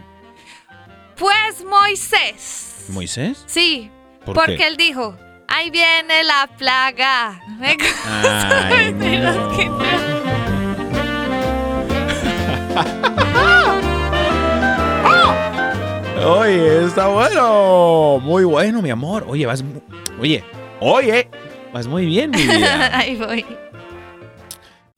Pues 1.16 1.64
Moisés. 1.64 2.86
¿Moisés? 2.90 3.42
Sí, 3.46 3.90
¿Por 4.24 4.34
porque 4.36 4.57
qué? 4.57 4.66
él 4.68 4.76
dijo, 4.76 5.16
ahí 5.49 5.70
viene 5.70 6.22
la 6.22 6.49
plaga. 6.57 7.40
Me 7.59 7.76
Ay, 8.07 8.92
no. 8.94 10.18
No. 12.85 13.79
Oye, 16.41 16.85
está 16.85 17.09
bueno. 17.09 18.18
Muy 18.22 18.45
bueno, 18.45 18.83
mi 18.83 18.91
amor. 18.91 19.24
Oye, 19.29 19.47
vas. 19.47 19.64
Oye, 20.20 20.45
oye, 20.81 21.29
vas 21.72 21.87
muy 21.87 22.07
bien, 22.07 22.31
mi 22.31 22.43
vida. 22.43 22.91
Ahí 22.99 23.16
voy. 23.16 23.47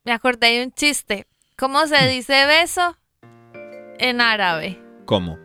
Me 0.04 0.12
acordé 0.12 0.58
de 0.58 0.64
un 0.64 0.72
chiste. 0.72 1.26
¿Cómo 1.58 1.86
se 1.86 2.08
dice 2.08 2.46
beso 2.46 2.96
en 3.98 4.20
árabe? 4.20 4.80
¿Cómo? 5.04 5.38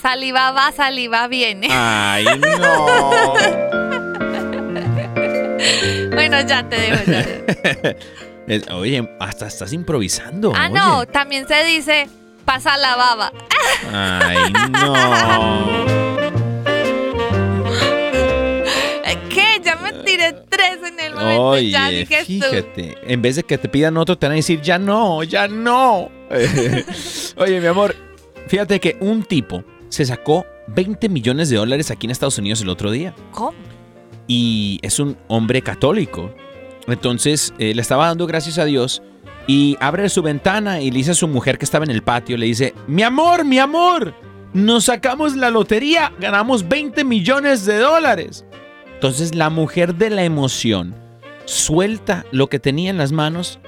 Saliva 0.00 0.50
va, 0.50 0.72
saliva 0.72 1.28
viene. 1.28 1.68
Ay, 1.70 2.24
no. 2.58 3.34
Bueno, 6.12 6.40
ya 6.46 6.68
te 6.68 6.76
dejo. 6.76 7.04
ya. 7.10 7.96
Es- 8.46 8.68
Oye, 8.70 9.08
hasta 9.20 9.46
estás 9.46 9.72
improvisando. 9.72 10.52
Ah, 10.54 10.68
oye. 10.70 10.78
no, 10.78 11.06
también 11.06 11.46
se 11.48 11.64
dice 11.64 12.08
pasa 12.44 12.76
la 12.76 12.94
baba. 12.96 13.32
Ay, 13.92 14.52
no. 14.70 15.84
¿Qué? 19.30 19.60
Ya 19.64 19.76
me 19.76 19.92
tiré 20.04 20.32
tres 20.48 20.78
en 20.86 21.00
el 21.00 21.14
momento. 21.14 21.58
ya 21.58 21.88
Oye, 21.88 21.98
dije 22.00 22.18
tú. 22.20 22.24
fíjate. 22.26 22.98
En 23.06 23.22
vez 23.22 23.36
de 23.36 23.42
que 23.42 23.58
te 23.58 23.68
pidan 23.68 23.96
otro, 23.96 24.16
te 24.16 24.26
van 24.26 24.32
a 24.34 24.36
decir, 24.36 24.60
ya 24.60 24.78
no, 24.78 25.22
ya 25.22 25.48
no. 25.48 26.10
Oye, 27.36 27.60
mi 27.60 27.66
amor, 27.66 27.94
fíjate 28.46 28.78
que 28.80 28.96
un 29.00 29.22
tipo 29.24 29.64
se 29.88 30.04
sacó 30.04 30.46
20 30.68 31.08
millones 31.08 31.48
de 31.50 31.56
dólares 31.56 31.90
aquí 31.90 32.06
en 32.06 32.10
Estados 32.12 32.38
Unidos 32.38 32.60
el 32.62 32.68
otro 32.68 32.90
día. 32.90 33.14
¿Cómo? 33.30 33.54
y 34.26 34.78
es 34.82 34.98
un 35.00 35.18
hombre 35.28 35.60
católico. 35.60 36.34
Entonces 36.86 37.54
eh, 37.58 37.74
le 37.74 37.82
estaba 37.82 38.06
dando 38.06 38.26
gracias 38.26 38.58
a 38.58 38.64
Dios 38.64 39.02
y 39.46 39.76
abre 39.80 40.08
su 40.08 40.22
ventana 40.22 40.80
y 40.80 40.90
le 40.90 40.98
dice 40.98 41.12
a 41.12 41.14
su 41.14 41.28
mujer 41.28 41.58
que 41.58 41.64
estaba 41.64 41.84
en 41.84 41.90
el 41.90 42.02
patio, 42.02 42.36
le 42.36 42.46
dice, 42.46 42.74
mi 42.86 43.02
amor, 43.02 43.44
mi 43.44 43.58
amor, 43.58 44.14
nos 44.52 44.84
sacamos 44.84 45.36
la 45.36 45.50
lotería, 45.50 46.12
ganamos 46.18 46.68
20 46.68 47.04
millones 47.04 47.66
de 47.66 47.78
dólares. 47.78 48.44
Entonces 48.94 49.34
la 49.34 49.50
mujer 49.50 49.94
de 49.96 50.10
la 50.10 50.24
emoción 50.24 50.94
suelta 51.44 52.24
lo 52.30 52.48
que 52.48 52.58
tenía 52.58 52.90
en 52.90 52.98
las 52.98 53.12
manos, 53.12 53.58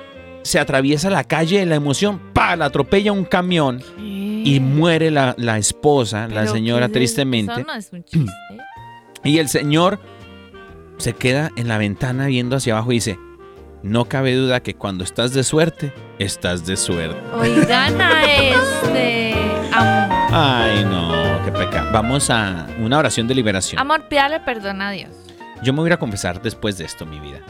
se 0.42 0.58
atraviesa 0.60 1.10
la 1.10 1.24
calle 1.24 1.58
de 1.58 1.66
la 1.66 1.74
emoción, 1.74 2.20
pa, 2.32 2.54
la 2.56 2.66
atropella 2.66 3.12
un 3.12 3.24
camión 3.24 3.82
y 3.98 4.60
muere 4.60 5.10
la, 5.10 5.34
la 5.38 5.58
esposa, 5.58 6.28
la 6.28 6.42
¿Pero 6.42 6.52
señora 6.52 6.88
tristemente. 6.88 7.64
No 7.64 7.74
es 7.74 7.92
un 7.92 8.04
chiste. 8.04 8.32
Y 9.24 9.38
el 9.38 9.48
señor 9.48 9.98
se 10.98 11.12
queda 11.12 11.50
en 11.56 11.68
la 11.68 11.78
ventana 11.78 12.26
viendo 12.26 12.56
hacia 12.56 12.74
abajo 12.74 12.92
y 12.92 12.96
dice, 12.96 13.18
no 13.82 14.06
cabe 14.06 14.34
duda 14.34 14.60
que 14.60 14.74
cuando 14.74 15.04
estás 15.04 15.32
de 15.32 15.44
suerte, 15.44 15.92
estás 16.18 16.66
de 16.66 16.76
suerte. 16.76 17.20
Oigan 17.34 18.00
a 18.00 18.24
este. 18.24 19.34
Amor, 19.72 20.16
Ay, 20.32 20.84
no, 20.84 21.44
qué 21.44 21.52
pecado. 21.52 21.90
Vamos 21.92 22.30
a 22.30 22.66
una 22.80 22.98
oración 22.98 23.28
de 23.28 23.34
liberación. 23.34 23.80
amor 23.80 24.08
pídale 24.08 24.40
perdón 24.40 24.82
a 24.82 24.90
Dios. 24.90 25.10
Yo 25.62 25.72
me 25.72 25.80
voy 25.80 25.92
a 25.92 25.98
confesar 25.98 26.42
después 26.42 26.78
de 26.78 26.84
esto, 26.84 27.06
mi 27.06 27.20
vida. 27.20 27.40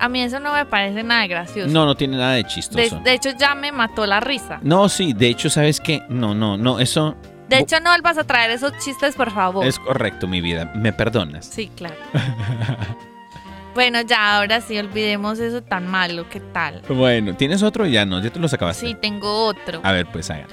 A 0.00 0.08
mí 0.08 0.20
eso 0.20 0.40
no 0.40 0.52
me 0.52 0.66
parece 0.66 1.02
nada 1.02 1.22
de 1.22 1.28
gracioso. 1.28 1.70
No, 1.70 1.86
no 1.86 1.94
tiene 1.94 2.16
nada 2.16 2.32
de 2.32 2.42
de, 2.42 2.48
chistoso. 2.48 3.00
de 3.04 3.12
hecho, 3.12 3.30
ya 3.38 3.54
me 3.54 3.72
mató 3.72 4.06
la 4.06 4.20
risa. 4.20 4.58
No, 4.62 4.88
sí, 4.88 5.12
de 5.12 5.28
hecho, 5.28 5.48
¿sabes 5.48 5.80
qué? 5.80 6.02
No, 6.08 6.34
no, 6.34 6.56
no, 6.56 6.80
eso 6.80 7.16
De 7.48 7.58
hecho, 7.58 7.78
no 7.80 7.90
vuelvas 7.90 8.18
a 8.18 8.24
traer 8.24 8.50
esos 8.50 8.72
chistes, 8.78 9.14
por 9.14 9.30
favor. 9.30 9.66
es 9.66 9.78
correcto, 9.78 10.26
mi 10.26 10.40
vida. 10.40 10.72
¿Me 10.74 10.92
perdonas? 10.92 11.46
Sí, 11.46 11.70
claro. 11.76 11.96
bueno, 13.74 14.00
ya, 14.00 14.38
ahora 14.38 14.60
sí, 14.60 14.78
olvidemos 14.78 15.38
eso 15.38 15.62
tan 15.62 15.86
malo. 15.86 16.28
¿Qué 16.28 16.40
tal? 16.40 16.82
Bueno, 16.88 17.34
¿tienes 17.36 17.62
otro? 17.62 17.86
Ya 17.86 18.06
no, 18.06 18.20
ya 18.20 18.30
te 18.30 18.38
los 18.38 18.52
acabaste. 18.54 18.86
Sí, 18.86 18.94
tengo 18.94 19.46
otro. 19.46 19.80
A 19.82 19.92
ver, 19.92 20.06
pues 20.06 20.30
hagan. 20.30 20.48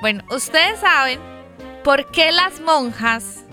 Bueno, 0.00 0.22
ustedes 0.30 0.80
saben 0.80 1.18
por 1.82 2.10
qué 2.10 2.30
las 2.30 2.60
monjas 2.60 3.44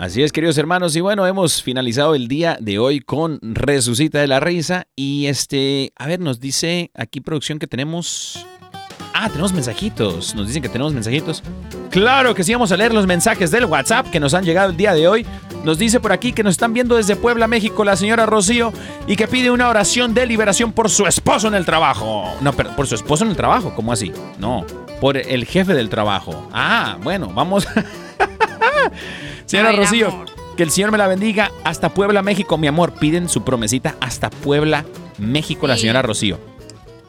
Así 0.03 0.21
es, 0.21 0.33
queridos 0.33 0.57
hermanos, 0.57 0.97
y 0.97 0.99
bueno, 0.99 1.25
hemos 1.25 1.63
finalizado 1.63 2.13
el 2.13 2.27
día 2.27 2.57
de 2.59 2.77
hoy 2.77 2.99
con 2.99 3.39
Resucita 3.41 4.19
de 4.19 4.27
la 4.27 4.41
Risa. 4.41 4.85
Y 4.97 5.27
este, 5.27 5.93
a 5.95 6.07
ver, 6.07 6.19
nos 6.19 6.41
dice 6.41 6.91
aquí 6.93 7.21
producción 7.21 7.57
que 7.57 7.67
tenemos. 7.67 8.45
Ah, 9.13 9.29
tenemos 9.29 9.53
mensajitos. 9.53 10.35
Nos 10.35 10.47
dicen 10.47 10.61
que 10.61 10.67
tenemos 10.67 10.93
mensajitos. 10.93 11.41
Claro 11.89 12.35
que 12.35 12.43
sí, 12.43 12.51
vamos 12.51 12.73
a 12.73 12.75
leer 12.75 12.93
los 12.93 13.07
mensajes 13.07 13.49
del 13.49 13.63
WhatsApp 13.63 14.09
que 14.11 14.19
nos 14.19 14.33
han 14.33 14.43
llegado 14.43 14.71
el 14.71 14.75
día 14.75 14.93
de 14.93 15.07
hoy. 15.07 15.25
Nos 15.63 15.77
dice 15.77 16.01
por 16.01 16.11
aquí 16.11 16.33
que 16.33 16.43
nos 16.43 16.51
están 16.51 16.73
viendo 16.73 16.97
desde 16.97 17.15
Puebla, 17.15 17.47
México, 17.47 17.85
la 17.85 17.95
señora 17.95 18.25
Rocío, 18.25 18.73
y 19.07 19.15
que 19.15 19.29
pide 19.29 19.51
una 19.51 19.69
oración 19.69 20.13
de 20.13 20.25
liberación 20.25 20.73
por 20.73 20.89
su 20.89 21.07
esposo 21.07 21.47
en 21.47 21.53
el 21.53 21.65
trabajo. 21.65 22.29
No, 22.41 22.51
pero 22.51 22.75
por 22.75 22.87
su 22.87 22.95
esposo 22.95 23.23
en 23.23 23.29
el 23.29 23.37
trabajo, 23.37 23.73
¿cómo 23.73 23.93
así? 23.93 24.11
No, 24.37 24.65
por 24.99 25.15
el 25.15 25.45
jefe 25.45 25.73
del 25.73 25.87
trabajo. 25.87 26.49
Ah, 26.51 26.97
bueno, 27.01 27.31
vamos. 27.33 27.65
señora 29.45 29.71
Rocío, 29.71 30.07
amor. 30.07 30.27
que 30.57 30.63
el 30.63 30.71
Señor 30.71 30.91
me 30.91 30.97
la 30.97 31.07
bendiga. 31.07 31.51
Hasta 31.63 31.89
Puebla, 31.89 32.21
México, 32.21 32.57
mi 32.57 32.67
amor. 32.67 32.93
Piden 32.93 33.29
su 33.29 33.43
promesita 33.43 33.95
hasta 33.99 34.29
Puebla, 34.29 34.85
México, 35.17 35.67
la 35.67 35.77
señora 35.77 36.01
Rocío. 36.01 36.39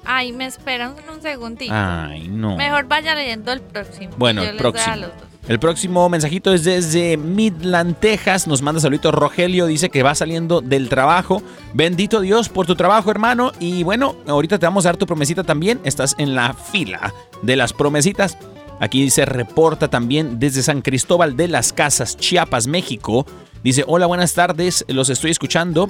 Ay, 0.07 0.33
me 0.33 0.45
esperan 0.47 0.95
un 1.13 1.23
segundito. 1.23 1.73
Ay, 1.75 2.29
no. 2.29 2.57
Mejor 2.57 2.87
vaya 2.87 3.15
leyendo 3.15 3.53
el 3.53 3.61
próximo. 3.61 4.13
Bueno, 4.19 4.43
el 4.43 4.57
próximo. 4.57 5.07
El 5.47 5.59
próximo 5.59 6.09
mensajito 6.09 6.55
es 6.55 6.65
desde 6.65 7.19
Midland, 7.19 7.97
Texas. 8.01 8.47
Nos 8.47 8.63
manda 8.63 8.81
saluditos 8.81 9.15
Rogelio. 9.15 9.67
Dice 9.67 9.91
que 9.91 10.03
va 10.03 10.15
saliendo 10.15 10.63
del 10.63 10.89
trabajo. 10.89 11.43
Bendito 11.75 12.21
Dios 12.23 12.49
por 12.49 12.67
tu 12.67 12.77
trabajo, 12.77 13.11
hermano. 13.11 13.53
Y 13.61 13.83
bueno, 13.83 14.17
ahorita 14.27 14.59
te 14.59 14.65
vamos 14.65 14.87
a 14.87 14.89
dar 14.89 14.97
tu 14.97 15.07
promesita 15.07 15.45
también. 15.45 15.81
Estás 15.85 16.15
en 16.17 16.35
la 16.35 16.55
fila 16.55 17.13
de 17.43 17.57
las 17.57 17.75
promesitas. 17.75 18.39
Aquí 18.81 19.09
se 19.11 19.25
reporta 19.25 19.89
también 19.89 20.39
desde 20.39 20.63
San 20.63 20.83
Cristóbal 20.83 21.37
de 21.37 21.49
las 21.49 21.73
Casas, 21.73 22.17
Chiapas, 22.17 22.67
México. 22.67 23.27
Dice, 23.63 23.85
hola, 23.87 24.07
buenas 24.07 24.35
tardes. 24.35 24.85
Los 24.89 25.09
estoy 25.09 25.31
escuchando 25.31 25.89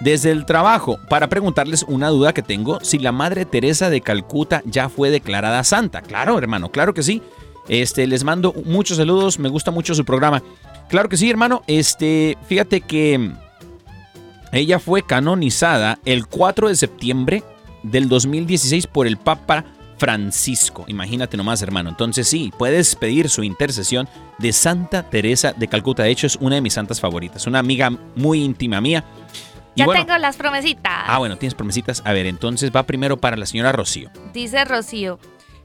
desde 0.00 0.30
el 0.30 0.44
trabajo 0.44 0.98
para 1.08 1.28
preguntarles 1.28 1.84
una 1.86 2.08
duda 2.08 2.32
que 2.32 2.42
tengo. 2.42 2.80
Si 2.82 2.98
la 2.98 3.12
Madre 3.12 3.44
Teresa 3.44 3.90
de 3.90 4.00
Calcuta 4.00 4.62
ya 4.64 4.88
fue 4.88 5.10
declarada 5.10 5.62
santa. 5.62 6.02
Claro, 6.02 6.38
hermano, 6.38 6.70
claro 6.70 6.94
que 6.94 7.02
sí. 7.02 7.22
Este, 7.68 8.06
les 8.06 8.24
mando 8.24 8.52
muchos 8.64 8.96
saludos, 8.96 9.38
me 9.38 9.48
gusta 9.48 9.70
mucho 9.70 9.94
su 9.94 10.04
programa. 10.04 10.42
Claro 10.88 11.08
que 11.08 11.16
sí, 11.16 11.30
hermano. 11.30 11.62
Este, 11.66 12.36
fíjate 12.48 12.80
que 12.80 13.30
ella 14.50 14.78
fue 14.78 15.02
canonizada 15.02 15.98
el 16.04 16.26
4 16.26 16.68
de 16.68 16.74
septiembre 16.74 17.44
del 17.82 18.08
2016 18.08 18.86
por 18.86 19.06
el 19.06 19.16
Papa 19.16 19.64
Francisco. 20.02 20.84
Imagínate 20.88 21.36
nomás, 21.36 21.62
hermano. 21.62 21.88
Entonces 21.88 22.26
sí, 22.26 22.52
puedes 22.58 22.96
pedir 22.96 23.28
su 23.28 23.44
intercesión 23.44 24.08
de 24.36 24.52
Santa 24.52 25.04
Teresa 25.04 25.52
de 25.52 25.68
Calcuta. 25.68 26.02
De 26.02 26.10
hecho, 26.10 26.26
es 26.26 26.34
una 26.40 26.56
de 26.56 26.60
mis 26.60 26.72
santas 26.74 27.00
favoritas, 27.00 27.46
una 27.46 27.60
amiga 27.60 27.88
muy 28.16 28.42
íntima 28.42 28.80
mía. 28.80 29.04
Y 29.76 29.78
Ya 29.78 29.84
bueno, 29.84 30.04
tengo 30.04 30.18
las 30.18 30.36
promesitas. 30.36 31.04
ah, 31.06 31.18
bueno, 31.18 31.36
tienes 31.38 31.54
promesitas. 31.54 32.02
A 32.04 32.12
ver, 32.12 32.26
entonces 32.26 32.72
va 32.74 32.82
primero 32.82 33.16
para 33.16 33.36
la 33.36 33.46
señora 33.46 33.70
Rocío. 33.70 34.10
Dice 34.34 34.64
Rocío, 34.64 35.20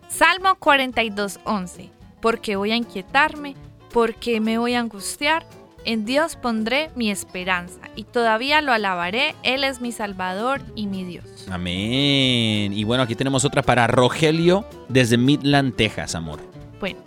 Salmo 0.07 0.49
42.11, 0.59 1.89
porque 2.21 2.57
voy 2.57 2.73
a 2.73 2.75
inquietarme, 2.75 3.55
porque 3.91 4.39
me 4.39 4.59
voy 4.59 4.75
a 4.75 4.81
angustiar, 4.81 5.47
en 5.87 6.03
Dios 6.03 6.35
pondré 6.35 6.91
mi 6.95 7.09
esperanza 7.09 7.79
y 7.95 8.03
todavía 8.03 8.61
lo 8.61 8.73
alabaré, 8.73 9.35
Él 9.43 9.63
es 9.63 9.79
mi 9.79 9.93
Salvador 9.93 10.61
y 10.75 10.85
mi 10.85 11.05
Dios. 11.05 11.47
Amén. 11.49 12.73
Y 12.73 12.83
bueno, 12.83 13.03
aquí 13.03 13.15
tenemos 13.15 13.45
otra 13.45 13.61
para 13.61 13.87
Rogelio 13.87 14.65
desde 14.89 15.17
Midland, 15.17 15.75
Texas, 15.75 16.13
amor. 16.13 16.41
Bueno, 16.81 16.99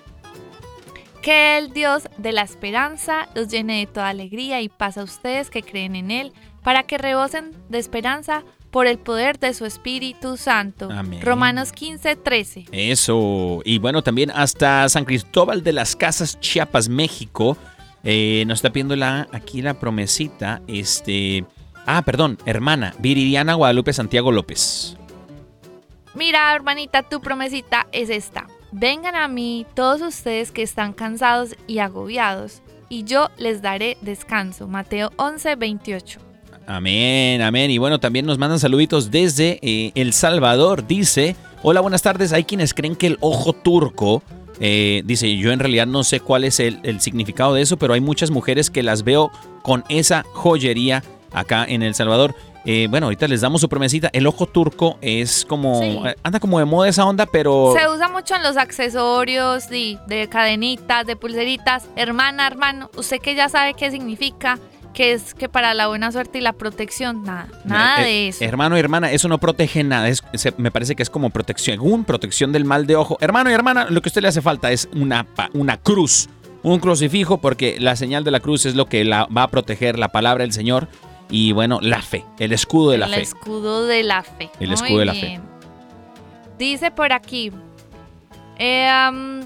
que 1.21 1.59
el 1.59 1.75
Dios 1.75 2.09
de 2.17 2.33
la 2.33 2.41
esperanza 2.41 3.29
los 3.35 3.49
llene 3.49 3.81
de 3.81 3.87
toda 3.87 4.09
alegría 4.09 4.63
y 4.63 4.71
paz 4.71 4.97
a 4.97 5.05
ustedes 5.05 5.51
que 5.51 5.63
creen 5.63 5.95
en 5.95 6.11
Él, 6.11 6.33
para 6.63 6.85
que 6.85 6.97
rebosen 6.97 7.53
de 7.69 7.79
esperanza 7.79 8.45
por 8.71 8.87
el 8.87 8.99
poder 8.99 9.39
de 9.39 9.53
su 9.53 9.67
Espíritu 9.67 10.39
Santo. 10.39 10.89
Amén. 10.91 11.21
Romanos 11.23 11.75
15.13. 11.75 12.69
Eso. 12.73 13.61
Y 13.65 13.79
bueno, 13.79 14.03
también 14.03 14.31
hasta 14.31 14.89
San 14.89 15.05
Cristóbal 15.05 15.63
de 15.63 15.73
las 15.75 15.97
Casas, 15.97 16.41
Chiapas, 16.41 16.89
México. 16.89 17.59
Eh, 18.05 18.45
nos 18.47 18.59
está 18.59 18.71
pidiendo 18.71 18.97
la, 18.97 19.29
aquí 19.33 19.63
la 19.63 19.75
promesita. 19.75 20.63
Este. 20.67 21.45
Ah, 21.87 22.03
perdón, 22.03 22.39
hermana, 22.47 22.95
Viridiana 22.99 23.55
Guadalupe 23.55 23.93
Santiago 23.93 24.33
López. 24.33 24.97
Mira, 26.15 26.55
hermanita, 26.55 27.03
tu 27.03 27.21
promesita 27.21 27.87
es 27.93 28.11
esta. 28.11 28.47
Vengan 28.73 29.17
a 29.17 29.29
mí 29.29 29.67
todos 29.75 30.01
ustedes 30.01 30.53
que 30.53 30.63
están 30.63 30.93
cansados 30.93 31.57
y 31.67 31.79
agobiados, 31.79 32.63
y 32.89 33.05
yo 33.05 33.29
les 33.37 33.63
daré 33.63 33.97
descanso. 34.01 34.69
Mateo 34.69 35.11
11, 35.17 35.57
28. 35.57 36.21
Amén, 36.67 37.43
amén. 37.43 37.71
Y 37.71 37.79
bueno, 37.79 37.99
también 37.99 38.27
nos 38.27 38.39
mandan 38.39 38.61
saluditos 38.61 39.11
desde 39.11 39.59
eh, 39.63 39.91
El 39.97 40.13
Salvador. 40.13 40.87
Dice, 40.87 41.35
hola, 41.63 41.81
buenas 41.81 42.03
tardes. 42.03 42.33
Hay 42.33 42.45
quienes 42.45 42.75
creen 42.75 42.95
que 42.95 43.09
el 43.09 43.19
ojo 43.21 43.53
turco, 43.53 44.23
eh, 44.61 45.03
dice, 45.05 45.37
yo 45.37 45.53
en 45.53 45.59
realidad 45.59 45.87
no 45.87 46.05
sé 46.05 46.21
cuál 46.21 46.45
es 46.45 46.61
el, 46.61 46.79
el 46.83 47.01
significado 47.01 47.55
de 47.55 47.63
eso, 47.63 47.77
pero 47.77 47.95
hay 47.95 48.01
muchas 48.01 48.31
mujeres 48.31 48.71
que 48.71 48.83
las 48.83 49.03
veo 49.05 49.31
con 49.63 49.85
esa 49.89 50.25
joyería 50.33 51.03
acá 51.33 51.65
en 51.67 51.83
El 51.83 51.95
Salvador. 51.95 52.35
Eh, 52.67 52.89
bueno, 52.91 53.07
ahorita 53.07 53.27
les 53.27 53.41
damos 53.41 53.63
su 53.63 53.71
promesita. 53.71 54.11
El 54.13 54.27
ojo 54.27 54.45
turco 54.47 54.99
es 55.01 55.47
como, 55.49 55.81
Sí. 55.81 55.99
anda 56.23 56.41
como 56.41 56.59
de 56.59 56.67
moda 56.67 56.89
esa 56.91 57.07
onda, 57.07 57.25
pero... 57.25 57.75
Se 57.75 57.89
usa 57.89 58.09
mucho 58.11 58.35
en 58.37 58.43
los 58.43 58.59
accesorios, 58.59 59.65
sí, 59.65 59.99
de 60.07 60.29
cadenitas, 60.29 61.07
de 61.07 61.17
pulseritas. 61.17 61.89
Hermana, 61.97 62.47
hermano, 62.47 62.91
usted 62.97 63.19
que 63.19 63.35
ya 63.35 63.49
sabe 63.49 63.73
qué 63.73 63.91
significa, 63.91 64.59
que 64.95 65.13
es 65.13 65.35
que 65.35 65.49
para 65.49 65.73
la 65.75 65.87
buena 65.87 66.11
suerte 66.13 66.39
y 66.39 66.41
la 66.41 66.53
protección, 66.53 67.23
nada, 67.23 67.47
nada 67.65 68.03
Eh, 68.03 68.05
de 68.05 68.29
eso. 68.29 68.45
Hermano 68.45 68.77
y 68.77 68.81
hermana, 68.81 69.13
eso 69.13 69.29
no 69.29 69.39
protege 69.39 69.85
nada. 69.85 70.09
Es, 70.09 70.23
se- 70.35 70.53
me 70.59 70.71
parece 70.71 70.97
que 70.97 71.03
es 71.03 71.11
como 71.11 71.31
protección, 71.31 71.77
según 71.77 72.05
protección 72.05 72.51
del 72.53 72.65
mal 72.65 72.87
de 72.87 72.97
ojo. 72.97 73.17
Hermano 73.21 73.51
y 73.51 73.53
hermana, 73.53 73.87
lo 73.89 74.03
que 74.03 74.09
a 74.09 74.11
usted 74.11 74.23
le 74.23 74.29
hace 74.29 74.43
falta 74.43 74.73
es 74.73 74.89
una, 74.95 75.27
una 75.55 75.77
cruz, 75.77 76.29
un 76.63 76.81
crucifijo, 76.81 77.39
porque 77.39 77.79
la 77.79 77.95
señal 77.97 78.25
de 78.25 78.31
la 78.33 78.41
cruz 78.41 78.67
es 78.67 78.75
lo 78.75 78.87
que 78.87 79.05
la, 79.05 79.27
va 79.27 79.45
a 79.45 79.49
proteger 79.49 79.99
la 79.99 80.09
palabra 80.09 80.43
del 80.43 80.53
Señor. 80.53 80.89
Y 81.31 81.53
bueno, 81.53 81.79
la 81.81 82.03
fe, 82.03 82.25
el 82.41 82.53
escudo 82.53 82.91
de 82.91 82.99
la 82.99 83.07
el 83.07 83.15
fe. 83.15 83.21
escudo 83.21 83.87
de 83.87 84.03
la 84.03 84.25
fe. 84.25 84.51
El 84.59 84.67
Muy 84.71 84.75
escudo 84.75 84.99
de 84.99 85.05
la 85.07 85.15
fe. 85.15 85.41
Dice 86.59 86.91
por 86.91 87.13
aquí, 87.13 87.53
eh, 88.59 88.91
um, 89.11 89.41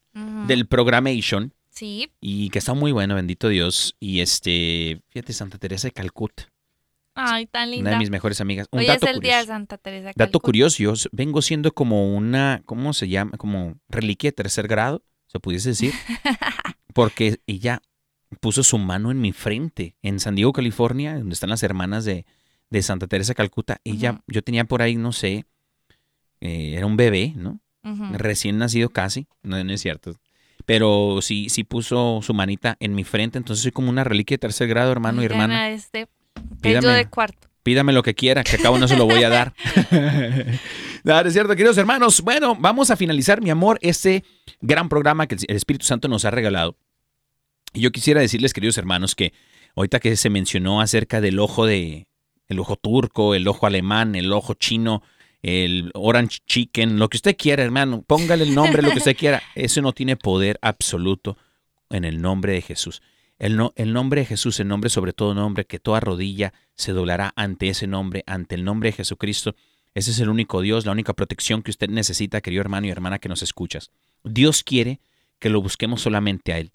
del 0.47 0.67
programation. 0.67 1.53
Sí, 1.71 2.13
Y 2.21 2.51
que 2.51 2.59
está 2.59 2.75
muy 2.75 2.93
bueno, 2.93 3.15
bendito 3.15 3.49
Dios. 3.49 3.97
Y 3.99 4.21
este, 4.21 5.01
fíjate, 5.09 5.33
Santa 5.33 5.59
Teresa 5.59 5.89
de 5.89 5.93
Calcuta. 5.93 6.49
Ay, 7.15 7.47
tan 7.47 7.71
linda. 7.71 7.83
una 7.83 7.91
de 7.93 7.99
mis 7.99 8.11
mejores 8.11 8.41
amigas. 8.41 8.69
Un 8.71 8.81
Hoy 8.81 8.87
dato 8.87 9.07
es 9.07 9.15
el 9.15 9.21
día 9.21 9.39
de. 9.39 9.47
Santa 9.47 9.79
Teresa. 9.79 10.09
de 10.09 10.13
Dato 10.15 10.39
curioso, 10.41 10.77
yo 10.79 10.93
vengo 11.11 11.43
siendo 11.43 11.73
como 11.73 12.15
una, 12.15 12.63
¿cómo 12.65 12.93
se 12.93 13.09
llama? 13.09 13.37
Como 13.37 13.75
reliquia 13.89 14.29
de 14.29 14.33
tercer 14.33 14.69
grado, 14.69 15.03
se 15.27 15.41
pudiese 15.41 15.71
decir, 15.71 15.93
porque 16.95 17.41
ella 17.47 17.83
puso 18.41 18.63
su 18.63 18.79
mano 18.79 19.11
en 19.11 19.21
mi 19.21 19.33
frente 19.33 19.97
en 20.03 20.21
San 20.21 20.35
Diego, 20.35 20.53
California, 20.53 21.19
donde 21.19 21.35
están 21.35 21.51
las 21.51 21.63
hermanas 21.63 22.05
de, 22.05 22.25
de 22.71 22.83
Santa 22.83 23.07
Teresa 23.07 23.31
de 23.31 23.37
Calcuta. 23.37 23.79
Ella, 23.85 24.23
yo 24.27 24.43
tenía 24.43 24.65
por 24.65 24.83
ahí, 24.83 24.97
no 24.97 25.13
sé, 25.13 25.45
eh, 26.43 26.75
era 26.77 26.87
un 26.87 26.97
bebé, 26.97 27.33
¿no? 27.37 27.61
Recién 28.13 28.59
nacido 28.59 28.91
casi, 28.91 29.27
no, 29.43 29.63
no 29.63 29.73
es 29.73 29.81
cierto. 29.81 30.17
Pero 30.67 31.19
sí, 31.21 31.49
sí 31.49 31.65
puso 31.65 32.21
su 32.23 32.35
manita 32.35 32.77
en 32.81 32.95
mi 32.95 33.05
frente, 33.05 33.39
entonces 33.39 33.63
soy 33.63 33.73
como 33.73 33.91
una 33.91 34.05
reliquia 34.05 34.35
de 34.35 34.41
tercer 34.41 34.69
grado, 34.69 34.91
hermano 34.91 35.23
y 35.23 35.27
hermana. 35.27 35.71
este 35.71 36.09
Pídame. 36.61 36.89
de 36.89 37.07
cuarto. 37.07 37.49
Pídame 37.63 37.93
lo 37.93 38.03
que 38.03 38.15
quiera, 38.15 38.43
que 38.43 38.57
acabo 38.57 38.77
no 38.77 38.89
se 38.89 38.97
lo 38.97 39.07
voy 39.07 39.23
a 39.23 39.29
dar. 39.29 39.55
no 41.05 41.21
es 41.21 41.33
cierto, 41.33 41.55
queridos 41.55 41.79
hermanos. 41.79 42.21
Bueno, 42.23 42.57
vamos 42.57 42.91
a 42.91 42.97
finalizar, 42.97 43.41
mi 43.41 43.51
amor, 43.51 43.79
este 43.83 44.25
gran 44.61 44.89
programa 44.89 45.29
que 45.29 45.37
el 45.47 45.57
Espíritu 45.57 45.87
Santo 45.87 46.09
nos 46.09 46.25
ha 46.25 46.33
regalado. 46.33 46.77
Y 47.73 47.81
yo 47.81 47.93
quisiera 47.93 48.21
decirles, 48.21 48.53
queridos 48.53 48.79
hermanos, 48.79 49.15
que 49.15 49.33
ahorita 49.77 50.01
que 50.01 50.17
se 50.17 50.29
mencionó 50.29 50.81
acerca 50.81 51.21
del 51.21 51.39
ojo 51.39 51.67
de 51.67 52.09
el 52.49 52.59
ojo 52.59 52.77
turco, 52.77 53.37
el 53.37 53.47
ojo 53.47 53.67
alemán, 53.67 54.17
el 54.17 54.33
ojo 54.33 54.55
chino, 54.55 55.03
el 55.43 55.91
orange 55.95 56.39
chicken, 56.47 56.99
lo 56.99 57.09
que 57.09 57.17
usted 57.17 57.37
quiera, 57.37 57.63
hermano, 57.63 58.03
póngale 58.03 58.45
el 58.45 58.55
nombre, 58.55 58.83
lo 58.83 58.91
que 58.91 58.99
usted 58.99 59.17
quiera. 59.17 59.43
Eso 59.55 59.83
no 59.83 59.93
tiene 59.93 60.17
poder 60.17 60.59
absoluto 60.63 61.37
en 61.91 62.05
el 62.05 62.23
nombre 62.23 62.53
de 62.53 62.63
Jesús. 62.63 63.03
El, 63.39 63.57
no, 63.57 63.73
el 63.75 63.93
nombre 63.93 64.21
de 64.21 64.27
Jesús, 64.27 64.61
el 64.61 64.69
nombre 64.69 64.89
sobre 64.89 65.13
todo 65.13 65.35
nombre, 65.35 65.65
que 65.65 65.81
toda 65.81 65.99
rodilla 65.99 66.53
se 66.77 66.93
doblará 66.93 67.33
ante 67.35 67.69
ese 67.69 67.89
nombre, 67.89 68.23
ante 68.27 68.55
el 68.55 68.65
nombre 68.65 68.91
de 68.91 68.97
Jesucristo. 68.97 69.57
Ese 69.95 70.13
es 70.13 70.21
el 70.21 70.29
único 70.29 70.61
Dios, 70.61 70.87
la 70.87 70.93
única 70.93 71.13
protección 71.13 71.63
que 71.63 71.73
usted 71.73 71.91
necesita, 71.91 72.41
querido 72.41 72.61
hermano 72.61 72.87
y 72.87 72.91
hermana 72.91 73.19
que 73.19 73.29
nos 73.29 73.43
escuchas. 73.43 73.91
Dios 74.23 74.63
quiere 74.63 75.01
que 75.41 75.51
lo 75.51 75.61
busquemos 75.61 76.01
solamente 76.03 76.53
a 76.53 76.59
Él 76.59 76.73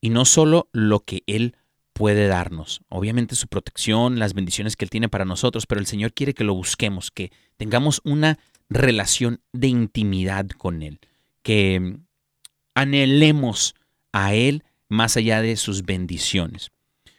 y 0.00 0.10
no 0.10 0.26
solo 0.26 0.68
lo 0.72 1.00
que 1.00 1.22
Él 1.26 1.56
puede 2.00 2.28
darnos. 2.28 2.80
Obviamente 2.88 3.34
su 3.34 3.46
protección, 3.46 4.18
las 4.18 4.32
bendiciones 4.32 4.74
que 4.74 4.86
Él 4.86 4.90
tiene 4.90 5.10
para 5.10 5.26
nosotros, 5.26 5.66
pero 5.66 5.82
el 5.82 5.86
Señor 5.86 6.14
quiere 6.14 6.32
que 6.32 6.44
lo 6.44 6.54
busquemos, 6.54 7.10
que 7.10 7.30
tengamos 7.58 8.00
una 8.04 8.38
relación 8.70 9.42
de 9.52 9.68
intimidad 9.68 10.48
con 10.48 10.80
Él, 10.80 10.98
que 11.42 11.78
mm, 11.78 12.06
anhelemos 12.74 13.74
a 14.12 14.32
Él 14.32 14.64
más 14.88 15.18
allá 15.18 15.42
de 15.42 15.56
sus 15.56 15.84
bendiciones. 15.84 16.70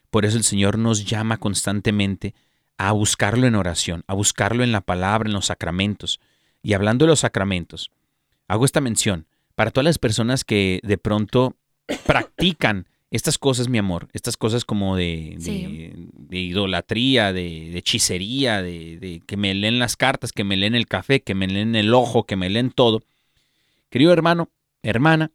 Por 0.09 0.25
eso 0.25 0.35
el 0.35 0.43
Señor 0.43 0.79
nos 0.79 1.05
llama 1.05 1.37
constantemente 1.37 2.33
a 2.79 2.91
buscarlo 2.91 3.45
en 3.45 3.53
oración, 3.53 4.03
a 4.07 4.15
buscarlo 4.15 4.63
en 4.63 4.71
la 4.71 4.81
palabra, 4.81 5.29
en 5.29 5.33
los 5.33 5.45
sacramentos. 5.45 6.19
Y 6.63 6.73
hablando 6.73 7.05
de 7.05 7.09
los 7.09 7.19
sacramentos, 7.19 7.91
hago 8.47 8.65
esta 8.65 8.81
mención 8.81 9.27
para 9.53 9.69
todas 9.69 9.85
las 9.85 9.99
personas 9.99 10.43
que 10.43 10.79
de 10.81 10.97
pronto 10.97 11.55
practican 12.07 12.87
estas 13.11 13.37
cosas, 13.37 13.67
mi 13.69 13.77
amor, 13.77 14.07
estas 14.13 14.37
cosas 14.37 14.65
como 14.65 14.95
de, 14.95 15.35
de- 15.37 15.41
Sí. 15.41 15.91
de 16.13 16.39
idolatría, 16.39 17.33
de, 17.33 17.69
de 17.71 17.77
hechicería, 17.77 18.61
de, 18.61 18.97
de 18.97 19.21
que 19.27 19.37
me 19.37 19.53
leen 19.53 19.79
las 19.79 19.95
cartas, 19.97 20.31
que 20.31 20.43
me 20.45 20.55
leen 20.57 20.75
el 20.75 20.87
café, 20.87 21.21
que 21.21 21.35
me 21.35 21.47
leen 21.47 21.75
el 21.75 21.93
ojo, 21.93 22.25
que 22.25 22.35
me 22.37 22.49
leen 22.49 22.71
todo. 22.71 23.03
Querido 23.89 24.13
hermano, 24.13 24.49
hermana, 24.81 25.31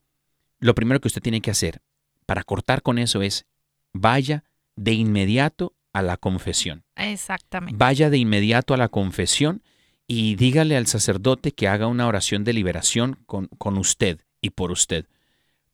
lo 0.58 0.74
primero 0.74 1.00
que 1.00 1.08
usted 1.08 1.20
tiene 1.22 1.42
que 1.42 1.50
hacer 1.50 1.82
para 2.24 2.42
cortar 2.42 2.80
con 2.82 2.98
eso 2.98 3.20
es 3.22 3.44
vaya 3.92 4.42
de 4.74 4.94
inmediato 4.94 5.74
a 5.92 6.00
la 6.02 6.16
confesión. 6.16 6.82
Exactamente. 6.96 7.76
Vaya 7.78 8.08
de 8.10 8.18
inmediato 8.18 8.72
a 8.74 8.78
la 8.78 8.88
confesión 8.88 9.62
y 10.08 10.34
dígale 10.36 10.76
al 10.76 10.86
sacerdote 10.86 11.52
que 11.52 11.68
haga 11.68 11.86
una 11.88 12.06
oración 12.06 12.42
de 12.44 12.52
liberación 12.54 13.18
con, 13.26 13.48
con 13.58 13.76
usted 13.76 14.20
y 14.40 14.50
por 14.50 14.70
usted. 14.70 15.06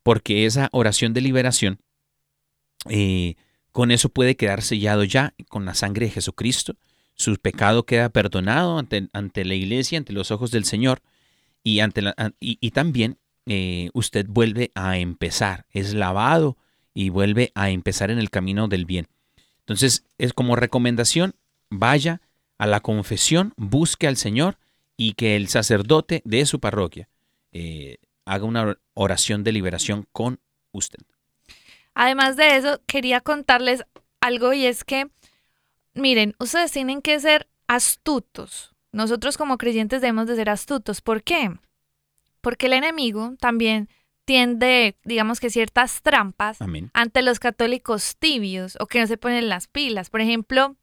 Porque 0.02 0.46
esa 0.46 0.68
oración 0.72 1.12
de 1.12 1.20
liberación, 1.20 1.78
eh, 2.88 3.36
con 3.70 3.90
eso 3.90 4.08
puede 4.08 4.36
quedar 4.36 4.62
sellado 4.62 5.04
ya 5.04 5.34
con 5.48 5.64
la 5.64 5.74
sangre 5.74 6.06
de 6.06 6.12
Jesucristo. 6.12 6.76
Su 7.14 7.36
pecado 7.36 7.86
queda 7.86 8.08
perdonado 8.08 8.78
ante, 8.78 9.08
ante 9.12 9.44
la 9.44 9.54
iglesia, 9.54 9.98
ante 9.98 10.12
los 10.12 10.30
ojos 10.30 10.50
del 10.50 10.64
Señor. 10.64 11.02
Y, 11.64 11.80
ante 11.80 12.02
y 12.40 12.70
también 12.72 13.18
eh, 13.46 13.90
usted 13.92 14.26
vuelve 14.28 14.70
a 14.74 14.98
empezar, 14.98 15.66
es 15.70 15.94
lavado 15.94 16.56
y 16.94 17.08
vuelve 17.08 17.50
a 17.54 17.70
empezar 17.70 18.10
en 18.10 18.18
el 18.18 18.30
camino 18.30 18.68
del 18.68 18.84
bien. 18.84 19.08
Entonces, 19.60 20.04
es 20.18 20.32
como 20.32 20.56
recomendación, 20.56 21.34
vaya 21.70 22.20
a 22.58 22.66
la 22.66 22.80
confesión, 22.80 23.52
busque 23.56 24.06
al 24.06 24.16
Señor 24.16 24.58
y 24.96 25.14
que 25.14 25.34
el 25.34 25.48
sacerdote 25.48 26.22
de 26.24 26.46
su 26.46 26.60
parroquia 26.60 27.08
eh, 27.52 27.96
haga 28.24 28.44
una 28.44 28.78
oración 28.94 29.42
de 29.42 29.52
liberación 29.52 30.06
con 30.12 30.38
usted. 30.70 31.00
Además 31.94 32.36
de 32.36 32.56
eso, 32.56 32.80
quería 32.86 33.20
contarles 33.20 33.84
algo 34.20 34.52
y 34.52 34.66
es 34.66 34.84
que, 34.84 35.10
miren, 35.94 36.34
ustedes 36.38 36.72
tienen 36.72 37.02
que 37.02 37.18
ser 37.20 37.48
astutos. 37.66 38.74
Nosotros 38.92 39.36
como 39.36 39.58
creyentes 39.58 40.00
debemos 40.00 40.26
de 40.26 40.36
ser 40.36 40.50
astutos. 40.50 41.00
¿Por 41.00 41.22
qué? 41.22 41.50
Porque 42.40 42.66
el 42.66 42.74
enemigo 42.74 43.34
también 43.38 43.88
tiende, 44.24 44.96
digamos 45.04 45.40
que 45.40 45.50
ciertas 45.50 46.02
trampas 46.02 46.60
Amén. 46.60 46.90
ante 46.94 47.22
los 47.22 47.40
católicos 47.40 48.16
tibios 48.18 48.76
o 48.80 48.86
que 48.86 49.00
no 49.00 49.06
se 49.06 49.16
ponen 49.16 49.48
las 49.48 49.68
pilas. 49.68 50.10
Por 50.10 50.20
ejemplo, 50.20 50.76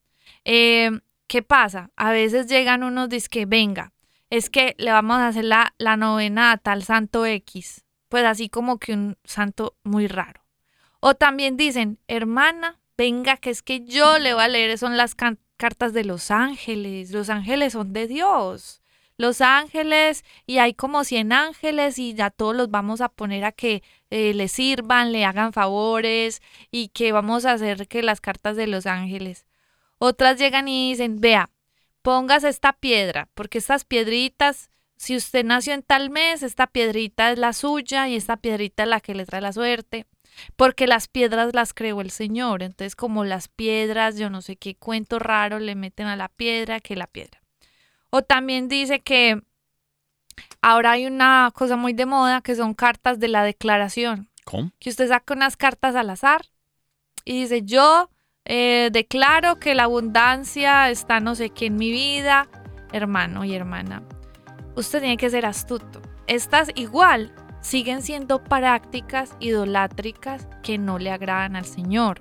eh, 0.45 0.91
¿qué 1.28 1.41
pasa? 1.41 1.91
A 1.95 2.12
veces 2.12 2.47
llegan 2.47 2.84
unos 2.84 3.30
que 3.30 3.45
venga, 3.45 3.93
es 4.30 4.49
que 4.49 4.76
le 4.78 4.91
vamos 4.91 5.18
a 5.18 5.28
hacer 5.28 5.45
la, 5.45 5.74
la 5.78 5.97
novena 5.97 6.51
a 6.51 6.57
tal 6.57 6.84
santo 6.84 7.26
X. 7.26 7.86
Pues 8.10 8.26
así 8.26 8.49
como 8.49 8.80
que 8.80 8.93
un 8.93 9.18
santo 9.24 9.78
muy 9.84 10.07
raro. 10.07 10.41
O 10.99 11.15
también 11.15 11.57
dicen, 11.57 11.99
hermana, 12.07 12.79
venga, 12.97 13.37
que 13.37 13.49
es 13.49 13.61
que 13.61 13.85
yo 13.85 14.19
le 14.19 14.33
voy 14.33 14.43
a 14.43 14.47
leer, 14.47 14.77
son 14.77 14.97
las 14.97 15.15
cartas 15.15 15.93
de 15.93 16.03
los 16.03 16.31
ángeles. 16.31 17.11
Los 17.11 17.29
ángeles 17.29 17.73
son 17.73 17.93
de 17.93 18.07
Dios. 18.07 18.81
Los 19.17 19.41
ángeles, 19.41 20.23
y 20.45 20.59
hay 20.59 20.73
como 20.73 21.03
100 21.03 21.33
ángeles, 21.33 21.99
y 21.99 22.13
ya 22.13 22.29
todos 22.29 22.55
los 22.55 22.71
vamos 22.71 23.01
a 23.01 23.09
poner 23.09 23.43
a 23.43 23.51
que 23.51 23.83
eh, 24.09 24.33
le 24.33 24.47
sirvan, 24.47 25.11
le 25.11 25.25
hagan 25.25 25.51
favores, 25.51 26.41
y 26.71 26.87
que 26.89 27.11
vamos 27.11 27.45
a 27.45 27.53
hacer 27.53 27.87
que 27.87 28.01
las 28.01 28.21
cartas 28.21 28.55
de 28.55 28.67
los 28.67 28.85
ángeles. 28.85 29.45
Otras 29.97 30.37
llegan 30.39 30.69
y 30.69 30.91
dicen, 30.91 31.19
vea, 31.19 31.49
póngase 32.01 32.47
esta 32.47 32.73
piedra, 32.73 33.27
porque 33.33 33.57
estas 33.57 33.83
piedritas, 33.83 34.69
si 34.95 35.15
usted 35.17 35.43
nació 35.43 35.73
en 35.73 35.83
tal 35.83 36.09
mes, 36.09 36.41
esta 36.41 36.67
piedrita 36.67 37.31
es 37.31 37.39
la 37.39 37.51
suya 37.51 38.07
y 38.07 38.15
esta 38.15 38.37
piedrita 38.37 38.83
es 38.83 38.89
la 38.89 39.01
que 39.01 39.15
le 39.15 39.25
trae 39.25 39.41
la 39.41 39.51
suerte. 39.53 40.05
Porque 40.55 40.87
las 40.87 41.07
piedras 41.07 41.53
las 41.53 41.73
creó 41.73 42.01
el 42.01 42.11
Señor. 42.11 42.63
Entonces, 42.63 42.95
como 42.95 43.25
las 43.25 43.47
piedras, 43.47 44.17
yo 44.17 44.29
no 44.29 44.41
sé 44.41 44.55
qué 44.55 44.75
cuento 44.75 45.19
raro 45.19 45.59
le 45.59 45.75
meten 45.75 46.07
a 46.07 46.15
la 46.15 46.29
piedra, 46.29 46.79
que 46.79 46.95
la 46.95 47.07
piedra. 47.07 47.41
O 48.09 48.21
también 48.21 48.67
dice 48.67 48.99
que 49.01 49.41
ahora 50.61 50.91
hay 50.91 51.05
una 51.05 51.51
cosa 51.53 51.75
muy 51.75 51.93
de 51.93 52.05
moda 52.05 52.41
que 52.41 52.55
son 52.55 52.73
cartas 52.73 53.19
de 53.19 53.27
la 53.27 53.43
declaración 53.43 54.29
¿Cómo? 54.45 54.71
que 54.79 54.89
usted 54.89 55.07
saca 55.09 55.33
unas 55.33 55.57
cartas 55.57 55.95
al 55.95 56.09
azar 56.09 56.45
y 57.25 57.41
dice, 57.41 57.61
yo 57.63 58.09
eh, 58.45 58.89
declaro 58.91 59.59
que 59.59 59.75
la 59.75 59.83
abundancia 59.83 60.89
está 60.89 61.19
no 61.19 61.35
sé 61.35 61.51
qué 61.51 61.67
en 61.67 61.75
mi 61.75 61.91
vida, 61.91 62.47
hermano 62.91 63.45
y 63.45 63.53
hermana. 63.53 64.01
Usted 64.75 65.01
tiene 65.01 65.17
que 65.17 65.29
ser 65.29 65.45
astuto. 65.45 66.01
Estas 66.25 66.69
igual 66.75 67.33
siguen 67.62 68.01
siendo 68.01 68.43
prácticas 68.43 69.36
idolátricas 69.39 70.47
que 70.64 70.78
no 70.78 70.99
le 70.99 71.12
agradan 71.12 71.55
al 71.55 71.66
Señor. 71.66 72.20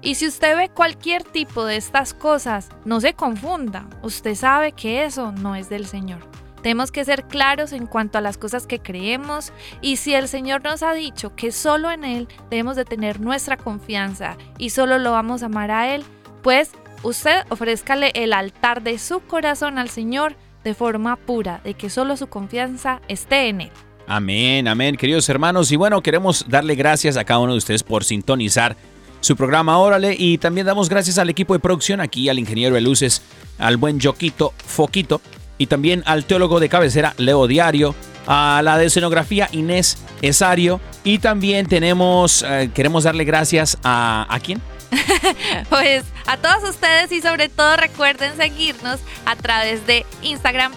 Y 0.00 0.16
si 0.16 0.26
usted 0.26 0.56
ve 0.56 0.68
cualquier 0.68 1.22
tipo 1.22 1.64
de 1.64 1.76
estas 1.76 2.12
cosas, 2.12 2.68
no 2.84 3.00
se 3.00 3.14
confunda. 3.14 3.86
Usted 4.02 4.34
sabe 4.34 4.72
que 4.72 5.04
eso 5.04 5.32
no 5.32 5.54
es 5.54 5.68
del 5.68 5.86
Señor. 5.86 6.20
Tenemos 6.62 6.92
que 6.92 7.04
ser 7.04 7.24
claros 7.24 7.72
en 7.72 7.86
cuanto 7.86 8.18
a 8.18 8.20
las 8.20 8.38
cosas 8.38 8.66
que 8.66 8.80
creemos 8.80 9.52
y 9.80 9.96
si 9.96 10.14
el 10.14 10.28
Señor 10.28 10.62
nos 10.62 10.84
ha 10.84 10.92
dicho 10.92 11.34
que 11.34 11.50
solo 11.50 11.90
en 11.90 12.04
Él 12.04 12.28
debemos 12.50 12.76
de 12.76 12.84
tener 12.84 13.20
nuestra 13.20 13.56
confianza 13.56 14.36
y 14.58 14.70
solo 14.70 14.98
lo 14.98 15.10
vamos 15.10 15.42
a 15.42 15.46
amar 15.46 15.72
a 15.72 15.92
Él, 15.92 16.04
pues 16.42 16.70
usted 17.02 17.44
ofrézcale 17.48 18.12
el 18.14 18.32
altar 18.32 18.82
de 18.82 18.98
su 18.98 19.20
corazón 19.26 19.76
al 19.76 19.88
Señor 19.88 20.36
de 20.62 20.74
forma 20.74 21.16
pura, 21.16 21.60
de 21.64 21.74
que 21.74 21.90
solo 21.90 22.16
su 22.16 22.28
confianza 22.28 23.00
esté 23.08 23.48
en 23.48 23.62
Él. 23.62 23.72
Amén, 24.06 24.68
amén, 24.68 24.96
queridos 24.96 25.28
hermanos. 25.28 25.70
Y 25.72 25.76
bueno, 25.76 26.02
queremos 26.02 26.44
darle 26.48 26.74
gracias 26.74 27.16
a 27.16 27.24
cada 27.24 27.40
uno 27.40 27.52
de 27.52 27.58
ustedes 27.58 27.82
por 27.82 28.04
sintonizar 28.04 28.76
su 29.20 29.36
programa 29.36 29.78
Órale. 29.78 30.14
Y 30.18 30.38
también 30.38 30.66
damos 30.66 30.88
gracias 30.88 31.18
al 31.18 31.30
equipo 31.30 31.54
de 31.54 31.60
producción, 31.60 32.00
aquí 32.00 32.28
al 32.28 32.38
ingeniero 32.38 32.74
de 32.74 32.80
luces, 32.80 33.22
al 33.58 33.76
buen 33.76 34.00
Joquito 34.00 34.52
Foquito. 34.66 35.20
Y 35.58 35.66
también 35.66 36.02
al 36.06 36.24
teólogo 36.24 36.60
de 36.60 36.68
cabecera, 36.68 37.14
Leo 37.18 37.46
Diario. 37.46 37.94
A 38.26 38.60
la 38.62 38.78
de 38.78 38.86
escenografía, 38.86 39.48
Inés 39.50 39.98
Esario. 40.20 40.80
Y 41.02 41.18
también 41.18 41.66
tenemos, 41.66 42.44
eh, 42.46 42.70
queremos 42.74 43.04
darle 43.04 43.24
gracias 43.24 43.78
a... 43.82 44.26
¿A 44.28 44.40
quién? 44.40 44.60
Pues 45.68 46.04
a 46.26 46.36
todos 46.36 46.68
ustedes 46.68 47.10
y 47.12 47.20
sobre 47.20 47.48
todo 47.48 47.76
recuerden 47.76 48.36
seguirnos 48.36 49.00
a 49.24 49.36
través 49.36 49.86
de 49.86 50.04
Instagram, 50.22 50.72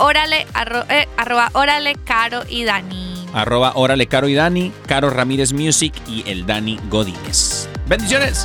órale, 0.00 0.46
arro- 0.54 0.84
eh, 0.90 1.06
arroba 1.16 1.50
órale, 1.52 1.94
caro 2.04 2.42
y 2.48 2.64
Dani. 2.64 3.08
Arroba 3.32 3.72
Órale 3.76 4.08
Caro 4.08 4.26
y 4.26 4.34
Dani, 4.34 4.72
Caro 4.88 5.08
Ramírez 5.08 5.52
Music 5.52 5.94
y 6.08 6.28
el 6.28 6.46
Dani 6.46 6.80
Godínez. 6.90 7.68
Bendiciones. 7.86 8.44